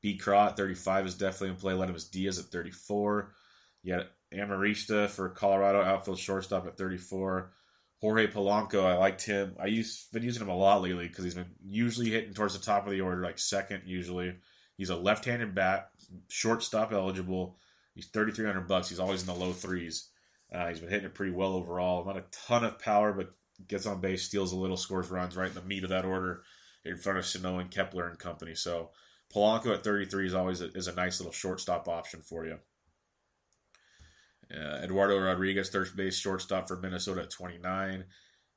B. 0.00 0.16
Craw 0.16 0.48
at 0.48 0.56
35 0.56 1.06
is 1.06 1.14
definitely 1.14 1.50
in 1.50 1.56
play. 1.56 1.74
Aledmys 1.74 2.10
Diaz 2.10 2.38
at 2.38 2.46
34. 2.46 3.32
You 3.82 3.96
got 3.96 4.06
Amarista 4.32 5.08
for 5.08 5.28
Colorado 5.30 5.82
outfield 5.82 6.18
shortstop 6.18 6.66
at 6.66 6.78
34. 6.78 7.52
Jorge 8.00 8.28
Polanco, 8.28 8.84
I 8.84 8.96
liked 8.96 9.24
him. 9.24 9.56
I 9.60 9.66
used 9.66 10.12
been 10.12 10.22
using 10.22 10.42
him 10.42 10.50
a 10.50 10.56
lot 10.56 10.82
lately 10.82 11.08
because 11.08 11.24
he's 11.24 11.34
been 11.34 11.50
usually 11.64 12.10
hitting 12.10 12.32
towards 12.32 12.56
the 12.56 12.64
top 12.64 12.86
of 12.86 12.92
the 12.92 13.00
order, 13.00 13.22
like 13.22 13.38
second 13.38 13.82
usually. 13.86 14.36
He's 14.78 14.90
a 14.90 14.96
left-handed 14.96 15.54
bat, 15.54 15.90
shortstop 16.28 16.92
eligible. 16.92 17.58
He's 17.94 18.06
3,300 18.06 18.66
bucks. 18.66 18.88
He's 18.88 19.00
always 19.00 19.20
in 19.20 19.26
the 19.26 19.34
low 19.34 19.52
threes. 19.52 20.08
Uh, 20.50 20.68
he's 20.68 20.80
been 20.80 20.88
hitting 20.88 21.06
it 21.06 21.14
pretty 21.14 21.32
well 21.32 21.52
overall. 21.52 22.06
Not 22.06 22.16
a 22.16 22.24
ton 22.30 22.64
of 22.64 22.78
power, 22.78 23.12
but 23.12 23.34
gets 23.66 23.86
on 23.86 24.00
base, 24.00 24.22
steals 24.22 24.52
a 24.52 24.56
little, 24.56 24.76
scores 24.76 25.10
runs 25.10 25.36
right 25.36 25.48
in 25.48 25.54
the 25.54 25.62
meat 25.62 25.82
of 25.82 25.90
that 25.90 26.04
order 26.04 26.42
in 26.84 26.96
front 26.96 27.18
of 27.18 27.26
Sano 27.26 27.58
and 27.58 27.70
Kepler 27.70 28.08
and 28.08 28.18
company. 28.18 28.54
So 28.54 28.90
Polanco 29.34 29.74
at 29.74 29.84
33 29.84 30.28
is 30.28 30.34
always 30.34 30.60
a, 30.60 30.70
is 30.72 30.86
a 30.86 30.94
nice 30.94 31.20
little 31.20 31.32
shortstop 31.32 31.88
option 31.88 32.22
for 32.22 32.46
you. 32.46 32.58
Uh, 34.50 34.80
Eduardo 34.82 35.18
Rodriguez, 35.18 35.68
third 35.68 35.94
base 35.94 36.16
shortstop 36.16 36.68
for 36.68 36.76
Minnesota 36.76 37.22
at 37.22 37.30
29. 37.30 38.04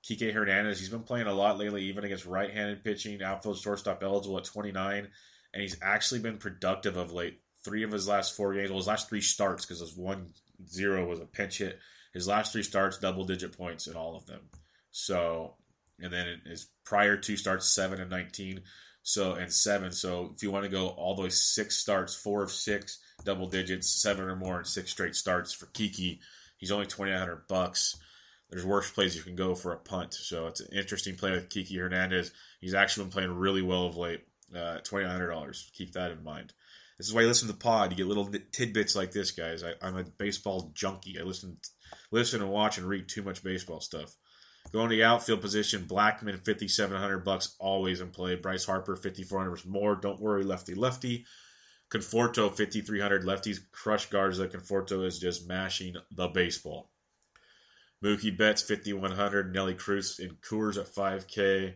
Kike 0.08 0.34
Hernandez, 0.34 0.80
he's 0.80 0.90
been 0.90 1.04
playing 1.04 1.28
a 1.28 1.34
lot 1.34 1.58
lately, 1.58 1.84
even 1.84 2.04
against 2.04 2.26
right-handed 2.26 2.84
pitching. 2.84 3.22
Outfield 3.22 3.60
shortstop 3.60 4.02
eligible 4.02 4.38
at 4.38 4.46
29, 4.46 5.10
and 5.54 5.62
he's 5.62 5.78
actually 5.82 6.22
been 6.22 6.38
productive 6.38 6.98
of 6.98 7.12
late. 7.12 7.40
Three 7.64 7.84
of 7.84 7.92
his 7.92 8.08
last 8.08 8.36
four 8.36 8.54
games, 8.54 8.70
well, 8.70 8.80
his 8.80 8.88
last 8.88 9.10
three 9.10 9.22
starts, 9.22 9.66
because 9.66 9.82
his 9.82 9.96
one 9.96 10.34
zero 10.68 11.08
was 11.08 11.20
a 11.20 11.26
pinch 11.26 11.60
hit. 11.60 11.80
His 12.14 12.28
last 12.28 12.52
three 12.52 12.64
starts, 12.64 12.98
double-digit 12.98 13.56
points 13.58 13.88
in 13.88 13.96
all 13.96 14.16
of 14.16 14.26
them. 14.26 14.42
So, 14.92 15.56
and 16.00 16.12
then 16.12 16.42
his 16.46 16.68
prior 16.84 17.18
two 17.18 17.38
starts, 17.38 17.74
seven 17.74 18.02
and 18.02 18.10
19. 18.10 18.62
So 19.04 19.34
and 19.34 19.52
seven. 19.52 19.92
So 19.92 20.32
if 20.36 20.44
you 20.44 20.52
want 20.52 20.66
to 20.66 20.70
go 20.70 20.90
all 20.90 21.16
the 21.16 21.24
way 21.24 21.30
six 21.30 21.78
starts, 21.78 22.16
four 22.16 22.44
of 22.44 22.52
six, 22.52 23.00
double 23.26 23.48
digits, 23.48 24.02
seven 24.02 24.26
or 24.26 24.36
more, 24.36 24.58
and 24.58 24.68
six 24.68 24.92
straight 24.92 25.16
starts 25.16 25.54
for 25.54 25.66
Kiki, 25.68 26.20
he's 26.58 26.72
only 26.72 26.86
twenty 26.86 27.12
nine 27.12 27.20
hundred 27.20 27.48
bucks. 27.48 27.96
There's 28.50 28.66
worse 28.66 28.92
plays 28.92 29.16
you 29.16 29.24
can 29.24 29.36
go 29.36 29.56
for 29.56 29.74
a 29.74 29.80
punt. 29.80 30.14
So 30.14 30.48
it's 30.48 30.60
an 30.60 30.78
interesting 30.78 31.16
play 31.16 31.32
with 31.32 31.50
Kiki 31.50 31.78
Hernandez. 31.78 32.32
He's 32.60 32.74
actually 32.74 33.06
been 33.06 33.14
playing 33.14 33.32
really 33.32 33.62
well 33.62 33.86
of 33.88 33.98
late. 33.98 34.22
Uh, 34.56 34.80
twenty 34.84 35.06
nine 35.06 35.14
hundred 35.14 35.32
dollars. 35.32 35.72
Keep 35.76 35.94
that 35.94 36.12
in 36.12 36.24
mind. 36.24 36.54
This 36.98 37.08
is 37.08 37.14
why 37.14 37.22
you 37.22 37.28
listen 37.28 37.48
to 37.48 37.54
the 37.54 37.60
pod. 37.60 37.90
You 37.90 37.98
get 37.98 38.06
little 38.06 38.30
tidbits 38.52 38.96
like 38.96 39.12
this, 39.12 39.32
guys. 39.32 39.64
I, 39.64 39.74
am 39.82 39.98
a 39.98 40.04
baseball 40.04 40.72
junkie. 40.76 41.18
I 41.20 41.24
listen, 41.24 41.58
listen 42.12 42.42
and 42.42 42.52
watch 42.52 42.78
and 42.78 42.88
read 42.88 43.10
too 43.10 43.24
much 43.24 43.44
baseball 43.44 43.82
stuff. 43.82 44.16
Going 44.72 44.90
to 44.90 44.96
the 44.96 45.04
outfield 45.04 45.42
position, 45.42 45.86
Blackmon, 45.86 46.46
5,700 46.46 47.26
bucks, 47.26 47.56
always 47.60 48.02
in 48.02 48.12
play. 48.12 48.36
Bryce 48.36 48.66
Harper, 48.66 48.96
5,400 48.96 49.66
more. 49.66 49.96
Don't 49.96 50.22
worry, 50.22 50.44
lefty, 50.44 50.76
lefty. 50.76 51.26
Conforto, 51.92 52.50
5,300 52.50 53.24
lefties. 53.24 53.58
Crush 53.72 54.06
Garza. 54.10 54.48
Conforto 54.48 55.06
is 55.06 55.20
just 55.20 55.48
mashing 55.48 55.96
the 56.12 56.28
baseball. 56.28 56.92
Mookie 58.04 58.38
Betts, 58.38 58.62
5,100. 58.62 59.52
Nelly 59.52 59.74
Cruz 59.74 60.20
in 60.20 60.36
Coors 60.36 60.78
at 60.78 60.88
5K. 60.88 61.74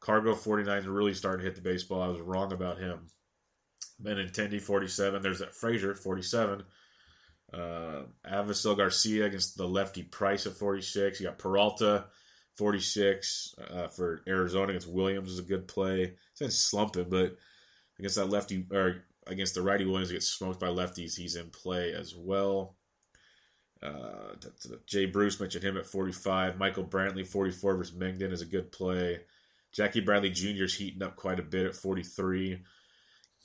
Cargo, 0.00 0.34
49 0.34 0.78
is 0.78 0.86
really 0.86 1.14
starting 1.14 1.40
to 1.40 1.46
hit 1.46 1.56
the 1.56 1.68
baseball. 1.68 2.02
I 2.02 2.08
was 2.08 2.20
wrong 2.20 2.52
about 2.52 2.78
him. 2.78 3.08
Benintendi, 4.02 4.60
47. 4.60 5.22
There's 5.22 5.38
that 5.38 5.54
Frazier, 5.54 5.94
47. 5.94 6.64
Uh, 7.52 8.02
Avisail 8.30 8.76
Garcia 8.76 9.24
against 9.24 9.56
the 9.56 9.66
lefty 9.66 10.02
Price 10.02 10.46
at 10.46 10.52
46. 10.52 11.20
You 11.20 11.26
got 11.26 11.38
Peralta, 11.38 12.06
46 12.56 13.54
uh, 13.70 13.88
for 13.88 14.22
Arizona 14.26 14.68
against 14.70 14.88
Williams 14.88 15.32
is 15.32 15.38
a 15.38 15.42
good 15.42 15.68
play. 15.68 16.00
He's 16.00 16.38
been 16.38 16.50
slumping, 16.50 17.08
but 17.08 17.36
against 17.98 18.16
that 18.16 18.30
lefty 18.30 18.66
or 18.72 19.04
against 19.26 19.54
the 19.54 19.62
righty 19.62 19.84
Williams 19.84 20.12
gets 20.12 20.28
smoked 20.28 20.60
by 20.60 20.68
lefties, 20.68 21.16
he's 21.16 21.36
in 21.36 21.50
play 21.50 21.92
as 21.92 22.14
well. 22.16 22.76
Uh, 23.82 24.34
Jay 24.86 25.06
Bruce 25.06 25.38
mentioned 25.38 25.64
him 25.64 25.76
at 25.76 25.86
45. 25.86 26.58
Michael 26.58 26.84
Brantley, 26.84 27.26
44 27.26 27.76
versus 27.76 27.96
Mengden 27.96 28.32
is 28.32 28.40
a 28.40 28.46
good 28.46 28.72
play. 28.72 29.20
Jackie 29.76 30.00
Bradley 30.00 30.30
Jr. 30.30 30.64
is 30.64 30.74
heating 30.74 31.02
up 31.02 31.16
quite 31.16 31.38
a 31.38 31.42
bit 31.42 31.66
at 31.66 31.74
43. 31.76 32.62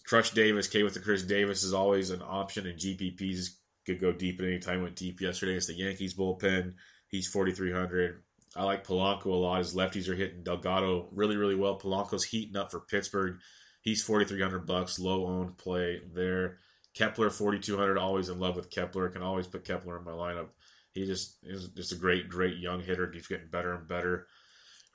Crush 0.06 0.32
Davis, 0.32 0.68
K 0.68 0.84
with 0.84 0.94
the 0.94 1.02
Chris 1.02 1.24
Davis 1.24 1.64
is 1.64 1.74
always 1.74 2.10
an 2.10 2.22
option 2.22 2.66
and 2.66 2.80
GPPs. 2.80 3.50
Could 3.86 4.00
go 4.00 4.12
deep 4.14 4.40
at 4.40 4.48
any 4.48 4.60
time. 4.60 4.82
Went 4.82 4.96
deep 4.96 5.20
yesterday 5.20 5.54
against 5.54 5.68
the 5.68 5.74
Yankees 5.74 6.14
bullpen. 6.14 6.76
He's 7.08 7.28
4,300. 7.28 8.24
I 8.56 8.64
like 8.64 8.86
Polanco 8.86 9.26
a 9.26 9.30
lot. 9.30 9.60
His 9.60 9.76
lefties 9.76 10.08
are 10.08 10.16
hitting 10.16 10.44
Delgado 10.44 11.10
really, 11.12 11.36
really 11.36 11.56
well. 11.56 11.80
Polanco's 11.80 12.24
heating 12.24 12.58
up 12.58 12.72
for 12.72 12.82
Pittsburgh. 12.82 13.40
He's 13.82 14.04
forty 14.04 14.26
three 14.26 14.42
hundred 14.42 14.68
bucks, 14.68 15.00
low 15.00 15.26
owned 15.26 15.58
play 15.58 16.02
there. 16.14 16.58
Kepler 16.94 17.30
forty 17.30 17.60
two 17.60 17.78
hundred. 17.78 17.98
Always 17.98 18.30
in 18.30 18.40
love 18.40 18.56
with 18.56 18.70
Kepler. 18.70 19.10
Can 19.10 19.24
always 19.24 19.48
put 19.48 19.66
Kepler 19.66 19.98
in 19.98 20.04
my 20.04 20.12
lineup. 20.12 20.50
He 20.94 21.06
just 21.06 21.38
is 21.44 21.70
just 21.70 21.94
a 21.94 21.96
great, 21.96 22.30
great 22.30 22.58
young 22.58 22.82
hitter. 22.82 23.10
He's 23.12 23.28
getting 23.28 23.50
better 23.50 23.74
and 23.74 23.88
better. 23.88 24.28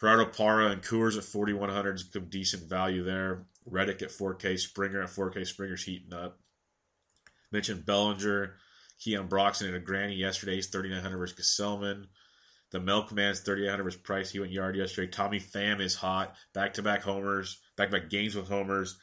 Gerardo 0.01 0.27
Parra 0.27 0.71
and 0.71 0.83
Coors 0.83 1.17
at 1.17 1.25
forty 1.25 1.53
one 1.53 1.71
hundred 1.71 1.97
is 1.97 2.09
some 2.13 2.29
decent 2.29 2.69
value 2.69 3.03
there. 3.03 3.47
Reddick 3.65 4.03
at 4.03 4.11
four 4.11 4.35
K. 4.35 4.57
Springer 4.57 5.03
at 5.03 5.11
four 5.11 5.31
K. 5.31 5.45
Springer's 5.45 5.85
heating 5.85 6.13
up. 6.13 6.39
Mentioned 7.51 7.87
Bellinger, 7.87 8.57
Keon 9.01 9.27
Broxton, 9.27 9.69
and 9.69 9.77
a 9.77 9.81
granny 9.81 10.15
yesterday. 10.15 10.57
He's 10.57 10.69
thirty 10.69 10.91
nine 10.91 11.03
hundred 11.03 11.19
versus 11.19 11.59
Gsellman. 11.59 12.07
The 12.73 12.81
Milkman's 12.81 13.41
3,800 13.41 13.85
versus 13.85 14.01
price. 14.01 14.31
He 14.31 14.41
went 14.41 14.51
yard 14.51 14.75
yesterday. 14.75 15.07
Tommy 15.07 15.39
Pham 15.39 15.81
is 15.81 15.95
hot. 15.95 16.35
Back 16.53 16.75
to 16.75 16.83
back 16.83 17.01
homers. 17.01 17.61
Back 17.77 17.91
to 17.91 18.01
back 18.01 18.11
games 18.11 18.35
with 18.35 18.49
homers. 18.49 18.99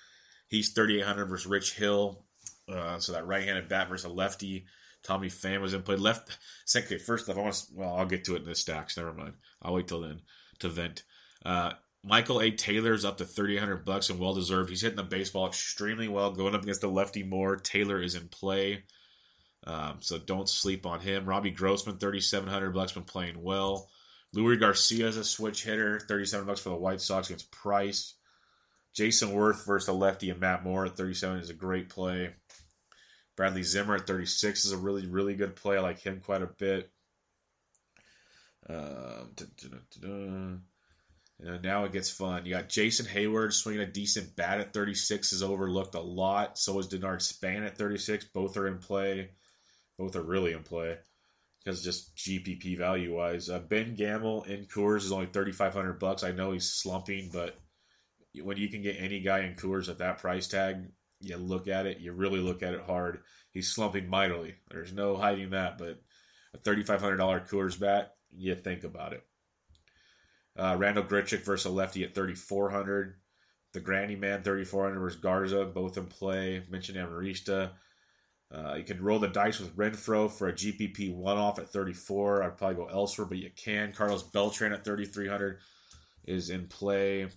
He's 0.49 0.73
3,800 0.73 1.27
versus 1.27 1.47
Rich 1.47 1.75
Hill. 1.75 2.25
Uh, 2.67 2.99
so 2.99 3.13
that 3.13 3.25
right 3.25 3.43
handed 3.43 3.69
bat 3.69 3.87
versus 3.87 4.05
a 4.05 4.09
lefty. 4.09 4.65
Tommy 5.01 5.29
Pham 5.29 5.61
was 5.61 5.73
in 5.73 5.81
play. 5.81 5.95
Left. 5.95 6.37
Second, 6.65 7.01
first 7.01 7.29
off, 7.29 7.37
I 7.37 7.41
want 7.41 7.55
to. 7.55 7.65
Well, 7.73 7.95
I'll 7.95 8.05
get 8.05 8.25
to 8.25 8.35
it 8.35 8.41
in 8.41 8.49
the 8.49 8.53
stacks. 8.53 8.97
Never 8.97 9.13
mind. 9.13 9.35
I'll 9.61 9.73
wait 9.73 9.87
till 9.87 10.01
then 10.01 10.21
to 10.59 10.69
vent. 10.69 11.03
Uh, 11.45 11.73
Michael 12.03 12.41
A. 12.41 12.51
Taylor's 12.51 13.05
up 13.05 13.17
to 13.17 13.25
3,800 13.25 13.85
bucks 13.85 14.09
and 14.09 14.19
well 14.19 14.33
deserved. 14.33 14.69
He's 14.69 14.81
hitting 14.81 14.97
the 14.97 15.03
baseball 15.03 15.47
extremely 15.47 16.07
well, 16.07 16.31
going 16.31 16.53
up 16.53 16.63
against 16.63 16.81
the 16.81 16.89
lefty 16.89 17.23
Moore. 17.23 17.55
Taylor 17.55 18.01
is 18.01 18.15
in 18.15 18.27
play. 18.27 18.83
Um, 19.65 19.97
so 20.01 20.17
don't 20.17 20.49
sleep 20.49 20.85
on 20.85 20.99
him. 20.99 21.25
Robbie 21.25 21.51
Grossman, 21.51 21.97
3700 21.97 22.71
bucks, 22.71 22.91
been 22.91 23.03
playing 23.03 23.41
well. 23.41 23.89
Leury 24.35 24.59
Garcia 24.59 25.07
is 25.07 25.15
a 25.15 25.23
switch 25.23 25.63
hitter, 25.63 25.99
37 25.99 26.45
bucks 26.45 26.59
for 26.59 26.69
the 26.69 26.75
White 26.75 26.99
Sox 26.99 27.29
against 27.29 27.51
Price. 27.51 28.15
Jayson 28.93 29.31
Werth 29.31 29.65
versus 29.65 29.87
the 29.87 29.93
lefty 29.93 30.29
and 30.29 30.39
Matt 30.39 30.63
Moore 30.63 30.85
at 30.85 30.97
37 30.97 31.39
is 31.39 31.49
a 31.49 31.53
great 31.53 31.89
play. 31.89 32.33
Bradley 33.35 33.63
Zimmer 33.63 33.95
at 33.95 34.05
36 34.05 34.65
is 34.65 34.71
a 34.71 34.77
really, 34.77 35.07
really 35.07 35.35
good 35.35 35.55
play. 35.55 35.77
I 35.77 35.81
like 35.81 35.99
him 35.99 36.21
quite 36.23 36.41
a 36.41 36.47
bit. 36.47 36.91
And 41.39 41.61
now 41.63 41.83
it 41.85 41.91
gets 41.91 42.09
fun. 42.09 42.45
You 42.45 42.53
got 42.53 42.69
Jason 42.69 43.05
Heyward 43.05 43.53
swinging 43.53 43.81
a 43.81 43.85
decent 43.91 44.35
bat 44.35 44.59
at 44.59 44.73
36 44.73 45.33
is 45.33 45.43
overlooked 45.43 45.95
a 45.95 45.99
lot. 45.99 46.57
So 46.57 46.79
is 46.79 46.87
Denard 46.87 47.21
Span 47.21 47.63
at 47.63 47.77
36. 47.77 48.25
Both 48.33 48.55
are 48.57 48.67
in 48.67 48.77
play. 48.77 49.31
Both 49.97 50.15
are 50.15 50.21
really 50.23 50.53
in 50.53 50.63
play. 50.63 50.97
because 51.63 51.83
just 51.83 52.15
GPP 52.15 52.77
value 52.77 53.15
wise. 53.15 53.49
Uh, 53.49 53.59
ben 53.59 53.95
Gamel 53.95 54.43
in 54.43 54.65
Coors 54.65 55.03
is 55.05 55.11
only 55.11 55.27
thirty 55.27 55.51
five 55.51 55.73
hundred 55.73 55.99
bucks. 55.99 56.23
I 56.23 56.31
know 56.31 56.51
he's 56.51 56.71
slumping, 56.71 57.29
but 57.31 57.59
when 58.41 58.57
you 58.57 58.69
can 58.69 58.81
get 58.81 58.97
any 58.99 59.19
guy 59.21 59.41
in 59.41 59.55
Coors 59.55 59.89
at 59.89 59.99
that 59.99 60.17
price 60.19 60.47
tag, 60.47 60.77
you 61.21 61.37
look 61.37 61.67
at 61.67 61.85
it, 61.85 61.99
you 61.99 62.13
really 62.13 62.39
look 62.39 62.63
at 62.63 62.73
it 62.73 62.81
hard. 62.81 63.21
He's 63.51 63.71
slumping 63.71 64.09
mightily. 64.09 64.55
There's 64.69 64.93
no 64.93 65.15
hiding 65.15 65.51
that, 65.51 65.77
but 65.77 66.01
a 66.53 66.57
thirty 66.57 66.83
five 66.83 67.01
hundred 67.01 67.17
dollar 67.17 67.39
Coors 67.39 67.79
bat, 67.79 68.12
you 68.35 68.55
think 68.55 68.83
about 68.83 69.13
it. 69.13 69.23
Uh, 70.57 70.75
Randal 70.77 71.03
Grichuk 71.03 71.43
versus 71.43 71.65
a 71.65 71.69
lefty 71.69 72.03
at 72.03 72.13
thirty 72.13 72.35
four 72.35 72.69
hundred. 72.69 73.15
The 73.73 73.79
Granny 73.79 74.15
Man 74.15 74.43
thirty 74.43 74.65
four 74.65 74.83
hundred 74.83 74.99
versus 74.99 75.19
Garza, 75.19 75.65
both 75.65 75.97
in 75.97 76.05
play. 76.05 76.63
Mentioned 76.69 76.97
Amarista. 76.97 77.71
Uh, 78.53 78.75
you 78.75 78.83
can 78.83 79.01
roll 79.01 79.17
the 79.17 79.27
dice 79.27 79.59
with 79.59 79.75
Renfroe 79.75 80.29
for 80.29 80.47
a 80.47 80.53
GPP 80.53 81.15
one 81.15 81.37
off 81.37 81.57
at 81.57 81.69
34. 81.69 82.43
I'd 82.43 82.57
probably 82.57 82.75
go 82.75 82.85
elsewhere, 82.85 83.25
but 83.25 83.39
you 83.39 83.49
can. 83.55 83.93
Carlos 83.93 84.21
Beltran 84.21 84.73
at 84.73 84.85
3,300 84.85 85.57
is 86.25 86.51
in 86.51 86.67
play. 86.67 87.27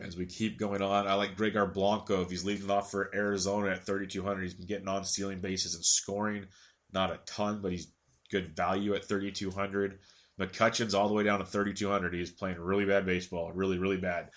As 0.00 0.16
we 0.16 0.26
keep 0.26 0.56
going 0.58 0.82
on, 0.82 1.08
I 1.08 1.14
like 1.14 1.36
Gregor 1.36 1.66
Blanco. 1.66 2.22
If 2.22 2.30
he's 2.30 2.44
leading 2.44 2.70
off 2.70 2.92
for 2.92 3.10
Arizona 3.12 3.72
at 3.72 3.84
3,200, 3.84 4.42
he's 4.42 4.54
been 4.54 4.66
getting 4.66 4.88
on 4.88 5.04
stealing 5.04 5.40
bases 5.40 5.74
and 5.74 5.84
scoring. 5.84 6.46
Not 6.92 7.10
a 7.10 7.18
ton, 7.26 7.60
but 7.60 7.72
he's 7.72 7.92
good 8.32 8.56
value 8.56 8.94
at 8.94 9.04
3,200. 9.04 9.98
McCutchen's 10.40 10.94
all 10.94 11.06
the 11.08 11.14
way 11.14 11.22
down 11.22 11.38
to 11.38 11.44
3,200. 11.44 12.14
He's 12.14 12.30
playing 12.30 12.58
really 12.58 12.84
bad 12.84 13.06
baseball, 13.06 13.52
really, 13.52 13.78
really 13.78 13.98
bad. 13.98 14.30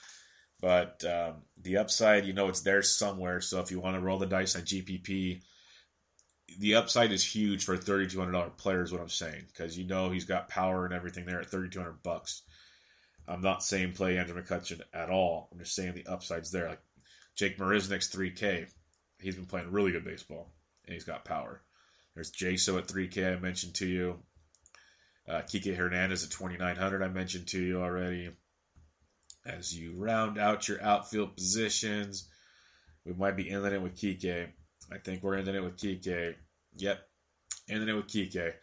But 0.62 1.04
um, 1.06 1.43
the 1.62 1.78
upside, 1.78 2.26
you 2.26 2.34
know, 2.34 2.50
it's 2.50 2.62
there 2.62 2.82
somewhere. 2.84 3.41
So 3.41 3.60
if 3.60 3.72
you 3.72 3.80
want 3.80 3.96
to 3.96 4.02
roll 4.02 4.20
the 4.20 4.26
dice 4.26 4.56
on 4.56 4.62
GPP, 4.62 5.41
the 6.60 6.76
upside 6.76 7.12
is 7.12 7.24
huge 7.24 7.66
for 7.66 7.74
a 7.74 7.78
thirty-two 7.78 8.20
hundred 8.20 8.34
dollar 8.34 8.52
player. 8.52 8.82
Is 8.82 8.91
what 8.91 9.02
I'm 9.02 9.10
saying 9.10 9.46
because 9.48 9.78
you 9.78 9.86
know 9.86 10.10
he's 10.10 10.26
got 10.26 10.48
power 10.48 10.86
and 10.86 10.93
everything 10.93 11.26
there 11.26 11.41
at 11.41 11.48
thirty-two 11.48 11.80
hundred 11.80 12.02
bucks. 12.04 12.43
I'm 13.28 13.41
not 13.41 13.64
saying 13.64 13.93
play 13.93 14.18
Andrew 14.18 14.41
McCutchen 14.41 14.82
at 14.93 15.10
all. 15.10 15.50
I'm 15.52 15.60
just 15.60 15.76
saying 15.76 15.96
the 15.96 16.08
upside's 16.08 16.52
there. 16.52 16.70
Like 16.70 16.82
Jake 17.36 17.58
Marisnick's 17.58 18.10
3K, 18.10 18.70
he's 19.20 19.36
been 19.36 19.46
playing 19.46 19.72
really 19.72 19.91
good 19.91 20.06
baseball 20.06 20.54
and 20.86 20.93
he's 20.93 21.04
got 21.04 21.26
power. 21.26 21.62
There's 22.16 22.32
Jaso 22.32 22.78
at 22.78 22.88
3K 22.88 23.38
I 23.38 23.39
mentioned 23.39 23.76
to 23.76 23.88
you. 23.88 24.20
Uh, 25.28 25.41
Kike 25.41 25.76
Hernandez 25.76 26.24
at 26.24 26.32
2,900 26.32 27.03
I 27.03 27.07
mentioned 27.09 27.47
to 27.47 27.61
you 27.61 27.82
already 27.82 28.32
as 29.45 29.78
you 29.78 29.93
round 29.95 30.39
out 30.39 30.68
your 30.68 30.82
outfield 30.82 31.36
positions. 31.36 32.28
We 33.05 33.13
might 33.13 33.36
be 33.36 33.49
ending 33.49 33.74
it 33.74 33.82
with 33.82 33.95
Kike. 33.95 34.49
I 34.91 34.97
think 34.97 35.24
we're 35.24 35.36
ending 35.36 35.55
it 35.55 35.63
with 35.63 35.78
Kike. 35.78 36.36
Yep, 36.78 36.99
ending 37.70 37.89
it 37.89 37.93
with 37.93 38.07
Kike. 38.07 38.53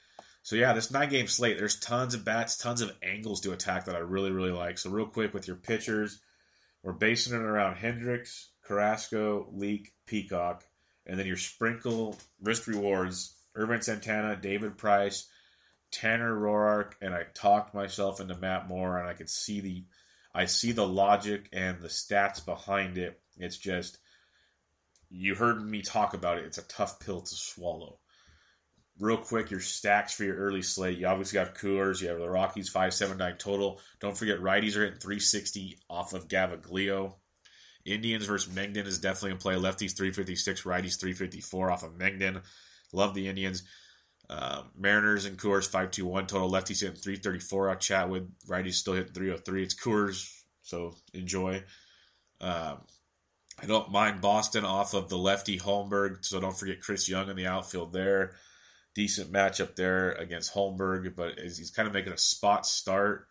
So 0.43 0.57
yeah, 0.57 0.73
this 0.73 0.91
nine 0.91 1.09
game 1.09 1.29
slate, 1.29 1.59
there's 1.59 1.79
tons 1.79 2.15
of 2.15 2.25
bats, 2.25 2.57
tons 2.57 2.81
of 2.81 2.93
angles 3.03 3.41
to 3.43 3.53
attack 3.53 3.85
that 3.85 3.95
I 3.95 4.01
really, 4.01 4.33
really 4.33 4.51
like. 4.51 4.79
So 4.79 4.91
real 4.91 5.07
quick 5.07 5.33
with 5.33 5.47
your 5.47 5.57
pitchers, 5.57 6.21
we're 6.83 6.93
basing 6.93 7.35
it 7.35 7.43
around 7.43 7.77
Hendricks, 7.77 8.51
Carrasco, 8.65 9.49
Leake, 9.53 9.93
Peacock, 10.07 10.65
and 11.07 11.19
then 11.19 11.27
your 11.27 11.37
sprinkle 11.37 12.19
risk 12.41 12.67
rewards, 12.67 13.37
Ervin 13.57 13.83
Santana, 13.83 14.37
David 14.37 14.79
Price, 14.79 15.29
Tanner 15.91 16.35
Roark, 16.35 16.93
and 17.01 17.15
I 17.15 17.25
talked 17.35 17.75
myself 17.75 18.21
into 18.21 18.37
Matt 18.37 18.69
Moore, 18.69 18.99
and 18.99 19.09
I 19.09 19.15
could 19.15 19.31
see 19.31 19.61
the 19.61 19.85
I 20.35 20.47
see 20.47 20.73
the 20.73 20.87
logic 20.87 21.49
and 21.53 21.81
the 21.81 21.89
stats 21.89 22.45
behind 22.45 22.97
it. 22.97 23.21
It's 23.37 23.59
just 23.59 23.99
you 25.11 25.35
heard 25.35 25.63
me 25.63 25.83
talk 25.83 26.15
about 26.15 26.39
it. 26.39 26.47
It's 26.47 26.59
a 26.59 26.67
tough 26.69 26.99
pill 27.01 27.21
to 27.21 27.35
swallow. 27.35 27.99
Real 28.99 29.19
quick, 29.19 29.51
your 29.51 29.61
stacks 29.61 30.15
for 30.15 30.25
your 30.25 30.37
early 30.37 30.63
slate. 30.63 30.99
You 30.99 31.07
obviously 31.07 31.39
have 31.39 31.55
Coors. 31.55 32.01
You 32.01 32.09
have 32.09 32.19
the 32.19 32.29
Rockies 32.29 32.69
five 32.69 32.95
seven 32.95 33.19
nine 33.19 33.37
total. 33.37 33.81
Don't 34.01 34.17
forget 34.17 34.41
righties 34.41 34.77
are 34.77 34.85
hitting 34.85 34.99
three 34.99 35.19
sixty 35.19 35.79
off 35.91 36.15
of 36.15 36.29
Gaviglio. 36.29 37.15
Indians 37.85 38.27
versus 38.27 38.53
Mengden 38.55 38.87
is 38.87 39.01
definitely 39.01 39.33
in 39.33 39.39
play. 39.39 39.55
Lefties 39.57 39.97
three 39.97 40.13
fifty 40.13 40.37
six, 40.37 40.63
righties 40.63 40.99
three 40.99 41.15
fifty 41.15 41.41
four 41.41 41.71
off 41.71 41.83
of 41.83 41.99
Mengden. 41.99 42.43
Love 42.93 43.15
the 43.15 43.29
Indians. 43.29 43.63
Uh, 44.31 44.63
Mariners 44.79 45.25
and 45.27 45.39
Coors 45.39 45.67
521 45.67 46.27
total. 46.27 46.51
Lefties 46.51 46.81
hitting 46.81 46.97
334. 46.97 47.71
I'll 47.71 47.77
chat 47.77 48.09
with 48.09 48.31
righties 48.47 48.75
still 48.75 48.95
hitting 48.95 49.13
303. 49.13 49.63
It's 49.63 49.75
Coors, 49.75 50.31
so 50.63 50.95
enjoy. 51.13 51.63
Um, 52.41 52.79
I 53.61 53.67
don't 53.67 53.93
mind 53.93 54.21
Boston 54.21 54.65
off 54.65 54.95
of 54.95 55.09
the 55.09 55.19
lefty 55.19 55.59
Holmberg, 55.59 56.25
so 56.25 56.41
don't 56.41 56.57
forget 56.57 56.81
Chris 56.81 57.09
Young 57.09 57.29
in 57.29 57.37
the 57.37 57.47
outfield 57.47 57.93
there. 57.93 58.35
Decent 58.95 59.33
matchup 59.33 59.77
there 59.77 60.13
against 60.13 60.55
Holmberg, 60.55 61.15
but 61.15 61.39
he's 61.39 61.71
kind 61.71 61.87
of 61.87 61.95
making 61.95 62.13
a 62.13 62.19
spot 62.19 62.67
start. 62.67 63.27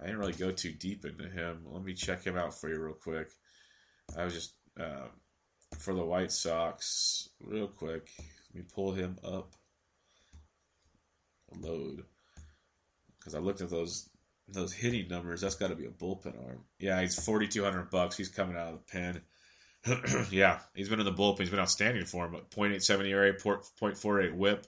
I 0.00 0.04
didn't 0.04 0.18
really 0.18 0.32
go 0.32 0.50
too 0.50 0.72
deep 0.72 1.04
into 1.04 1.28
him. 1.28 1.64
Let 1.66 1.82
me 1.82 1.94
check 1.94 2.24
him 2.24 2.36
out 2.36 2.58
for 2.58 2.68
you 2.68 2.78
real 2.80 2.94
quick. 2.94 3.28
I 4.16 4.24
was 4.24 4.34
just 4.34 4.54
uh, 4.78 5.08
for 5.78 5.94
the 5.94 6.04
White 6.04 6.32
Sox, 6.32 7.28
real 7.40 7.68
quick. 7.68 8.08
Let 8.56 8.62
me 8.62 8.68
pull 8.74 8.92
him 8.92 9.18
up 9.22 9.54
load 11.60 12.04
because 13.18 13.34
I 13.34 13.38
looked 13.38 13.60
at 13.60 13.68
those 13.68 14.08
those 14.48 14.72
hitting 14.72 15.08
numbers. 15.08 15.42
That's 15.42 15.56
got 15.56 15.68
to 15.68 15.76
be 15.76 15.84
a 15.84 15.90
bullpen 15.90 16.42
arm. 16.42 16.64
Yeah, 16.78 16.98
he's 17.02 17.22
forty 17.22 17.48
two 17.48 17.64
hundred 17.64 17.90
bucks. 17.90 18.16
He's 18.16 18.30
coming 18.30 18.56
out 18.56 18.72
of 18.72 18.78
the 18.78 18.90
pen. 18.90 19.20
yeah, 20.30 20.60
he's 20.74 20.88
been 20.88 21.00
in 21.00 21.04
the 21.04 21.12
bullpen. 21.12 21.40
He's 21.40 21.50
been 21.50 21.58
outstanding 21.58 22.06
for 22.06 22.24
him. 22.24 22.36
0.87 22.50 23.06
ERA, 23.08 23.34
0.48 23.34 24.34
WHIP, 24.34 24.66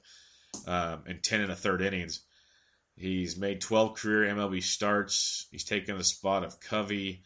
um, 0.66 1.04
and 1.06 1.22
ten 1.22 1.40
and 1.40 1.50
a 1.50 1.56
third 1.56 1.80
innings. 1.80 2.20
He's 2.94 3.38
made 3.38 3.62
12 3.62 3.94
career 3.94 4.34
MLB 4.34 4.62
starts. 4.62 5.46
He's 5.50 5.64
taken 5.64 5.96
the 5.96 6.04
spot 6.04 6.44
of 6.44 6.60
Covey. 6.60 7.22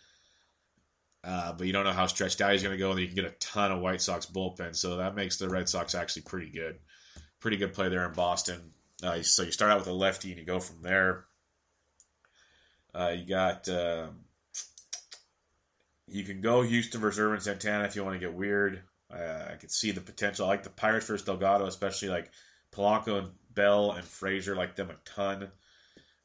Uh, 1.25 1.53
but 1.53 1.67
you 1.67 1.73
don't 1.73 1.85
know 1.85 1.93
how 1.93 2.07
stretched 2.07 2.41
out 2.41 2.53
he's 2.53 2.63
going 2.63 2.77
to 2.77 2.79
go, 2.79 2.91
and 2.91 3.01
you 3.01 3.07
can 3.07 3.15
get 3.15 3.25
a 3.25 3.35
ton 3.39 3.71
of 3.71 3.81
White 3.81 4.01
Sox 4.01 4.27
bullpen. 4.27 4.75
So 4.75 4.97
that 4.97 5.15
makes 5.15 5.37
the 5.37 5.49
Red 5.49 5.69
Sox 5.69 5.95
actually 5.95 6.23
pretty 6.23 6.51
good. 6.51 6.79
Pretty 7.41 7.57
good 7.57 7.73
play 7.73 7.89
there 7.89 8.07
in 8.07 8.13
Boston. 8.13 8.73
Uh, 9.03 9.23
so 9.23 9.43
you 9.43 9.53
start 9.53 9.71
out 9.71 9.79
with 9.79 9.89
a 9.89 9.93
lefty 9.93 10.31
and 10.31 10.39
you 10.39 10.45
go 10.45 10.61
from 10.61 10.83
there. 10.83 11.25
Uh, 12.95 13.15
you 13.17 13.25
got 13.25 13.69
uh, 13.69 14.09
you 16.09 16.25
can 16.25 16.41
go 16.41 16.63
Houston 16.63 17.01
versus 17.01 17.19
Ervin 17.19 17.41
Santana 17.41 17.85
if 17.85 17.97
you 17.97 18.05
want 18.05 18.15
to 18.15 18.21
get 18.21 18.35
weird. 18.35 18.83
Uh, 19.13 19.51
I 19.53 19.55
could 19.55 19.71
see 19.71 19.91
the 19.91 20.01
potential. 20.01 20.47
I 20.47 20.49
like 20.49 20.63
the 20.63 20.71
Pirates 20.71 21.07
versus 21.07 21.25
Delgado, 21.25 21.67
especially 21.67 22.09
like 22.09 22.31
Polanco 22.73 23.19
and 23.19 23.31
Bell 23.55 23.93
and 23.93 24.05
Frazier 24.05 24.57
like 24.57 24.77
them 24.77 24.91
a 24.91 24.97
ton. 25.05 25.51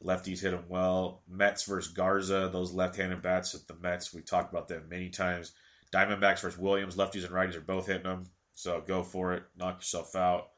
Lefties 0.04 0.42
hit 0.42 0.52
them 0.52 0.66
well. 0.70 1.24
Mets 1.28 1.64
versus 1.64 1.92
Garza, 1.92 2.50
those 2.52 2.74
left-handed 2.74 3.22
bats 3.22 3.56
at 3.56 3.68
the 3.68 3.76
Mets. 3.76 4.14
We've 4.14 4.26
talked 4.26 4.52
about 4.52 4.68
them 4.68 4.88
many 4.90 5.10
times. 5.10 5.54
Diamondbacks 5.92 6.42
versus 6.42 6.60
Williams, 6.60 6.96
lefties 6.96 7.26
and 7.26 7.34
righties 7.34 7.56
are 7.56 7.62
both 7.62 7.88
hitting 7.88 8.04
them. 8.04 8.26
So 8.54 8.82
go 8.86 9.04
for 9.04 9.34
it. 9.34 9.44
Knock 9.56 9.78
yourself 9.78 10.16
out. 10.16 10.50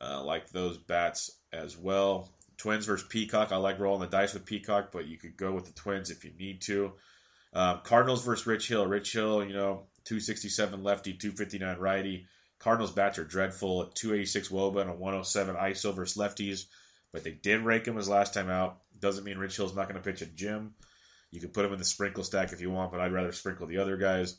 Uh, 0.00 0.22
like 0.22 0.50
those 0.50 0.78
bats 0.78 1.30
as 1.52 1.76
well. 1.76 2.32
Twins 2.56 2.86
versus 2.86 3.06
Peacock. 3.08 3.52
I 3.52 3.56
like 3.56 3.78
rolling 3.78 4.00
the 4.00 4.06
dice 4.06 4.34
with 4.34 4.46
Peacock, 4.46 4.90
but 4.92 5.06
you 5.06 5.18
could 5.18 5.36
go 5.36 5.52
with 5.52 5.66
the 5.66 5.72
Twins 5.72 6.10
if 6.10 6.24
you 6.24 6.32
need 6.38 6.62
to. 6.62 6.92
Um, 7.52 7.80
Cardinals 7.84 8.24
versus 8.24 8.46
Rich 8.46 8.68
Hill. 8.68 8.86
Rich 8.86 9.12
Hill, 9.12 9.44
you 9.44 9.54
know, 9.54 9.86
267 10.04 10.82
lefty, 10.82 11.12
259 11.12 11.78
righty. 11.78 12.26
Cardinals 12.58 12.92
bats 12.92 13.18
are 13.18 13.24
dreadful 13.24 13.82
at 13.82 13.94
286 13.94 14.48
Woba 14.48 14.80
and 14.80 14.90
a 14.90 14.94
107 14.94 15.56
ISO 15.56 15.94
versus 15.94 16.16
lefties, 16.16 16.66
but 17.12 17.24
they 17.24 17.32
did 17.32 17.62
rake 17.62 17.86
him 17.86 17.96
his 17.96 18.08
last 18.08 18.34
time 18.34 18.50
out. 18.50 18.78
Doesn't 18.98 19.24
mean 19.24 19.38
Rich 19.38 19.56
Hill's 19.56 19.74
not 19.74 19.88
going 19.88 20.00
to 20.00 20.10
pitch 20.10 20.22
at 20.22 20.34
Jim. 20.34 20.74
You 21.30 21.40
can 21.40 21.50
put 21.50 21.64
him 21.64 21.72
in 21.72 21.78
the 21.78 21.84
sprinkle 21.84 22.24
stack 22.24 22.52
if 22.52 22.60
you 22.60 22.70
want, 22.70 22.92
but 22.92 23.00
I'd 23.00 23.12
rather 23.12 23.32
sprinkle 23.32 23.66
the 23.66 23.78
other 23.78 23.96
guys. 23.96 24.38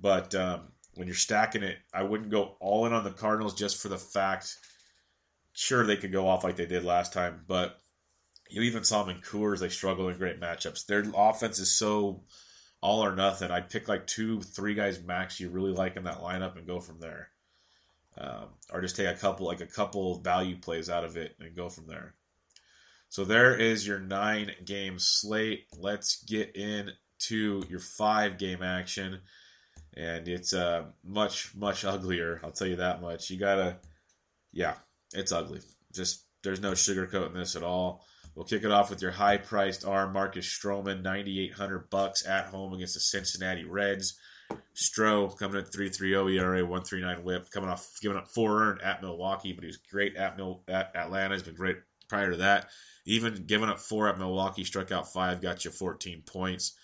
But 0.00 0.34
um, 0.34 0.72
when 0.94 1.06
you're 1.06 1.16
stacking 1.16 1.62
it, 1.62 1.76
I 1.92 2.02
wouldn't 2.02 2.30
go 2.30 2.56
all 2.60 2.86
in 2.86 2.92
on 2.92 3.04
the 3.04 3.10
Cardinals 3.10 3.54
just 3.54 3.80
for 3.80 3.88
the 3.88 3.98
fact. 3.98 4.54
Sure, 5.52 5.86
they 5.86 5.96
could 5.96 6.12
go 6.12 6.28
off 6.28 6.44
like 6.44 6.56
they 6.56 6.66
did 6.66 6.84
last 6.84 7.12
time, 7.12 7.44
but 7.46 7.80
you 8.48 8.62
even 8.62 8.84
saw 8.84 9.02
them 9.02 9.16
in 9.16 9.22
Coors. 9.22 9.60
They 9.60 9.68
struggle 9.68 10.08
in 10.08 10.18
great 10.18 10.40
matchups. 10.40 10.86
Their 10.86 11.04
offense 11.14 11.58
is 11.58 11.72
so 11.72 12.24
all 12.80 13.04
or 13.04 13.14
nothing. 13.14 13.50
I'd 13.50 13.70
pick 13.70 13.88
like 13.88 14.06
two, 14.06 14.40
three 14.40 14.74
guys 14.74 15.02
max 15.02 15.40
you 15.40 15.48
really 15.50 15.72
like 15.72 15.96
in 15.96 16.04
that 16.04 16.20
lineup 16.20 16.56
and 16.56 16.66
go 16.66 16.80
from 16.80 17.00
there. 17.00 17.30
Um, 18.18 18.48
or 18.72 18.80
just 18.80 18.96
take 18.96 19.08
a 19.08 19.14
couple, 19.14 19.46
like 19.46 19.60
a 19.60 19.66
couple 19.66 20.20
value 20.20 20.56
plays 20.56 20.88
out 20.88 21.04
of 21.04 21.16
it 21.16 21.36
and 21.38 21.54
go 21.54 21.68
from 21.68 21.86
there. 21.86 22.14
So 23.08 23.24
there 23.24 23.54
is 23.54 23.86
your 23.86 23.98
nine 23.98 24.52
game 24.64 24.98
slate. 24.98 25.66
Let's 25.78 26.24
get 26.24 26.56
into 26.56 27.62
your 27.68 27.80
five 27.80 28.38
game 28.38 28.62
action 28.62 29.20
and 29.96 30.28
it's 30.28 30.52
uh, 30.52 30.84
much 31.04 31.54
much 31.54 31.84
uglier. 31.84 32.40
I'll 32.44 32.52
tell 32.52 32.66
you 32.66 32.76
that 32.76 33.00
much. 33.00 33.30
You 33.30 33.38
gotta, 33.38 33.78
yeah, 34.52 34.74
it's 35.14 35.32
ugly. 35.32 35.60
Just 35.92 36.24
there's 36.42 36.60
no 36.60 36.72
sugarcoating 36.72 37.34
this 37.34 37.56
at 37.56 37.62
all. 37.62 38.04
We'll 38.34 38.44
kick 38.44 38.64
it 38.64 38.70
off 38.70 38.90
with 38.90 39.00
your 39.00 39.12
high 39.12 39.38
priced 39.38 39.86
arm, 39.86 40.12
Marcus 40.12 40.46
Stroman, 40.46 41.02
ninety 41.02 41.42
eight 41.42 41.54
hundred 41.54 41.88
bucks 41.88 42.26
at 42.26 42.46
home 42.46 42.74
against 42.74 42.94
the 42.94 43.00
Cincinnati 43.00 43.64
Reds. 43.64 44.18
Stroh 44.74 45.36
coming 45.36 45.58
at 45.58 45.72
3.30 45.72 46.38
ERA, 46.38 46.62
1.39 46.62 47.22
WHIP, 47.22 47.50
coming 47.50 47.70
off 47.70 47.88
giving 48.02 48.18
up 48.18 48.28
four 48.28 48.62
earned 48.62 48.82
at 48.82 49.00
Milwaukee, 49.02 49.52
but 49.52 49.64
he 49.64 49.68
was 49.68 49.78
great 49.78 50.16
at 50.16 50.36
Mil- 50.36 50.62
at 50.68 50.94
Atlanta. 50.94 51.34
He's 51.34 51.42
been 51.42 51.54
great 51.54 51.78
prior 52.08 52.30
to 52.32 52.36
that. 52.38 52.68
Even 53.06 53.46
giving 53.46 53.68
up 53.68 53.78
four 53.78 54.08
at 54.08 54.18
Milwaukee, 54.18 54.64
struck 54.64 54.92
out 54.92 55.12
five, 55.12 55.40
got 55.40 55.64
you 55.64 55.70
14 55.70 56.22
points. 56.26 56.74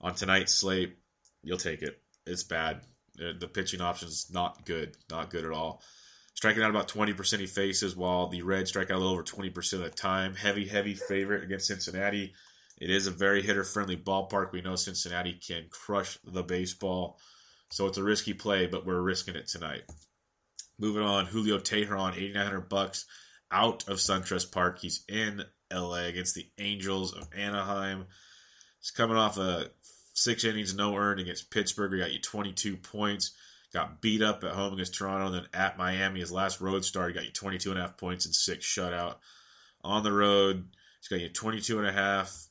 On 0.00 0.14
tonight's 0.14 0.54
slate, 0.54 0.96
you'll 1.42 1.58
take 1.58 1.82
it. 1.82 2.00
It's 2.26 2.42
bad. 2.42 2.82
The 3.16 3.50
pitching 3.52 3.80
option's 3.80 4.30
not 4.32 4.64
good, 4.64 4.96
not 5.10 5.30
good 5.30 5.44
at 5.44 5.52
all. 5.52 5.82
Striking 6.34 6.62
out 6.62 6.70
about 6.70 6.88
20% 6.88 7.38
he 7.38 7.46
faces, 7.46 7.94
while 7.94 8.28
the 8.28 8.42
Reds 8.42 8.70
strike 8.70 8.90
out 8.90 8.96
a 8.96 8.98
little 8.98 9.12
over 9.12 9.22
20% 9.22 9.72
of 9.74 9.80
the 9.80 9.90
time. 9.90 10.34
Heavy, 10.34 10.66
heavy 10.66 10.94
favorite 10.94 11.44
against 11.44 11.66
Cincinnati. 11.66 12.32
It 12.80 12.90
is 12.90 13.06
a 13.06 13.12
very 13.12 13.42
hitter 13.42 13.62
friendly 13.62 13.96
ballpark. 13.96 14.52
We 14.52 14.62
know 14.62 14.74
Cincinnati 14.74 15.34
can 15.34 15.66
crush 15.70 16.18
the 16.24 16.42
baseball. 16.42 17.18
So 17.70 17.86
it's 17.86 17.98
a 17.98 18.02
risky 18.02 18.32
play, 18.32 18.66
but 18.66 18.86
we're 18.86 19.00
risking 19.00 19.36
it 19.36 19.46
tonight. 19.46 19.82
Moving 20.78 21.02
on, 21.02 21.26
Julio 21.26 21.58
Teheran, 21.58 22.16
8900 22.16 22.68
bucks 22.68 23.04
out 23.52 23.86
of 23.88 23.98
SunTrust 23.98 24.50
Park. 24.50 24.78
He's 24.78 25.04
in 25.08 25.44
LA 25.72 26.04
against 26.06 26.34
the 26.34 26.48
Angels 26.58 27.12
of 27.12 27.28
Anaheim. 27.36 28.06
He's 28.80 28.90
coming 28.90 29.16
off 29.16 29.36
a 29.36 29.70
six 30.14 30.44
innings, 30.44 30.74
no 30.74 30.96
earned 30.96 31.20
against 31.20 31.50
Pittsburgh. 31.50 31.92
He 31.92 31.98
got 31.98 32.12
you 32.12 32.20
22 32.20 32.76
points. 32.78 33.32
Got 33.72 34.00
beat 34.00 34.22
up 34.22 34.42
at 34.42 34.52
home 34.52 34.72
against 34.72 34.94
Toronto, 34.94 35.26
and 35.26 35.34
then 35.34 35.46
at 35.54 35.78
Miami, 35.78 36.20
his 36.20 36.32
last 36.32 36.60
road 36.60 36.84
start, 36.84 37.10
he 37.10 37.14
got 37.14 37.24
you 37.24 37.30
22 37.30 37.70
and 37.70 37.78
a 37.78 37.82
half 37.82 37.96
points 37.96 38.26
and 38.26 38.34
six 38.34 38.66
shutout. 38.66 39.16
On 39.84 40.02
the 40.02 40.12
road, 40.12 40.66
he's 40.98 41.08
got 41.08 41.20
you 41.20 41.28
22 41.28 41.78
and 41.78 41.86
a 41.86 41.92
half, 41.92 42.48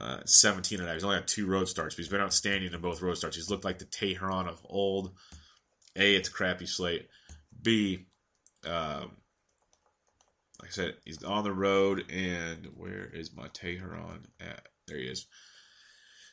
uh, 0.00 0.20
17 0.24 0.78
and 0.78 0.86
a 0.86 0.90
half. 0.90 0.96
He's 0.96 1.04
only 1.04 1.16
had 1.16 1.28
two 1.28 1.46
road 1.46 1.68
starts, 1.68 1.94
but 1.94 2.02
he's 2.02 2.10
been 2.10 2.20
outstanding 2.20 2.72
in 2.72 2.80
both 2.80 3.02
road 3.02 3.16
starts. 3.16 3.36
He's 3.36 3.50
looked 3.50 3.64
like 3.64 3.78
the 3.78 3.86
Teheran 3.86 4.48
of 4.48 4.60
old. 4.64 5.12
A, 5.96 6.14
it's 6.14 6.28
a 6.28 6.32
crappy 6.32 6.66
slate. 6.66 7.08
B, 7.62 8.06
um, 8.66 9.12
like 10.60 10.68
I 10.68 10.70
said, 10.70 10.94
he's 11.04 11.22
on 11.22 11.44
the 11.44 11.52
road, 11.52 12.10
and 12.10 12.68
where 12.76 13.06
is 13.12 13.34
my 13.34 13.48
Teheran 13.48 14.24
at? 14.40 14.66
There 14.86 14.98
he 14.98 15.06
is. 15.06 15.26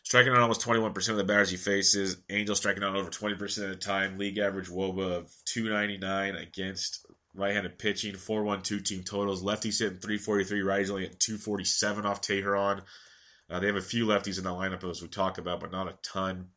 Striking 0.03 0.33
out 0.33 0.39
almost 0.39 0.61
21% 0.61 1.09
of 1.09 1.17
the 1.17 1.23
batters 1.23 1.49
he 1.49 1.57
faces. 1.57 2.17
Angel 2.29 2.55
striking 2.55 2.83
out 2.83 2.95
over 2.95 3.09
20% 3.09 3.41
of 3.63 3.69
the 3.69 3.75
time. 3.75 4.17
League 4.17 4.37
average 4.37 4.69
WOBA 4.69 5.17
of 5.17 5.31
299 5.45 6.35
against 6.35 7.05
right-handed 7.33 7.79
pitching. 7.79 8.13
4-1-2 8.13 8.83
team 8.83 9.03
totals. 9.03 9.41
Lefties 9.41 9.79
hitting 9.79 9.99
343. 9.99 10.59
Righties 10.59 10.89
only 10.89 11.05
at 11.05 11.19
247 11.21 12.05
off 12.05 12.21
Teheran. 12.21 12.81
Uh, 13.53 13.59
they 13.59 13.67
have 13.67 13.75
a 13.75 13.81
few 13.81 14.07
lefties 14.07 14.37
in 14.39 14.43
the 14.43 14.49
lineup 14.49 14.89
as 14.89 15.01
we 15.01 15.07
talk 15.07 15.37
about, 15.37 15.59
but 15.59 15.71
not 15.71 15.87
a 15.87 15.97
ton. 16.01 16.47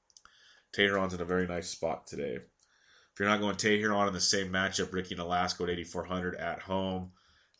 Teheran's 0.72 1.14
in 1.14 1.20
a 1.20 1.24
very 1.24 1.46
nice 1.46 1.68
spot 1.68 2.06
today. 2.06 2.36
If 2.36 3.20
you're 3.20 3.28
not 3.28 3.40
going 3.40 3.56
Teheran 3.56 4.08
in 4.08 4.14
the 4.14 4.20
same 4.20 4.50
matchup, 4.50 4.92
Ricky 4.92 5.14
Nolasco 5.14 5.64
at 5.64 5.78
8,400 5.78 6.34
at 6.36 6.60
home. 6.60 7.12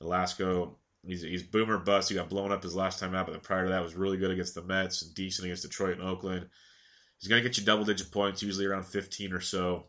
Nolasco 0.03 0.77
He's, 1.07 1.23
he's 1.23 1.43
boomer 1.43 1.79
bust. 1.79 2.09
He 2.09 2.17
got 2.17 2.29
blown 2.29 2.53
up 2.53 2.63
his 2.63 2.75
last 2.75 2.99
time 2.99 3.15
out, 3.15 3.27
but 3.27 3.43
prior 3.43 3.65
to 3.65 3.71
that 3.71 3.83
was 3.83 3.95
really 3.95 4.17
good 4.17 4.33
against 4.33 4.55
the 4.55 4.63
Mets 4.63 5.03
and 5.03 5.15
decent 5.15 5.47
against 5.47 5.63
Detroit 5.63 5.99
and 5.99 6.07
Oakland. 6.07 6.49
He's 7.19 7.29
going 7.29 7.43
to 7.43 7.49
get 7.49 7.57
you 7.57 7.65
double 7.65 7.85
digit 7.85 8.11
points, 8.11 8.43
usually 8.43 8.67
around 8.67 8.85
15 8.85 9.33
or 9.33 9.41
so. 9.41 9.87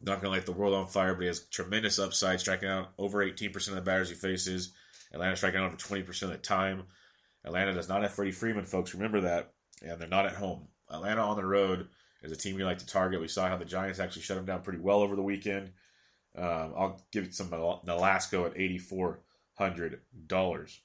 Not 0.00 0.20
going 0.20 0.24
to 0.24 0.30
light 0.30 0.46
the 0.46 0.52
world 0.52 0.74
on 0.74 0.86
fire, 0.86 1.14
but 1.14 1.22
he 1.22 1.26
has 1.26 1.46
tremendous 1.48 1.98
upside, 1.98 2.40
striking 2.40 2.68
out 2.68 2.92
over 2.98 3.24
18% 3.24 3.68
of 3.68 3.74
the 3.74 3.80
batters 3.80 4.08
he 4.08 4.14
faces. 4.14 4.72
Atlanta 5.12 5.36
striking 5.36 5.60
out 5.60 5.66
over 5.66 5.76
20% 5.76 6.22
of 6.22 6.30
the 6.30 6.38
time. 6.38 6.84
Atlanta 7.44 7.72
does 7.72 7.88
not 7.88 8.02
have 8.02 8.12
Freddie 8.12 8.32
Freeman, 8.32 8.64
folks. 8.64 8.94
Remember 8.94 9.20
that. 9.22 9.52
And 9.82 10.00
they're 10.00 10.08
not 10.08 10.26
at 10.26 10.34
home. 10.34 10.68
Atlanta 10.90 11.22
on 11.22 11.36
the 11.36 11.44
road 11.44 11.88
is 12.22 12.32
a 12.32 12.36
team 12.36 12.58
you 12.58 12.64
like 12.64 12.78
to 12.78 12.86
target. 12.86 13.20
We 13.20 13.28
saw 13.28 13.48
how 13.48 13.56
the 13.56 13.64
Giants 13.64 13.98
actually 13.98 14.22
shut 14.22 14.36
them 14.36 14.44
down 14.44 14.62
pretty 14.62 14.80
well 14.80 15.00
over 15.00 15.16
the 15.16 15.22
weekend. 15.22 15.70
Um, 16.36 16.74
I'll 16.76 17.02
give 17.12 17.24
it 17.24 17.34
some 17.34 17.48
Nolasco 17.48 18.46
at 18.46 18.60
84 18.60 19.20
hundred 19.60 20.00
dollars. 20.26 20.80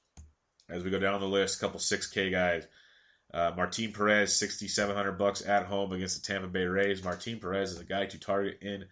As 0.68 0.84
we 0.84 0.90
go 0.90 0.98
down 0.98 1.18
the 1.20 1.26
list, 1.26 1.56
a 1.56 1.60
couple 1.60 1.80
six 1.80 2.08
K 2.08 2.30
guys. 2.30 2.66
Uh, 3.32 3.52
Martin 3.56 3.92
Perez, 3.92 4.36
sixty 4.36 4.68
seven 4.68 4.94
hundred 4.94 5.18
bucks 5.18 5.46
at 5.46 5.64
home 5.64 5.92
against 5.92 6.20
the 6.22 6.32
Tampa 6.32 6.46
Bay 6.46 6.64
Rays. 6.64 7.02
Martin 7.02 7.40
Perez 7.40 7.72
is 7.72 7.80
a 7.80 7.84
guy 7.84 8.06
to 8.06 8.20
target 8.20 8.58
in 8.60 8.84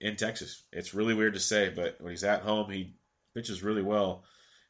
in 0.00 0.16
Texas. 0.16 0.62
It's 0.72 0.94
really 0.94 1.14
weird 1.14 1.34
to 1.34 1.40
say, 1.40 1.70
but 1.70 1.96
when 2.00 2.10
he's 2.10 2.24
at 2.24 2.42
home, 2.42 2.70
he 2.70 2.94
pitches 3.34 3.62
really 3.62 3.82
well, 3.82 4.22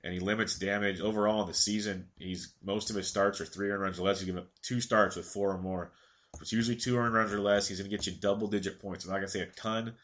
and 0.04 0.12
he 0.12 0.20
limits 0.20 0.58
damage 0.58 1.00
overall 1.00 1.40
in 1.40 1.48
the 1.48 1.54
season. 1.54 2.06
He's 2.18 2.52
most 2.62 2.90
of 2.90 2.96
his 2.96 3.08
starts 3.08 3.40
are 3.40 3.46
three 3.46 3.70
earned 3.70 3.82
runs 3.82 3.98
or 3.98 4.02
less. 4.02 4.20
He's 4.20 4.26
given 4.26 4.44
two 4.62 4.80
starts 4.80 5.16
with 5.16 5.26
four 5.26 5.50
or 5.50 5.58
more. 5.58 5.92
It's 6.40 6.52
usually 6.52 6.76
two 6.76 6.98
earned 6.98 7.14
runs 7.14 7.32
or 7.32 7.40
less. 7.40 7.66
He's 7.66 7.78
going 7.78 7.90
to 7.90 7.96
get 7.96 8.06
you 8.06 8.12
double 8.12 8.46
digit 8.46 8.80
points. 8.80 9.04
I'm 9.04 9.10
not 9.10 9.16
going 9.16 9.28
to 9.28 9.32
say 9.32 9.40
a 9.40 9.46
ton, 9.46 9.94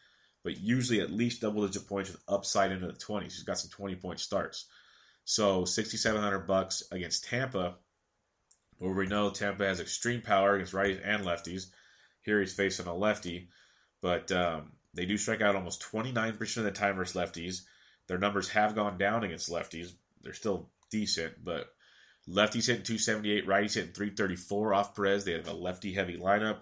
but 0.43 0.59
usually 0.59 1.01
at 1.01 1.11
least 1.11 1.43
double 1.43 1.67
digit 1.67 1.87
points 1.87 2.11
with 2.11 2.23
upside 2.29 2.73
into 2.73 2.87
the 2.87 2.95
20s. 2.95 3.25
He's 3.25 3.43
got 3.43 3.59
some 3.59 3.71
20 3.71 3.97
point 3.97 4.21
starts. 4.21 4.67
So 5.25 5.67
6700 5.67 6.47
bucks 6.47 6.83
against 6.91 7.25
Tampa, 7.25 7.75
where 8.79 8.93
we 8.93 9.07
know 9.07 9.29
Tampa 9.29 9.67
has 9.67 9.81
extreme 9.81 10.23
power 10.23 10.55
against 10.55 10.73
righties 10.73 11.01
and 11.05 11.25
lefties. 11.25 11.67
Here 12.23 12.41
he's 12.41 12.55
facing 12.55 12.87
a 12.87 12.95
lefty, 12.95 13.49
but 14.01 14.33
um, 14.33 14.73
they 14.95 15.05
do 15.05 15.19
strike 15.19 15.43
out 15.43 15.57
almost 15.57 15.83
29% 15.83 16.57
of 16.57 16.65
the 16.65 16.71
time 16.71 16.97
versus 16.97 17.17
lefties. 17.17 17.63
Their 18.11 18.19
numbers 18.19 18.49
have 18.49 18.75
gone 18.75 18.99
down 18.99 19.23
against 19.23 19.53
lefties. 19.53 19.93
They're 20.21 20.33
still 20.33 20.69
decent, 20.91 21.45
but 21.45 21.73
lefties 22.29 22.67
hitting 22.67 22.83
278, 22.83 23.47
righties 23.47 23.75
hitting 23.75 23.93
334 23.93 24.75
off 24.75 24.97
Perez. 24.97 25.25
They 25.25 25.35
have 25.35 25.47
a 25.47 25.53
lefty 25.53 25.93
heavy 25.93 26.19
lineup. 26.19 26.59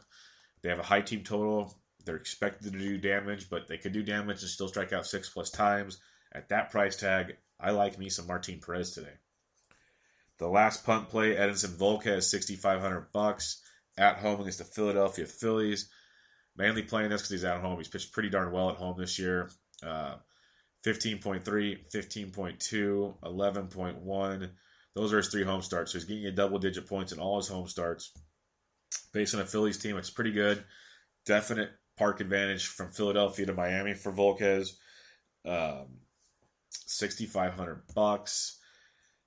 They 0.61 0.69
have 0.69 0.79
a 0.79 0.83
high 0.83 1.01
team 1.01 1.25
total. 1.25 1.75
They're 2.05 2.17
expected 2.17 2.71
to 2.71 2.79
do 2.79 2.99
damage, 2.99 3.49
but 3.49 3.67
they 3.67 3.79
could 3.79 3.95
do 3.95 4.03
damage 4.03 4.43
and 4.43 4.51
still 4.51 4.69
strike 4.69 4.93
out 4.93 5.07
six 5.07 5.31
plus 5.31 5.49
times. 5.49 5.99
At 6.33 6.51
that 6.51 6.71
price 6.71 6.97
tag, 6.97 7.39
I 7.59 7.71
like 7.71 7.99
me 7.99 8.11
some 8.11 8.27
Martin 8.27 8.61
Perez 8.61 8.91
today. 8.91 9.15
The 10.37 10.49
last 10.49 10.85
punt 10.85 11.09
play, 11.09 11.35
Edinson 11.35 11.79
Volquez, 11.79 12.25
sixty 12.25 12.57
five 12.57 12.83
hundred 12.83 13.11
bucks 13.15 13.63
at 13.97 14.19
home 14.19 14.43
against 14.43 14.59
the 14.59 14.65
Philadelphia 14.65 15.25
Phillies. 15.25 15.89
Mainly 16.59 16.83
playing 16.83 17.09
this 17.09 17.23
because 17.23 17.31
he's 17.31 17.45
at 17.45 17.63
home. 17.63 17.79
He's 17.79 17.89
pitched 17.89 18.13
pretty 18.13 18.29
darn 18.29 18.53
well 18.53 18.69
at 18.69 18.77
home 18.77 18.97
this 18.99 19.19
year. 19.19 19.49
Uh, 19.83 20.17
15.3, 20.85 21.43
15.2, 21.93 23.15
11.1. 23.23 24.51
Those 24.95 25.13
are 25.13 25.19
his 25.19 25.29
three 25.29 25.45
home 25.45 25.63
starts. 25.63 25.93
So 25.93 25.99
he's 25.99 26.07
getting 26.07 26.27
a 26.27 26.33
double 26.33 26.59
digit 26.59 26.87
points 26.87 27.13
in 27.13 27.19
all 27.19 27.37
his 27.37 27.49
home 27.49 27.69
starts. 27.69 28.13
Based 29.13 29.35
on 29.35 29.41
a 29.41 29.47
Phillies 29.47 29.79
team, 29.79 29.97
it's 29.97 30.11
pretty 30.11 30.33
good. 30.33 30.65
Definite 31.27 31.71
park 31.97 32.21
advantage 32.21 32.67
from 32.67 32.91
Philadelphia 32.91 33.47
to 33.47 33.53
Miami 33.53 33.95
for 33.95 34.13
Volquez. 34.13 34.73
Um, 35.45 35.99
6500 36.71 37.83
bucks. 37.95 38.59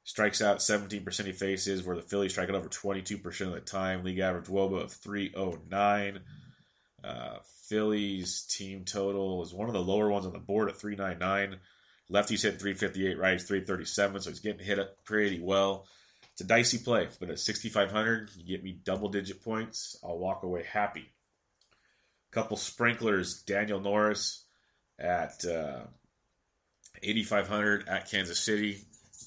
Strikes 0.04 0.42
out 0.42 0.58
17% 0.58 1.26
he 1.26 1.32
faces, 1.32 1.84
where 1.84 1.96
the 1.96 2.02
Phillies 2.02 2.32
strike 2.32 2.50
out 2.50 2.56
over 2.56 2.70
22% 2.70 3.42
of 3.48 3.54
the 3.54 3.62
time. 3.62 4.04
League 4.04 4.20
average 4.20 4.48
WOBA 4.48 4.84
of 4.84 4.92
309. 4.92 6.20
Uh, 7.04 7.38
Phillies 7.72 8.42
team 8.44 8.84
total 8.84 9.42
is 9.42 9.54
one 9.54 9.70
of 9.70 9.74
the 9.74 9.82
lower 9.82 10.10
ones 10.10 10.26
on 10.26 10.34
the 10.34 10.40
board 10.40 10.68
at 10.68 10.76
399. 10.76 11.58
Lefties 12.12 12.44
hit 12.44 12.60
358, 12.60 13.18
righties 13.18 13.48
337, 13.48 14.22
so 14.22 14.30
he's 14.30 14.42
getting 14.42 14.66
hit 14.66 14.78
up 14.78 15.06
pretty 15.06 15.40
well. 15.40 15.88
It's 16.34 16.42
a 16.42 16.44
dicey 16.44 16.80
play, 16.80 17.08
but 17.18 17.30
at 17.30 17.40
6,500, 17.40 18.32
you 18.36 18.46
get 18.46 18.62
me 18.62 18.78
double 18.84 19.08
digit 19.08 19.42
points. 19.42 19.98
I'll 20.04 20.18
walk 20.18 20.44
away 20.44 20.66
happy 20.70 21.14
couple 22.32 22.58
sprinklers. 22.58 23.44
Daniel 23.44 23.80
Norris 23.80 24.46
at 25.00 25.44
uh, 25.46 25.82
8,500 27.04 27.88
at 27.88 28.10
Kansas 28.10 28.40
City. 28.40 28.80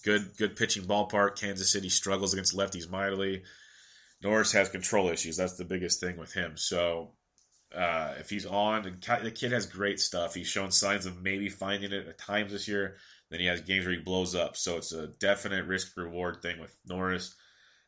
Good, 0.04 0.36
good 0.36 0.56
pitching 0.56 0.84
ballpark. 0.84 1.38
Kansas 1.38 1.72
City 1.72 1.88
struggles 1.88 2.32
against 2.32 2.56
lefties 2.56 2.90
mightily. 2.90 3.42
Norris 4.22 4.52
has 4.52 4.68
control 4.68 5.08
issues. 5.08 5.36
That's 5.36 5.56
the 5.56 5.64
biggest 5.64 6.00
thing 6.00 6.16
with 6.16 6.32
him. 6.32 6.56
So 6.56 7.12
uh, 7.76 8.14
if 8.18 8.30
he's 8.30 8.46
on, 8.46 8.86
and 8.86 9.02
the 9.22 9.30
kid 9.30 9.52
has 9.52 9.66
great 9.66 10.00
stuff. 10.00 10.34
He's 10.34 10.46
shown 10.46 10.70
signs 10.70 11.06
of 11.06 11.22
maybe 11.22 11.48
finding 11.48 11.92
it 11.92 12.06
at 12.06 12.18
times 12.18 12.52
this 12.52 12.68
year. 12.68 12.96
Then 13.30 13.40
he 13.40 13.46
has 13.46 13.60
games 13.62 13.84
where 13.86 13.94
he 13.94 14.00
blows 14.00 14.34
up. 14.34 14.56
So 14.56 14.76
it's 14.76 14.92
a 14.92 15.08
definite 15.08 15.66
risk 15.66 15.96
reward 15.96 16.42
thing 16.42 16.60
with 16.60 16.76
Norris 16.86 17.34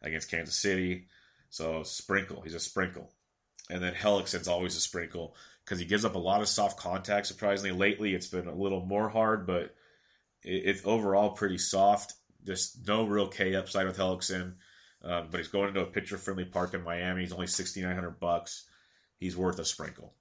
against 0.03 0.31
Kansas 0.31 0.57
City. 0.57 1.07
So 1.51 1.83
sprinkle. 1.83 2.41
He's 2.43 2.55
a 2.55 2.61
sprinkle 2.61 3.13
and 3.71 3.83
then 3.83 3.95
Hellickson's 3.95 4.49
always 4.49 4.77
a 4.77 4.81
sprinkle 4.81 5.35
because 5.65 5.79
he 5.79 5.87
gives 5.87 6.05
up 6.05 6.15
a 6.15 6.21
lot 6.21 6.41
of 6.41 6.49
soft 6.49 6.79
contact. 6.79 7.27
Surprisingly, 7.27 7.77
lately 7.77 8.15
it's 8.15 8.29
been 8.29 8.47
a 8.47 8.55
little 8.55 8.85
more 8.85 9.09
hard, 9.09 9.47
but 9.47 9.75
it, 10.43 10.63
it's 10.65 10.83
overall 10.85 11.31
pretty 11.31 11.59
soft. 11.59 12.15
Just 12.45 12.87
no 12.87 13.05
real 13.05 13.27
K 13.27 13.55
upside 13.57 13.87
with 13.87 13.99
Hellickson, 13.99 14.55
um, 15.03 15.29
but 15.31 15.39
he's 15.39 15.49
going 15.49 15.69
into 15.69 15.81
a 15.81 15.87
pitcher-friendly 15.87 16.45
park 16.47 16.75
in 16.75 16.85
Miami. 16.85 17.23
He's 17.23 17.33
only 17.33 17.49
sixty 17.49 17.83
nine 17.83 17.95
hundred 17.95 18.21
bucks. 18.21 18.67
He's 19.19 19.37
worth 19.37 19.59
a 19.59 19.65
sprinkle. 19.65 20.15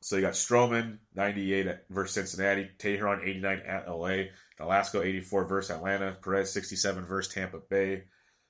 So 0.00 0.16
you 0.16 0.22
got 0.22 0.34
Stroman, 0.34 0.98
98 1.14 1.66
at, 1.66 1.84
versus 1.90 2.14
Cincinnati, 2.14 2.70
Teheran, 2.78 3.26
89 3.26 3.62
at 3.66 3.88
LA, 3.88 4.26
Nolasco, 4.60 5.04
84 5.04 5.44
versus 5.46 5.76
Atlanta, 5.76 6.16
Perez, 6.22 6.52
67 6.52 7.04
versus 7.04 7.32
Tampa 7.32 7.58
Bay. 7.58 8.04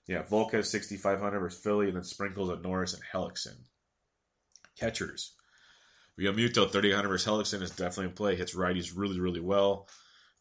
Yeah, 0.07 0.23
Volquez, 0.23 0.67
6,500 0.67 1.41
versus 1.41 1.61
Philly, 1.61 1.89
and 1.89 1.97
then 1.97 2.05
sprinkles 2.05 2.51
at 2.51 2.63
Norris 2.63 2.95
and 2.95 3.03
Hellickson. 3.13 3.57
Catchers. 4.79 5.35
Realmuto, 6.19 6.71
3800 6.71 7.09
versus 7.09 7.27
Hellickson 7.27 7.63
is 7.63 7.71
definitely 7.71 8.07
in 8.07 8.13
play. 8.13 8.37
Hits 8.37 8.55
righties 8.55 8.93
really, 8.95 9.21
really 9.21 9.41
well. 9.41 9.89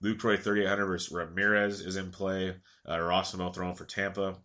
Lucroy, 0.03 0.39
3800 0.39 0.85
versus 0.85 1.11
Ramirez 1.11 1.81
is 1.81 1.95
in 1.95 2.11
play. 2.11 2.55
Uh, 2.85 2.95
Erasmo 2.95 3.53
throwing 3.53 3.75
for 3.75 3.85
Tampa. 3.85 4.37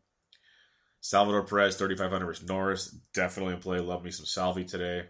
Salvador 1.02 1.42
Perez, 1.42 1.76
3500 1.76 2.24
versus 2.24 2.48
Norris, 2.48 2.96
definitely 3.12 3.54
in 3.54 3.60
play. 3.60 3.80
Love 3.80 4.04
me 4.04 4.12
some 4.12 4.24
Salvi 4.24 4.64
today. 4.64 5.02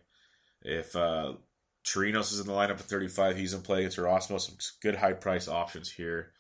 If 0.63 0.97
uh, 0.97 1.35
Chirinos 1.85 2.33
is 2.33 2.41
in 2.41 2.47
the 2.47 2.53
lineup 2.53 2.81
at 2.81 2.81
35, 2.81 3.37
he's 3.37 3.53
in 3.53 3.61
play 3.61 3.81
against 3.81 3.99
Erasmo. 3.99 4.41
Some 4.41 4.57
good 4.81 4.95
high 4.95 5.13
price 5.13 5.49
options 5.49 5.91
here. 5.91 6.33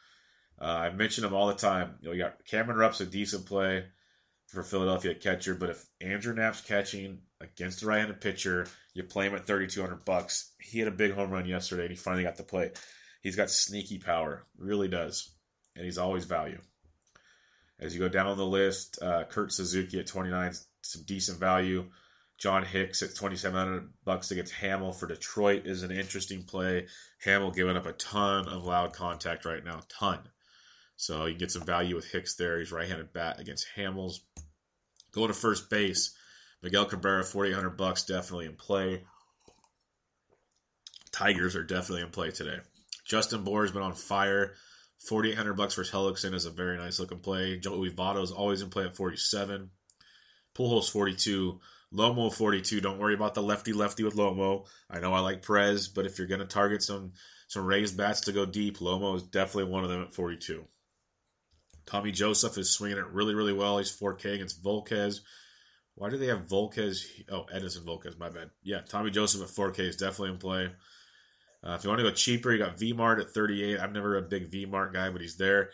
Uh, 0.58 0.64
I 0.64 0.90
mention 0.90 1.24
him 1.24 1.34
all 1.34 1.48
the 1.48 1.54
time. 1.54 1.96
You 2.00 2.08
know, 2.08 2.14
you 2.14 2.22
got 2.22 2.44
Cameron 2.46 2.78
Rupp's 2.78 3.02
a 3.02 3.06
decent 3.06 3.44
play 3.44 3.84
for 4.46 4.62
Philadelphia 4.62 5.14
catcher, 5.14 5.54
but 5.54 5.68
if 5.68 5.84
Andrew 6.00 6.34
Knapp's 6.34 6.62
catching 6.62 7.20
against 7.42 7.80
the 7.80 7.86
right-handed 7.86 8.22
pitcher, 8.22 8.66
you 8.94 9.02
play 9.02 9.26
him 9.26 9.34
at 9.34 9.46
3,200 9.46 10.04
bucks. 10.06 10.54
He 10.60 10.78
had 10.78 10.88
a 10.88 10.92
big 10.92 11.12
home 11.12 11.30
run 11.30 11.44
yesterday, 11.44 11.82
and 11.82 11.90
he 11.90 11.96
finally 11.96 12.24
got 12.24 12.36
the 12.36 12.42
play. 12.42 12.70
He's 13.22 13.36
got 13.36 13.50
sneaky 13.50 13.98
power, 13.98 14.46
really 14.56 14.88
does, 14.88 15.30
and 15.76 15.84
he's 15.84 15.98
always 15.98 16.24
value. 16.24 16.58
As 17.82 17.94
you 17.94 18.00
go 18.00 18.08
down 18.08 18.36
the 18.36 18.46
list, 18.46 19.02
uh, 19.02 19.24
Kurt 19.24 19.52
Suzuki 19.52 19.98
at 19.98 20.06
29, 20.06 20.52
some 20.82 21.02
decent 21.04 21.40
value. 21.40 21.90
John 22.38 22.64
Hicks 22.64 23.02
at 23.02 23.10
2,700 23.10 23.88
bucks 24.04 24.30
against 24.30 24.54
Hammel 24.54 24.92
for 24.92 25.06
Detroit 25.06 25.66
is 25.66 25.82
an 25.82 25.90
interesting 25.90 26.44
play. 26.44 26.86
Hammel 27.24 27.50
giving 27.50 27.76
up 27.76 27.86
a 27.86 27.92
ton 27.92 28.48
of 28.48 28.64
loud 28.64 28.92
contact 28.92 29.44
right 29.44 29.64
now, 29.64 29.80
ton. 29.88 30.20
So 30.96 31.26
you 31.26 31.32
can 31.32 31.40
get 31.40 31.50
some 31.50 31.64
value 31.64 31.96
with 31.96 32.10
Hicks 32.10 32.36
there. 32.36 32.60
He's 32.60 32.70
right-handed 32.70 33.12
bat 33.12 33.40
against 33.40 33.66
Hamels. 33.76 34.20
Go 35.12 35.26
to 35.26 35.34
first 35.34 35.68
base. 35.68 36.14
Miguel 36.62 36.84
Cabrera, 36.84 37.24
4,800 37.24 37.70
bucks, 37.76 38.04
definitely 38.04 38.46
in 38.46 38.54
play. 38.54 39.02
Tigers 41.10 41.56
are 41.56 41.64
definitely 41.64 42.02
in 42.02 42.10
play 42.10 42.30
today. 42.30 42.58
Justin 43.04 43.42
Bour 43.42 43.62
has 43.62 43.72
been 43.72 43.82
on 43.82 43.94
fire. 43.94 44.54
4,800 45.06 45.54
bucks 45.54 45.74
for 45.74 45.82
Hellickson 45.82 46.34
is 46.34 46.46
a 46.46 46.50
very 46.50 46.76
nice 46.76 47.00
looking 47.00 47.18
play. 47.18 47.58
Joey 47.58 47.90
Votto 47.90 48.22
is 48.22 48.30
always 48.30 48.62
in 48.62 48.70
play 48.70 48.84
at 48.84 48.96
47. 48.96 49.70
Pujols 50.54 50.90
42. 50.90 51.60
Lomo 51.92 52.32
42. 52.32 52.80
Don't 52.80 52.98
worry 52.98 53.14
about 53.14 53.34
the 53.34 53.42
lefty 53.42 53.72
lefty 53.72 54.04
with 54.04 54.16
Lomo. 54.16 54.66
I 54.88 55.00
know 55.00 55.12
I 55.12 55.20
like 55.20 55.44
Perez, 55.44 55.88
but 55.88 56.06
if 56.06 56.18
you're 56.18 56.28
going 56.28 56.40
to 56.40 56.46
target 56.46 56.82
some 56.82 57.12
some 57.48 57.66
raised 57.66 57.96
bats 57.98 58.22
to 58.22 58.32
go 58.32 58.46
deep, 58.46 58.78
Lomo 58.78 59.16
is 59.16 59.24
definitely 59.24 59.70
one 59.70 59.84
of 59.84 59.90
them 59.90 60.02
at 60.02 60.14
42. 60.14 60.64
Tommy 61.84 62.12
Joseph 62.12 62.56
is 62.56 62.70
swinging 62.70 62.98
it 62.98 63.08
really, 63.08 63.34
really 63.34 63.52
well. 63.52 63.78
He's 63.78 63.94
4K 63.94 64.34
against 64.34 64.62
Volquez. 64.62 65.20
Why 65.94 66.08
do 66.08 66.16
they 66.16 66.28
have 66.28 66.46
Volquez? 66.46 67.04
Oh, 67.30 67.44
Edison 67.52 67.84
Volquez, 67.84 68.18
my 68.18 68.30
bad. 68.30 68.50
Yeah, 68.62 68.80
Tommy 68.80 69.10
Joseph 69.10 69.42
at 69.42 69.48
4K 69.48 69.80
is 69.80 69.96
definitely 69.96 70.30
in 70.30 70.38
play. 70.38 70.70
Uh, 71.64 71.74
if 71.74 71.84
you 71.84 71.90
want 71.90 72.00
to 72.00 72.08
go 72.08 72.14
cheaper, 72.14 72.52
you 72.52 72.58
got 72.58 72.76
Vmart 72.76 73.20
at 73.20 73.30
38. 73.30 73.78
I'm 73.78 73.92
never 73.92 74.16
a 74.16 74.22
big 74.22 74.50
Vmart 74.50 74.92
guy, 74.92 75.10
but 75.10 75.20
he's 75.20 75.36
there. 75.36 75.70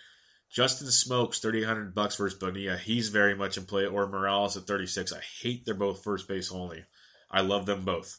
Justin 0.51 0.89
Smoak's, 0.89 1.41
3,800 1.41 1.95
bucks 1.95 2.17
versus 2.17 2.39
Bonilla. 2.39 2.77
He's 2.77 3.09
very 3.09 3.35
much 3.35 3.57
in 3.57 3.65
play. 3.65 3.87
Or 3.87 4.07
Morales 4.07 4.57
at 4.57 4.67
36. 4.67 5.13
I 5.13 5.21
hate 5.43 5.65
they're 5.65 5.75
both 5.75 6.03
first 6.03 6.29
base 6.29 6.53
only. 6.53 6.85
I 7.31 7.41
love 7.41 7.67
them 7.67 7.85
both. 7.85 8.19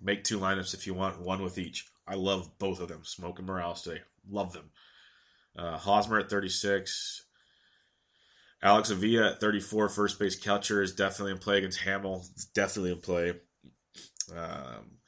Make 0.00 0.24
two 0.24 0.38
lineups 0.38 0.74
if 0.74 0.86
you 0.86 0.94
want, 0.94 1.20
one 1.20 1.42
with 1.42 1.58
each. 1.58 1.86
I 2.06 2.14
love 2.14 2.58
both 2.58 2.80
of 2.80 2.88
them. 2.88 3.02
Smoak 3.02 3.38
and 3.38 3.46
Morales 3.46 3.82
today. 3.82 4.00
Love 4.28 4.52
them. 4.52 4.70
Uh, 5.56 5.76
Hosmer 5.76 6.18
at 6.18 6.30
36. 6.30 7.24
Alex 8.62 8.90
Avila 8.90 9.32
at 9.32 9.40
34, 9.40 9.88
first 9.88 10.18
base 10.18 10.36
catcher, 10.36 10.82
is 10.82 10.92
definitely 10.92 11.32
in 11.32 11.38
play 11.38 11.58
against 11.58 11.80
Hammel. 11.80 12.26
It's 12.32 12.46
definitely 12.46 12.92
in 12.92 13.00
play. 13.00 13.34
Um, 14.36 14.98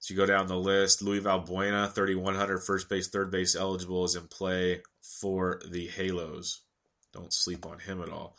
so 0.00 0.14
you 0.14 0.18
go 0.18 0.26
down 0.26 0.46
the 0.46 0.56
list. 0.56 1.02
Luis 1.02 1.22
Valbuena, 1.22 1.92
3,100, 1.92 2.58
first 2.58 2.88
base, 2.88 3.08
third 3.08 3.30
base 3.30 3.54
eligible, 3.54 4.04
is 4.04 4.16
in 4.16 4.26
play 4.28 4.80
for 5.20 5.60
the 5.70 5.86
Halos. 5.88 6.62
Don't 7.12 7.32
sleep 7.32 7.66
on 7.66 7.78
him 7.78 8.02
at 8.02 8.08
all. 8.08 8.36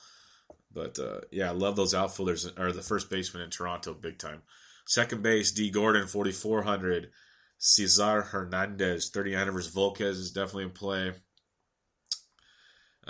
But 0.73 0.97
uh, 0.97 1.21
yeah, 1.31 1.49
I 1.49 1.53
love 1.53 1.75
those 1.75 1.93
outfielders, 1.93 2.49
or 2.57 2.71
the 2.71 2.81
first 2.81 3.09
baseman 3.09 3.43
in 3.43 3.51
Toronto, 3.51 3.93
big 3.93 4.17
time. 4.17 4.41
Second 4.87 5.21
base, 5.21 5.51
D. 5.51 5.69
Gordon, 5.69 6.07
4,400. 6.07 7.11
Cesar 7.59 8.23
Hernandez, 8.23 9.09
3,900 9.09 9.51
versus 9.51 9.75
Volquez, 9.75 10.17
is 10.17 10.31
definitely 10.31 10.63
in 10.63 10.71
play. 10.71 11.13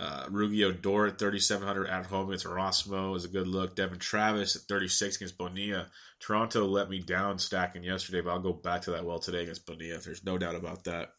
Uh, 0.01 0.25
Rougned 0.29 0.63
Odor 0.63 1.05
at 1.05 1.19
3,700 1.19 1.87
at 1.87 2.07
home 2.07 2.29
against 2.29 2.47
Erasmo 2.47 3.15
is 3.15 3.23
a 3.23 3.27
good 3.27 3.47
look. 3.47 3.75
Devon 3.75 3.99
Travis 3.99 4.55
at 4.55 4.63
36 4.63 5.17
against 5.17 5.37
Bonilla. 5.37 5.91
Toronto 6.19 6.65
let 6.65 6.89
me 6.89 6.99
down 6.99 7.37
stacking 7.37 7.83
yesterday, 7.83 8.21
but 8.21 8.31
I'll 8.31 8.39
go 8.39 8.51
back 8.51 8.81
to 8.83 8.91
that 8.91 9.05
well 9.05 9.19
today 9.19 9.43
against 9.43 9.67
Bonilla. 9.67 9.99
There's 9.99 10.25
no 10.25 10.39
doubt 10.39 10.55
about 10.55 10.85
that. 10.85 11.09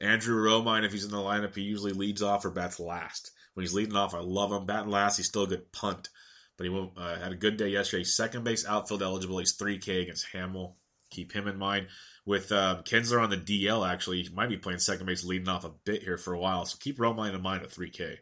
Andrew 0.00 0.40
Romine, 0.40 0.84
if 0.84 0.92
he's 0.92 1.06
in 1.06 1.10
the 1.10 1.16
lineup, 1.16 1.56
he 1.56 1.62
usually 1.62 1.90
leads 1.90 2.22
off 2.22 2.44
or 2.44 2.50
bats 2.50 2.78
last. 2.78 3.32
When 3.54 3.64
he's 3.64 3.74
leading 3.74 3.96
off, 3.96 4.14
I 4.14 4.20
love 4.20 4.52
him. 4.52 4.64
Batting 4.64 4.92
last, 4.92 5.16
he's 5.16 5.26
still 5.26 5.42
a 5.42 5.48
good 5.48 5.72
punt. 5.72 6.08
But 6.56 6.68
he 6.68 6.88
uh, 6.96 7.18
had 7.18 7.32
a 7.32 7.36
good 7.36 7.56
day 7.56 7.70
yesterday. 7.70 8.04
Second 8.04 8.44
base 8.44 8.64
outfield 8.64 9.02
eligible. 9.02 9.38
He's 9.38 9.56
3K 9.56 10.02
against 10.02 10.26
Hammel. 10.32 10.76
Keep 11.10 11.32
him 11.32 11.48
in 11.48 11.58
mind 11.58 11.88
with 12.28 12.52
um, 12.52 12.82
Kinsler 12.82 13.22
on 13.22 13.30
the 13.30 13.38
DL. 13.38 13.88
Actually, 13.88 14.22
he 14.22 14.28
might 14.34 14.50
be 14.50 14.58
playing 14.58 14.80
second 14.80 15.06
base, 15.06 15.24
leading 15.24 15.48
off 15.48 15.64
a 15.64 15.70
bit 15.70 16.02
here 16.02 16.18
for 16.18 16.34
a 16.34 16.38
while. 16.38 16.66
So 16.66 16.76
keep 16.78 16.98
Romine 16.98 17.34
in 17.34 17.40
mind 17.40 17.62
at 17.62 17.70
3K. 17.70 18.18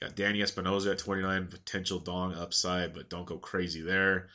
Got 0.00 0.16
Danny 0.16 0.40
Espinosa 0.40 0.92
at 0.92 0.98
29, 0.98 1.48
potential 1.48 1.98
dong 1.98 2.34
upside, 2.34 2.94
but 2.94 3.10
don't 3.10 3.26
go 3.26 3.36
crazy 3.36 3.82
there. 3.82 4.28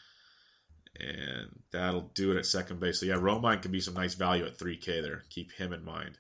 And 1.00 1.50
that'll 1.72 2.12
do 2.14 2.32
it 2.32 2.38
at 2.38 2.46
second 2.46 2.80
base. 2.80 3.00
So 3.00 3.08
yeah, 3.08 3.16
Romine 3.16 3.60
can 3.60 3.72
be 3.72 3.80
some 3.80 3.96
nice 3.96 4.14
value 4.14 4.46
at 4.46 4.60
3K 4.60 5.02
there. 5.02 5.24
Keep 5.32 5.54
him 5.54 5.74
in 5.74 5.84
mind. 5.84 6.20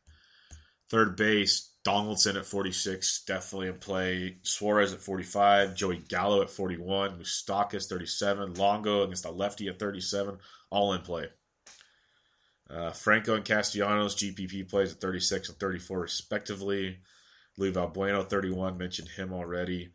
Third 0.89 1.15
base, 1.15 1.69
Donaldson 1.83 2.35
at 2.35 2.47
46, 2.47 3.25
definitely 3.25 3.67
in 3.67 3.75
play. 3.75 4.37
Suarez 4.41 4.91
at 4.91 5.01
45, 5.01 5.75
Joey 5.75 5.97
Gallo 6.09 6.41
at 6.41 6.49
41, 6.49 7.19
Moustakas 7.19 7.87
37, 7.87 8.55
Longo 8.55 9.03
against 9.03 9.25
a 9.25 9.31
lefty 9.31 9.67
at 9.67 9.77
37, 9.77 10.39
all 10.71 10.93
in 10.93 11.01
play. 11.01 11.27
Uh, 12.69 12.91
Franco 12.91 13.35
and 13.35 13.45
Castellanos 13.45 14.15
GPP 14.15 14.69
plays 14.69 14.93
at 14.93 15.01
36 15.01 15.49
and 15.49 15.59
34 15.59 15.99
respectively. 15.99 16.99
Luis 17.57 17.75
Valbuena 17.75 18.27
31 18.27 18.77
mentioned 18.77 19.09
him 19.09 19.33
already. 19.33 19.91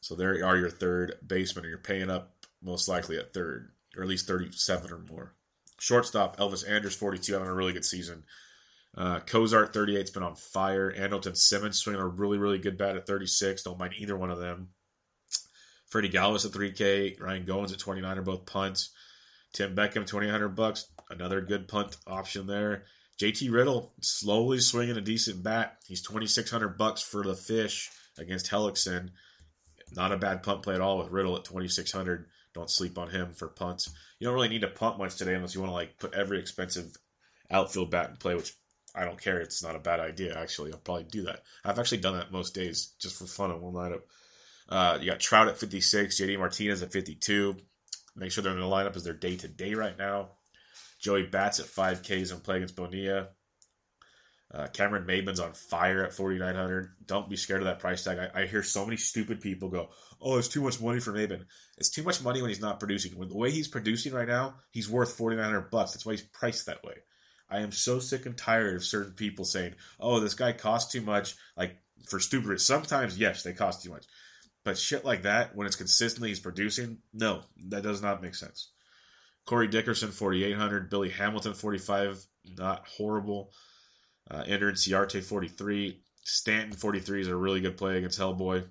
So 0.00 0.14
there 0.14 0.44
are 0.44 0.56
your 0.56 0.70
third 0.70 1.16
baseman, 1.26 1.64
and 1.64 1.70
you're 1.70 1.78
paying 1.78 2.10
up 2.10 2.32
most 2.62 2.88
likely 2.88 3.18
at 3.18 3.32
third, 3.32 3.70
or 3.96 4.02
at 4.02 4.08
least 4.08 4.26
37 4.26 4.92
or 4.92 4.98
more. 5.10 5.34
Shortstop 5.78 6.38
Elvis 6.38 6.68
Andrus 6.68 6.96
42 6.96 7.32
having 7.32 7.48
a 7.48 7.54
really 7.54 7.72
good 7.72 7.84
season. 7.84 8.24
Uh, 8.96 9.20
Cozart 9.20 9.74
38's 9.74 10.10
been 10.10 10.22
on 10.22 10.34
fire. 10.34 10.90
Andrelton 10.92 11.36
Simmons 11.36 11.78
swinging 11.78 12.00
a 12.00 12.06
really 12.06 12.38
really 12.38 12.58
good 12.58 12.78
bat 12.78 12.96
at 12.96 13.06
36. 13.06 13.62
Don't 13.62 13.78
mind 13.78 13.94
either 13.98 14.16
one 14.16 14.30
of 14.30 14.38
them. 14.38 14.68
Freddie 15.86 16.08
Galvis 16.08 16.46
at 16.46 16.52
3K. 16.52 17.20
Ryan 17.20 17.44
Goins 17.44 17.72
at 17.72 17.78
29 17.78 18.18
are 18.18 18.22
both 18.22 18.46
punts. 18.46 18.90
Tim 19.52 19.74
Beckham, 19.74 20.06
2,800 20.06 20.48
bucks. 20.50 20.86
Another 21.08 21.40
good 21.40 21.68
punt 21.68 21.96
option 22.06 22.46
there. 22.46 22.84
JT 23.20 23.50
Riddle 23.50 23.92
slowly 24.00 24.58
swinging 24.60 24.96
a 24.96 25.00
decent 25.00 25.42
bat. 25.42 25.78
He's 25.86 26.02
2,600 26.02 26.76
bucks 26.76 27.02
for 27.02 27.22
the 27.22 27.34
fish 27.34 27.90
against 28.18 28.50
Hellickson. 28.50 29.10
Not 29.92 30.12
a 30.12 30.18
bad 30.18 30.42
punt 30.42 30.62
play 30.62 30.74
at 30.74 30.80
all 30.80 30.98
with 30.98 31.10
Riddle 31.10 31.36
at 31.36 31.44
2,600. 31.44 32.26
Don't 32.54 32.70
sleep 32.70 32.98
on 32.98 33.10
him 33.10 33.32
for 33.32 33.48
punts. 33.48 33.90
You 34.18 34.26
don't 34.26 34.34
really 34.34 34.48
need 34.48 34.62
to 34.62 34.68
punt 34.68 34.98
much 34.98 35.16
today 35.16 35.34
unless 35.34 35.54
you 35.54 35.60
want 35.60 35.70
to 35.70 35.74
like 35.74 35.98
put 35.98 36.14
every 36.14 36.38
expensive 36.38 36.96
outfield 37.50 37.90
bat 37.90 38.10
in 38.10 38.16
play, 38.16 38.34
which 38.34 38.52
I 38.94 39.04
don't 39.04 39.20
care. 39.20 39.40
It's 39.40 39.62
not 39.62 39.76
a 39.76 39.80
bad 39.80 40.00
idea, 40.00 40.36
actually. 40.38 40.72
I'll 40.72 40.78
probably 40.78 41.04
do 41.04 41.22
that. 41.24 41.42
I've 41.64 41.78
actually 41.78 41.98
done 41.98 42.16
that 42.16 42.32
most 42.32 42.54
days 42.54 42.94
just 42.98 43.18
for 43.18 43.26
fun 43.26 43.50
on 43.50 43.60
one 43.60 43.74
lineup. 43.74 44.02
Uh, 44.68 44.98
you 45.00 45.10
got 45.10 45.20
Trout 45.20 45.48
at 45.48 45.58
56, 45.58 46.20
JD 46.20 46.38
Martinez 46.38 46.82
at 46.82 46.92
52. 46.92 47.56
Make 48.16 48.32
sure 48.32 48.42
they're 48.42 48.52
in 48.52 48.60
the 48.60 48.66
lineup 48.66 48.96
as 48.96 49.04
their 49.04 49.12
day 49.12 49.36
to 49.36 49.48
day 49.48 49.74
right 49.74 49.96
now. 49.96 50.30
Joey 50.98 51.24
Bats 51.24 51.60
at 51.60 51.66
5Ks 51.66 52.32
on 52.32 52.40
play 52.40 52.56
against 52.56 52.76
Bonilla. 52.76 53.28
Uh, 54.52 54.68
Cameron 54.68 55.06
Maybin's 55.06 55.40
on 55.40 55.52
fire 55.52 56.04
at 56.04 56.12
4,900. 56.12 56.94
Don't 57.04 57.28
be 57.28 57.36
scared 57.36 57.60
of 57.60 57.66
that 57.66 57.80
price 57.80 58.04
tag. 58.04 58.18
I, 58.18 58.42
I, 58.42 58.46
hear 58.46 58.62
so 58.62 58.84
many 58.84 58.96
stupid 58.96 59.40
people 59.40 59.68
go, 59.68 59.90
"Oh, 60.20 60.38
it's 60.38 60.46
too 60.46 60.62
much 60.62 60.80
money 60.80 61.00
for 61.00 61.12
Maybin." 61.12 61.44
It's 61.78 61.90
too 61.90 62.04
much 62.04 62.22
money 62.22 62.40
when 62.40 62.48
he's 62.48 62.60
not 62.60 62.78
producing. 62.78 63.18
When 63.18 63.28
the 63.28 63.36
way 63.36 63.50
he's 63.50 63.66
producing 63.66 64.12
right 64.12 64.28
now, 64.28 64.54
he's 64.70 64.88
worth 64.88 65.14
4,900 65.14 65.70
bucks. 65.70 65.92
That's 65.92 66.06
why 66.06 66.12
he's 66.12 66.22
priced 66.22 66.66
that 66.66 66.84
way. 66.84 66.94
I 67.50 67.58
am 67.58 67.72
so 67.72 67.98
sick 67.98 68.24
and 68.24 68.36
tired 68.36 68.76
of 68.76 68.84
certain 68.84 69.14
people 69.14 69.44
saying, 69.44 69.74
"Oh, 69.98 70.20
this 70.20 70.34
guy 70.34 70.52
costs 70.52 70.92
too 70.92 71.00
much." 71.00 71.34
Like 71.56 71.76
for 72.06 72.20
stupid. 72.20 72.60
Sometimes, 72.60 73.18
yes, 73.18 73.42
they 73.42 73.52
cost 73.52 73.82
too 73.82 73.90
much. 73.90 74.06
But 74.64 74.78
shit 74.78 75.04
like 75.04 75.22
that, 75.22 75.54
when 75.54 75.66
it's 75.66 75.76
consistently 75.76 76.30
he's 76.30 76.40
producing, 76.40 76.98
no, 77.12 77.42
that 77.68 77.82
does 77.82 78.02
not 78.02 78.22
make 78.22 78.34
sense. 78.34 78.70
Corey 79.46 79.68
Dickerson, 79.68 80.10
4,800. 80.10 80.90
Billy 80.90 81.08
Hamilton, 81.08 81.54
45. 81.54 82.26
Not 82.58 82.86
horrible. 82.86 83.52
Uh, 84.30 84.42
Ender 84.46 84.70
Inciarte, 84.70 85.22
43. 85.22 86.00
Stanton, 86.24 86.72
43 86.72 87.20
is 87.20 87.28
a 87.28 87.36
really 87.36 87.60
good 87.60 87.76
play 87.76 87.98
against 87.98 88.18
Hellboy. 88.18 88.66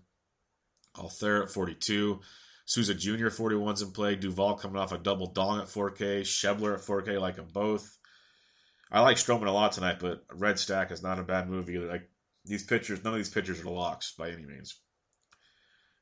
Altherr 0.97 1.43
at 1.43 1.49
42. 1.49 2.19
Souza 2.65 2.93
Jr. 2.93 3.27
41's 3.27 3.81
in 3.81 3.91
play. 3.91 4.15
Duvall 4.15 4.55
coming 4.55 4.77
off 4.77 4.91
a 4.91 4.97
double 4.97 5.27
dong 5.27 5.59
at 5.59 5.67
4K. 5.67 6.21
Schebler 6.21 6.73
at 6.73 6.81
4K, 6.81 7.19
like 7.19 7.35
them 7.37 7.47
both. 7.53 7.97
I 8.91 9.01
like 9.01 9.17
Stroman 9.17 9.47
a 9.47 9.51
lot 9.51 9.71
tonight, 9.71 9.99
but 9.99 10.23
Red 10.33 10.59
Stack 10.59 10.91
is 10.91 11.03
not 11.03 11.19
a 11.19 11.23
bad 11.23 11.49
move 11.49 11.69
either. 11.69 11.87
Like 11.87 12.09
these 12.43 12.63
pitchers, 12.63 13.03
none 13.03 13.13
of 13.13 13.17
these 13.17 13.29
pitchers 13.29 13.61
are 13.61 13.69
locks 13.69 14.13
by 14.17 14.29
any 14.29 14.45
means. 14.45 14.75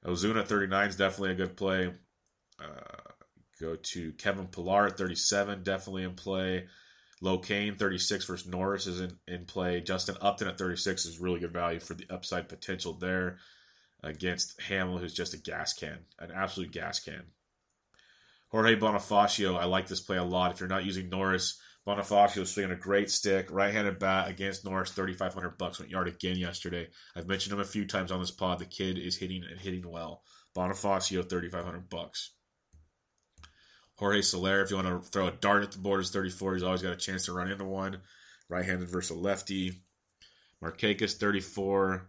Ozuna 0.06 0.46
39 0.46 0.90
is 0.90 0.96
definitely 0.96 1.32
a 1.32 1.36
good 1.36 1.56
play. 1.56 1.94
Uh, 2.60 3.13
go 3.60 3.76
to 3.76 4.12
Kevin 4.14 4.48
Pillar 4.48 4.88
at 4.88 4.98
37, 4.98 5.64
definitely 5.64 6.04
in 6.04 6.16
play. 6.16 6.68
Cain 7.42 7.76
36 7.76 8.26
versus 8.26 8.48
Norris 8.48 8.86
is 8.86 9.00
in, 9.00 9.18
in 9.28 9.46
play. 9.46 9.80
Justin 9.80 10.18
Upton 10.22 10.48
at 10.48 10.58
36 10.58 11.06
is 11.06 11.20
really 11.20 11.40
good 11.40 11.54
value 11.54 11.80
for 11.80 11.94
the 11.94 12.06
upside 12.10 12.50
potential 12.50 12.94
there 12.94 13.38
against 14.04 14.60
Hammel, 14.60 15.00
who's 15.00 15.14
just 15.14 15.34
a 15.34 15.38
gas 15.38 15.74
can, 15.74 16.00
an 16.20 16.32
absolute 16.32 16.72
gas 16.72 17.00
can. 17.00 17.24
Jorge 18.50 18.76
Bonifacio, 18.76 19.58
I 19.58 19.66
like 19.66 19.88
this 19.88 20.02
play 20.02 20.18
a 20.18 20.24
lot. 20.24 20.52
If 20.52 20.60
you're 20.60 20.70
not 20.70 20.86
using 20.86 21.10
Norris, 21.10 21.60
Bonifacio 21.88 22.42
is 22.42 22.52
swinging 22.52 22.72
a 22.72 22.76
great 22.76 23.10
stick, 23.10 23.48
right-handed 23.50 24.00
bat 24.00 24.30
against 24.30 24.66
Norris, 24.66 24.92
3,500 24.92 25.58
bucks 25.58 25.80
went 25.80 25.92
yard 25.92 26.08
again 26.08 26.38
yesterday. 26.38 26.88
I've 27.16 27.28
mentioned 27.28 27.54
him 27.54 27.62
a 27.62 27.66
few 27.66 27.86
times 27.86 28.12
on 28.12 28.20
this 28.20 28.32
pod. 28.32 28.60
The 28.60 28.66
kid 28.66 28.98
is 28.98 29.18
hitting 29.18 29.44
and 29.50 29.60
hitting 29.60 29.90
well. 29.90 30.24
Bonifacio, 30.56 31.28
3,500 31.28 31.90
bucks. 31.90 32.32
Jorge 34.04 34.22
Soler, 34.22 34.62
if 34.62 34.70
you 34.70 34.76
want 34.76 34.90
to 34.90 35.10
throw 35.12 35.28
a 35.28 35.32
dart 35.32 35.64
at 35.64 35.72
the 35.72 35.78
board, 35.78 36.02
is 36.02 36.12
34. 36.12 36.56
He's 36.56 36.64
always 36.64 36.82
got 36.82 36.92
a 36.92 36.98
chance 36.98 37.24
to 37.26 37.32
run 37.32 37.50
into 37.50 37.64
one. 37.64 38.02
Right-handed 38.50 38.90
versus 38.90 39.16
a 39.16 39.18
lefty. 39.18 39.82
Markakis, 40.62 41.16
34. 41.16 42.06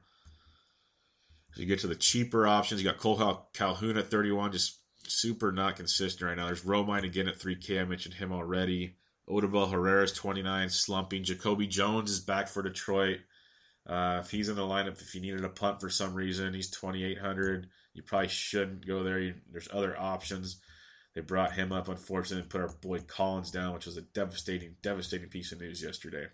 As 1.53 1.61
you 1.61 1.67
get 1.67 1.79
to 1.79 1.87
the 1.87 1.95
cheaper 1.95 2.49
options, 2.49 2.83
you 2.83 2.91
got 2.91 2.99
Cole 2.99 3.47
Calhoun 3.53 3.97
at 3.97 4.11
31, 4.11 4.51
just 4.51 4.81
super 5.07 5.53
not 5.53 5.77
consistent 5.77 6.29
right 6.29 6.37
now. 6.37 6.47
There's 6.47 6.65
Romine 6.65 7.05
again 7.05 7.29
at 7.29 7.39
3K. 7.39 7.81
I 7.81 7.85
mentioned 7.85 8.17
him 8.17 8.33
already. 8.33 8.97
Odubel 9.29 9.71
Herrera's 9.71 10.13
29, 10.13 10.71
slumping. 10.71 11.23
Jacoby 11.23 11.69
Jones 11.69 12.11
is 12.11 12.19
back 12.19 12.49
for 12.49 12.65
Detroit. 12.65 13.21
Uh, 13.87 14.21
if 14.21 14.33
he's 14.33 14.49
in 14.49 14.57
the 14.57 14.63
lineup, 14.63 15.01
if 15.01 15.15
you 15.15 15.21
needed 15.21 15.45
a 15.45 15.49
punt 15.49 15.81
for 15.81 15.91
some 15.91 16.13
reason, 16.13 16.55
he's 16.55 16.71
2,800. 16.71 17.69
You 17.93 18.03
probably 18.03 18.27
shouldn't 18.27 18.85
go 18.85 19.05
there. 19.05 19.37
There's 19.53 19.69
other 19.73 19.97
options. 19.97 20.61
They 21.15 21.21
brought 21.21 21.53
him 21.53 21.73
up, 21.73 21.89
unfortunately, 21.89 22.43
and 22.43 22.51
put 22.51 22.61
our 22.61 22.75
boy 22.83 22.99
Collins 23.01 23.51
down, 23.51 23.75
which 23.75 23.87
was 23.87 23.97
a 23.97 24.03
devastating, 24.03 24.77
devastating 24.83 25.29
piece 25.29 25.53
of 25.53 25.61
news 25.61 25.83
yesterday. 25.83 26.27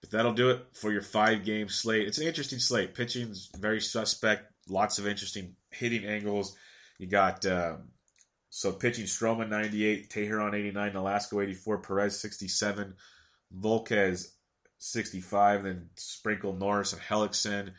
But 0.00 0.10
that'll 0.10 0.34
do 0.34 0.50
it 0.50 0.66
for 0.74 0.92
your 0.92 1.02
five 1.02 1.44
game 1.44 1.68
slate. 1.68 2.06
It's 2.06 2.18
an 2.18 2.26
interesting 2.26 2.58
slate. 2.58 2.94
Pitching's 2.94 3.50
very 3.58 3.80
suspect. 3.80 4.52
Lots 4.68 4.98
of 4.98 5.06
interesting 5.06 5.56
hitting 5.70 6.04
angles. 6.04 6.56
You 6.98 7.06
got 7.06 7.44
um, 7.46 7.88
so 8.50 8.72
pitching 8.72 9.04
Stroman 9.04 9.48
98, 9.48 10.10
Teheran 10.10 10.54
89, 10.54 10.92
Nolasco 10.92 11.42
84, 11.42 11.78
Perez 11.78 12.20
67, 12.20 12.94
Volquez 13.56 14.28
65, 14.78 15.64
then 15.64 15.90
sprinkle 15.96 16.54
Norris 16.54 16.92
and 16.92 17.02
Hellickson. 17.02 17.72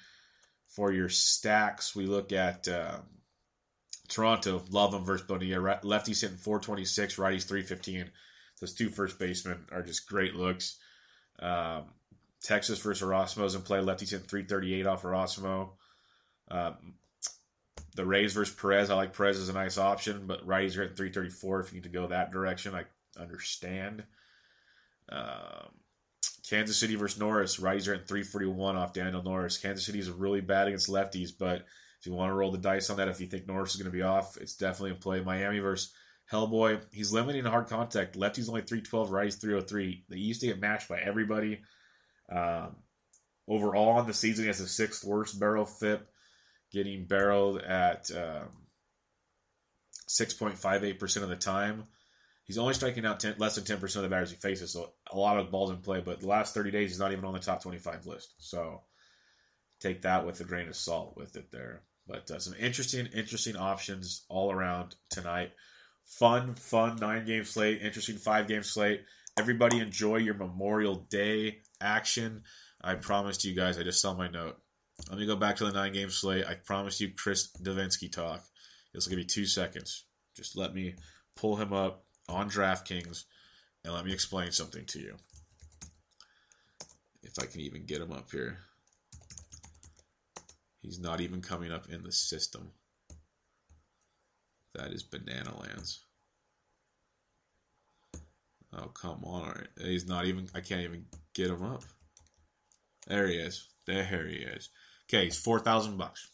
For 0.67 0.91
your 0.91 1.09
stacks, 1.09 1.95
we 1.95 2.05
look 2.05 2.31
at 2.31 2.67
um, 2.67 3.01
Toronto, 4.09 4.63
love 4.71 4.91
them 4.91 5.05
versus 5.05 5.25
Bonilla. 5.25 5.79
Lefties 5.83 6.21
hitting 6.21 6.37
426, 6.37 7.15
righties 7.15 7.47
315. 7.47 8.09
Those 8.59 8.73
two 8.73 8.89
first 8.89 9.17
basemen 9.17 9.65
are 9.71 9.83
just 9.83 10.09
great 10.09 10.35
looks. 10.35 10.77
Um, 11.39 11.85
Texas 12.41 12.79
versus 12.79 13.07
Erasmo's 13.07 13.55
in 13.55 13.61
play. 13.61 13.79
Lefties 13.79 14.11
hitting 14.11 14.27
338 14.27 14.87
off 14.87 15.03
Erasmo. 15.03 15.69
Um, 16.49 16.95
the 17.95 18.05
Rays 18.05 18.33
versus 18.33 18.55
Perez. 18.55 18.89
I 18.89 18.95
like 18.95 19.15
Perez 19.15 19.39
as 19.39 19.49
a 19.49 19.53
nice 19.53 19.77
option, 19.77 20.25
but 20.25 20.45
righties 20.45 20.77
are 20.77 20.81
hitting 20.81 20.95
334. 20.95 21.59
If 21.59 21.71
you 21.71 21.77
need 21.77 21.83
to 21.83 21.89
go 21.89 22.07
that 22.07 22.31
direction, 22.31 22.75
I 22.75 22.83
understand. 23.21 24.03
Um, 25.09 25.69
Kansas 26.49 26.77
City 26.77 26.95
versus 26.95 27.19
Norris. 27.19 27.57
Righties 27.57 27.87
are 27.87 27.93
hitting 27.93 28.07
341 28.07 28.75
off 28.75 28.93
Daniel 28.93 29.23
Norris. 29.23 29.57
Kansas 29.57 29.85
City 29.85 29.99
is 29.99 30.09
really 30.09 30.41
bad 30.41 30.67
against 30.67 30.89
lefties, 30.89 31.31
but 31.37 31.65
if 31.99 32.05
you 32.05 32.13
want 32.13 32.29
to 32.29 32.33
roll 32.33 32.51
the 32.51 32.57
dice 32.57 32.89
on 32.89 32.97
that, 32.97 33.09
if 33.09 33.19
you 33.19 33.27
think 33.27 33.47
Norris 33.47 33.71
is 33.71 33.81
going 33.81 33.91
to 33.91 33.97
be 33.97 34.03
off, 34.03 34.37
it's 34.37 34.55
definitely 34.55 34.91
a 34.91 34.95
play. 34.95 35.21
Miami 35.21 35.59
versus 35.59 35.91
Hellboy. 36.31 36.81
He's 36.91 37.11
limiting 37.11 37.43
hard 37.45 37.67
contact. 37.67 38.15
Lefty's 38.15 38.49
only 38.49 38.61
312, 38.61 39.11
righty's 39.11 39.35
303. 39.35 40.05
They 40.09 40.17
used 40.17 40.41
to 40.41 40.47
get 40.47 40.59
matched 40.59 40.87
by 40.87 40.99
everybody. 40.99 41.61
Um, 42.31 42.77
overall 43.47 43.89
on 43.89 44.07
the 44.07 44.13
season, 44.13 44.43
he 44.45 44.47
has 44.47 44.59
the 44.59 44.67
sixth 44.67 45.03
worst 45.03 45.39
barrel 45.39 45.65
FIP, 45.65 46.07
getting 46.71 47.05
barreled 47.05 47.61
at 47.61 48.09
um, 48.11 48.49
6.58% 50.07 51.23
of 51.23 51.29
the 51.29 51.35
time. 51.35 51.83
He's 52.43 52.57
only 52.57 52.73
striking 52.73 53.05
out 53.05 53.19
10, 53.19 53.35
less 53.37 53.55
than 53.55 53.63
10% 53.63 53.95
of 53.97 54.01
the 54.03 54.09
batters 54.09 54.31
he 54.31 54.37
faces, 54.37 54.73
so 54.73 54.91
a 55.11 55.17
lot 55.17 55.37
of 55.37 55.51
balls 55.51 55.69
in 55.69 55.77
play. 55.77 56.01
But 56.01 56.21
the 56.21 56.27
last 56.27 56.53
30 56.53 56.71
days, 56.71 56.89
he's 56.89 56.99
not 56.99 57.11
even 57.11 57.25
on 57.25 57.33
the 57.33 57.39
top 57.39 57.61
25 57.61 58.05
list. 58.07 58.33
So 58.39 58.81
take 59.79 60.03
that 60.03 60.25
with 60.25 60.39
a 60.39 60.43
grain 60.43 60.67
of 60.67 60.75
salt 60.75 61.15
with 61.15 61.35
it 61.35 61.51
there. 61.51 61.83
But 62.09 62.31
uh, 62.31 62.39
some 62.39 62.55
interesting, 62.59 63.05
interesting 63.13 63.55
options 63.55 64.25
all 64.29 64.51
around 64.51 64.95
tonight. 65.11 65.51
Fun, 66.05 66.55
fun 66.55 66.95
nine 66.95 67.25
game 67.25 67.45
slate, 67.45 67.83
interesting 67.83 68.17
five 68.17 68.47
game 68.47 68.63
slate. 68.63 69.03
Everybody 69.37 69.79
enjoy 69.79 70.15
your 70.17 70.33
Memorial 70.33 70.95
Day 71.09 71.59
action. 71.79 72.41
I 72.81 72.95
promised 72.95 73.45
you 73.45 73.53
guys, 73.53 73.77
I 73.77 73.83
just 73.83 74.01
saw 74.01 74.15
my 74.15 74.27
note. 74.27 74.57
Let 75.07 75.19
me 75.19 75.27
go 75.27 75.35
back 75.35 75.57
to 75.57 75.65
the 75.65 75.71
nine 75.71 75.93
game 75.93 76.09
slate. 76.09 76.45
I 76.47 76.55
promised 76.55 76.99
you 76.99 77.11
Chris 77.15 77.51
Devenski 77.61 78.11
talk. 78.11 78.43
This 78.91 79.05
will 79.05 79.11
give 79.11 79.19
me 79.19 79.25
two 79.25 79.45
seconds. 79.45 80.05
Just 80.35 80.57
let 80.57 80.73
me 80.73 80.95
pull 81.35 81.57
him 81.57 81.73
up 81.73 82.05
on 82.27 82.49
DraftKings 82.49 83.25
and 83.85 83.93
let 83.93 84.03
me 84.03 84.13
explain 84.13 84.51
something 84.51 84.85
to 84.85 84.99
you. 84.99 85.15
If 87.21 87.33
I 87.39 87.45
can 87.45 87.61
even 87.61 87.85
get 87.85 88.01
him 88.01 88.11
up 88.11 88.31
here. 88.31 88.57
He's 90.81 90.99
not 90.99 91.21
even 91.21 91.41
coming 91.41 91.71
up 91.71 91.89
in 91.89 92.03
the 92.03 92.11
system. 92.11 92.71
That 94.75 94.91
is 94.91 95.03
Banana 95.03 95.59
Lands. 95.59 96.05
Oh, 98.71 98.87
come 98.87 99.23
on. 99.25 99.67
He's 99.81 100.07
not 100.07 100.25
even, 100.25 100.47
I 100.53 100.61
can't 100.61 100.81
even 100.81 101.05
get 101.33 101.49
him 101.49 101.63
up. 101.63 101.83
There 103.07 103.27
he 103.27 103.35
is. 103.35 103.67
There 103.85 104.27
he 104.27 104.37
is. 104.37 104.69
Okay, 105.09 105.25
he's 105.25 105.37
4000 105.37 105.97
bucks. 105.97 106.29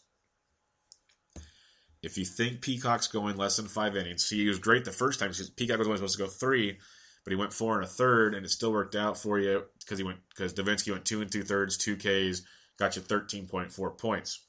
If 2.02 2.18
you 2.18 2.24
think 2.24 2.60
Peacock's 2.60 3.08
going 3.08 3.36
less 3.36 3.56
than 3.56 3.66
five 3.66 3.96
innings, 3.96 4.26
see, 4.26 4.42
he 4.42 4.48
was 4.48 4.58
great 4.58 4.84
the 4.84 4.92
first 4.92 5.18
time. 5.18 5.30
Because 5.30 5.50
Peacock 5.50 5.78
was 5.78 5.88
only 5.88 5.96
supposed 5.96 6.18
to 6.18 6.24
go 6.24 6.28
three, 6.28 6.78
but 7.24 7.32
he 7.32 7.36
went 7.36 7.52
four 7.52 7.74
and 7.74 7.84
a 7.84 7.88
third, 7.88 8.34
and 8.34 8.44
it 8.44 8.50
still 8.50 8.70
worked 8.70 8.94
out 8.94 9.16
for 9.16 9.40
you 9.40 9.64
because 9.80 9.98
he 9.98 10.04
went 10.04 10.18
because 10.28 10.52
Devenski 10.54 10.92
went 10.92 11.04
two 11.04 11.22
and 11.22 11.32
two 11.32 11.42
thirds, 11.42 11.76
two 11.76 11.96
Ks, 11.96 12.42
got 12.78 12.96
you 12.96 13.02
13.4 13.02 13.98
points. 13.98 14.46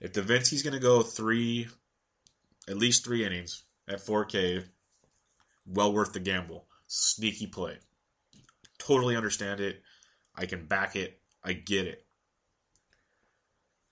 If 0.00 0.12
Devenski's 0.12 0.62
going 0.62 0.74
to 0.74 0.80
go 0.80 1.02
three, 1.02 1.68
at 2.68 2.76
least 2.76 3.04
three 3.04 3.24
innings 3.24 3.64
at 3.88 4.04
4K, 4.04 4.64
well 5.66 5.92
worth 5.92 6.12
the 6.12 6.20
gamble. 6.20 6.66
Sneaky 6.86 7.46
play. 7.46 7.78
Totally 8.78 9.16
understand 9.16 9.60
it. 9.60 9.82
I 10.34 10.46
can 10.46 10.66
back 10.66 10.96
it. 10.96 11.20
I 11.42 11.54
get 11.54 11.86
it. 11.86 12.04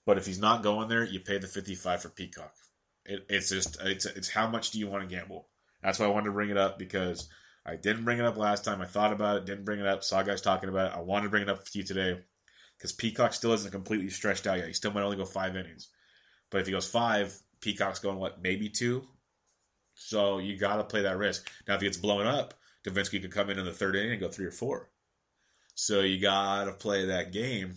But 0.07 0.19
if 0.19 0.27
he's 0.27 0.39
not 0.39 0.63
going 0.63 0.89
there, 0.89 1.05
you 1.05 1.21
pay 1.21 1.39
the 1.39 1.47
55 1.47 2.03
for 2.03 2.09
Peacock. 2.11 2.53
It, 3.07 3.25
it's 3.29 3.49
just 3.49 3.79
it's 3.83 4.07
it's 4.07 4.29
how 4.29 4.49
much 4.49 4.71
do 4.71 4.79
you 4.79 4.87
want 4.87 5.09
to 5.09 5.15
gamble? 5.15 5.49
That's 5.83 5.99
why 5.99 6.07
I 6.07 6.11
wanted 6.11 6.27
to 6.27 6.33
bring 6.33 6.51
it 6.51 6.57
up 6.57 6.79
because 6.79 7.29
I 7.65 7.77
didn't 7.77 8.05
bring 8.05 8.19
it 8.19 8.25
up 8.25 8.37
last 8.37 8.65
time. 8.65 8.81
I 8.81 8.87
thought 8.87 9.13
about 9.13 9.37
it, 9.37 9.47
didn't 9.47 9.65
bring 9.65 9.81
it 9.81 9.87
up. 9.87 10.05
Saw 10.05 10.23
guys 10.23 10.41
talking 10.41 10.69
about 10.69 10.93
it. 10.93 10.97
I 10.97 11.01
wanted 11.01 11.25
to 11.25 11.31
bring 11.31 11.43
it 11.43 11.49
up 11.49 11.67
for 11.67 11.79
you 11.79 11.85
today 11.85 12.19
because 12.77 12.93
Peacock 12.93 13.33
still 13.33 13.53
isn't 13.53 13.71
completely 13.71 14.11
stretched 14.11 14.47
out 14.47 14.59
yet. 14.59 14.67
He 14.67 14.73
still 14.73 14.93
might 14.93 15.03
only 15.03 15.17
go 15.17 15.25
five 15.25 15.57
innings. 15.57 15.89
But 16.51 16.61
if 16.61 16.67
he 16.67 16.73
goes 16.73 16.89
five, 16.89 17.37
Peacock's 17.61 17.99
going 17.99 18.19
what, 18.19 18.43
maybe 18.43 18.69
two? 18.69 19.07
So 19.95 20.39
you 20.39 20.59
got 20.59 20.77
to 20.77 20.85
play 20.85 21.03
that 21.03 21.19
risk. 21.19 21.51
Now, 21.67 21.75
if 21.75 21.81
he 21.81 21.87
gets 21.87 21.97
blown 21.97 22.27
up, 22.27 22.55
Devenski 22.85 23.21
could 23.21 23.33
come 23.33 23.51
in 23.51 23.59
in 23.59 23.65
the 23.65 23.73
third 23.73 23.97
inning 23.97 24.13
and 24.13 24.21
go 24.21 24.29
three 24.29 24.47
or 24.47 24.51
four. 24.51 24.91
So 25.75 26.01
you 26.01 26.21
got 26.21 26.65
to 26.65 26.73
play 26.73 27.07
that 27.07 27.33
game. 27.33 27.75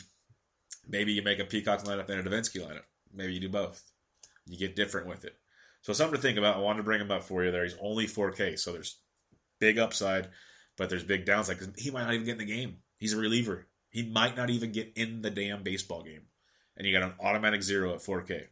Maybe 0.87 1.13
you 1.13 1.21
make 1.21 1.39
a 1.39 1.45
Peacock 1.45 1.83
lineup 1.83 2.09
and 2.09 2.25
a 2.25 2.29
Devenski 2.29 2.61
lineup. 2.61 2.83
Maybe 3.13 3.33
you 3.33 3.39
do 3.39 3.49
both. 3.49 3.83
You 4.45 4.57
get 4.57 4.75
different 4.75 5.07
with 5.07 5.25
it. 5.25 5.35
So 5.81 5.93
something 5.93 6.15
to 6.15 6.21
think 6.21 6.37
about. 6.37 6.57
I 6.57 6.59
wanted 6.59 6.77
to 6.77 6.83
bring 6.83 7.01
him 7.01 7.11
up 7.11 7.23
for 7.23 7.43
you 7.43 7.51
there. 7.51 7.63
He's 7.63 7.75
only 7.81 8.07
4K, 8.07 8.59
so 8.59 8.73
there's 8.73 8.97
big 9.59 9.77
upside, 9.77 10.29
but 10.77 10.89
there's 10.89 11.03
big 11.03 11.25
downside 11.25 11.59
because 11.59 11.73
he 11.81 11.91
might 11.91 12.03
not 12.03 12.13
even 12.13 12.25
get 12.25 12.33
in 12.33 12.37
the 12.39 12.45
game. 12.45 12.77
He's 12.97 13.13
a 13.13 13.17
reliever. 13.17 13.67
He 13.97 14.03
might 14.03 14.37
not 14.37 14.51
even 14.51 14.71
get 14.71 14.91
in 14.95 15.23
the 15.23 15.31
damn 15.31 15.63
baseball 15.63 16.03
game. 16.03 16.21
And 16.75 16.85
you 16.85 16.93
got 16.93 17.09
an 17.09 17.15
automatic 17.19 17.63
zero 17.63 17.95
at 17.95 17.99
4K. 17.99 18.43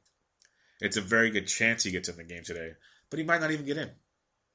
It's 0.81 0.97
a 0.97 1.01
very 1.01 1.29
good 1.29 1.45
chance 1.45 1.83
he 1.83 1.91
gets 1.91 2.09
in 2.09 2.17
the 2.17 2.23
game 2.23 2.41
today, 2.43 2.71
but 3.11 3.19
he 3.19 3.25
might 3.25 3.41
not 3.41 3.51
even 3.51 3.67
get 3.67 3.77
in. 3.77 3.91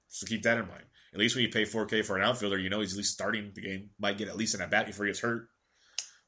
So 0.09 0.27
keep 0.27 0.43
that 0.43 0.59
in 0.59 0.67
mind. 0.67 0.83
At 1.15 1.21
least 1.21 1.37
when 1.37 1.45
you 1.45 1.49
pay 1.49 1.63
4K 1.63 2.05
for 2.05 2.17
an 2.17 2.25
outfielder, 2.25 2.59
you 2.59 2.71
know 2.71 2.81
he's 2.81 2.95
at 2.95 2.97
least 2.97 3.13
starting 3.13 3.53
the 3.55 3.61
game, 3.61 3.91
might 4.01 4.19
get 4.19 4.27
at 4.27 4.37
least 4.37 4.57
an 4.57 4.63
at 4.63 4.73
bat 4.73 4.87
before 4.87 5.07
he 5.07 5.11
gets 5.11 5.21
hurt. 5.21 5.49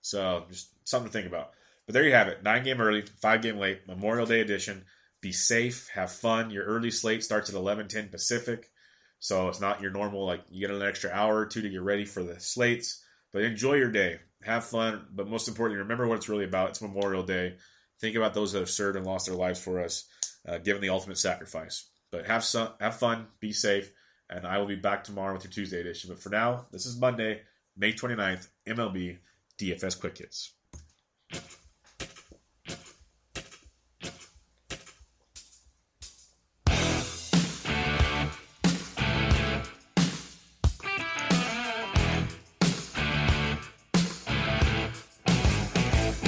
So 0.00 0.44
just 0.48 0.70
something 0.84 1.10
to 1.10 1.12
think 1.12 1.26
about. 1.26 1.50
But 1.86 1.94
there 1.94 2.04
you 2.04 2.12
have 2.12 2.28
it. 2.28 2.44
Nine 2.44 2.62
game 2.62 2.80
early, 2.80 3.02
five 3.20 3.42
game 3.42 3.58
late, 3.58 3.88
Memorial 3.88 4.26
Day 4.26 4.42
edition. 4.42 4.84
Be 5.20 5.32
safe, 5.32 5.88
have 5.92 6.12
fun. 6.12 6.50
Your 6.50 6.66
early 6.66 6.92
slate 6.92 7.24
starts 7.24 7.50
at 7.50 7.56
11:10 7.56 8.12
Pacific, 8.12 8.70
so 9.18 9.48
it's 9.48 9.60
not 9.60 9.82
your 9.82 9.90
normal 9.90 10.24
like 10.24 10.44
you 10.50 10.64
get 10.64 10.72
an 10.72 10.82
extra 10.82 11.10
hour 11.10 11.38
or 11.38 11.46
two 11.46 11.62
to 11.62 11.68
get 11.68 11.82
ready 11.82 12.04
for 12.04 12.22
the 12.22 12.38
slates. 12.38 13.04
But 13.32 13.42
enjoy 13.42 13.74
your 13.74 13.90
day, 13.90 14.20
have 14.44 14.64
fun, 14.64 15.06
but 15.12 15.28
most 15.28 15.48
importantly, 15.48 15.82
remember 15.82 16.06
what 16.06 16.16
it's 16.16 16.28
really 16.28 16.44
about. 16.44 16.70
It's 16.70 16.82
Memorial 16.82 17.22
Day. 17.22 17.56
Think 18.00 18.16
about 18.16 18.34
those 18.34 18.52
that 18.52 18.60
have 18.60 18.70
served 18.70 18.96
and 18.96 19.06
lost 19.06 19.26
their 19.26 19.36
lives 19.36 19.62
for 19.62 19.80
us, 19.80 20.06
uh, 20.46 20.58
given 20.58 20.82
the 20.82 20.88
ultimate 20.88 21.18
sacrifice. 21.18 21.88
But 22.10 22.26
have 22.26 22.44
some, 22.44 22.70
have 22.80 22.96
fun, 22.96 23.26
be 23.40 23.52
safe, 23.52 23.90
and 24.28 24.46
I 24.46 24.58
will 24.58 24.66
be 24.66 24.76
back 24.76 25.04
tomorrow 25.04 25.32
with 25.34 25.44
your 25.44 25.52
Tuesday 25.52 25.80
edition. 25.80 26.10
But 26.10 26.20
for 26.20 26.30
now, 26.30 26.66
this 26.72 26.86
is 26.86 26.98
Monday, 26.98 27.42
May 27.76 27.92
29th, 27.92 28.48
MLB 28.66 29.18
DFS 29.58 29.98
Quick 30.00 30.18
Hits. 30.18 30.52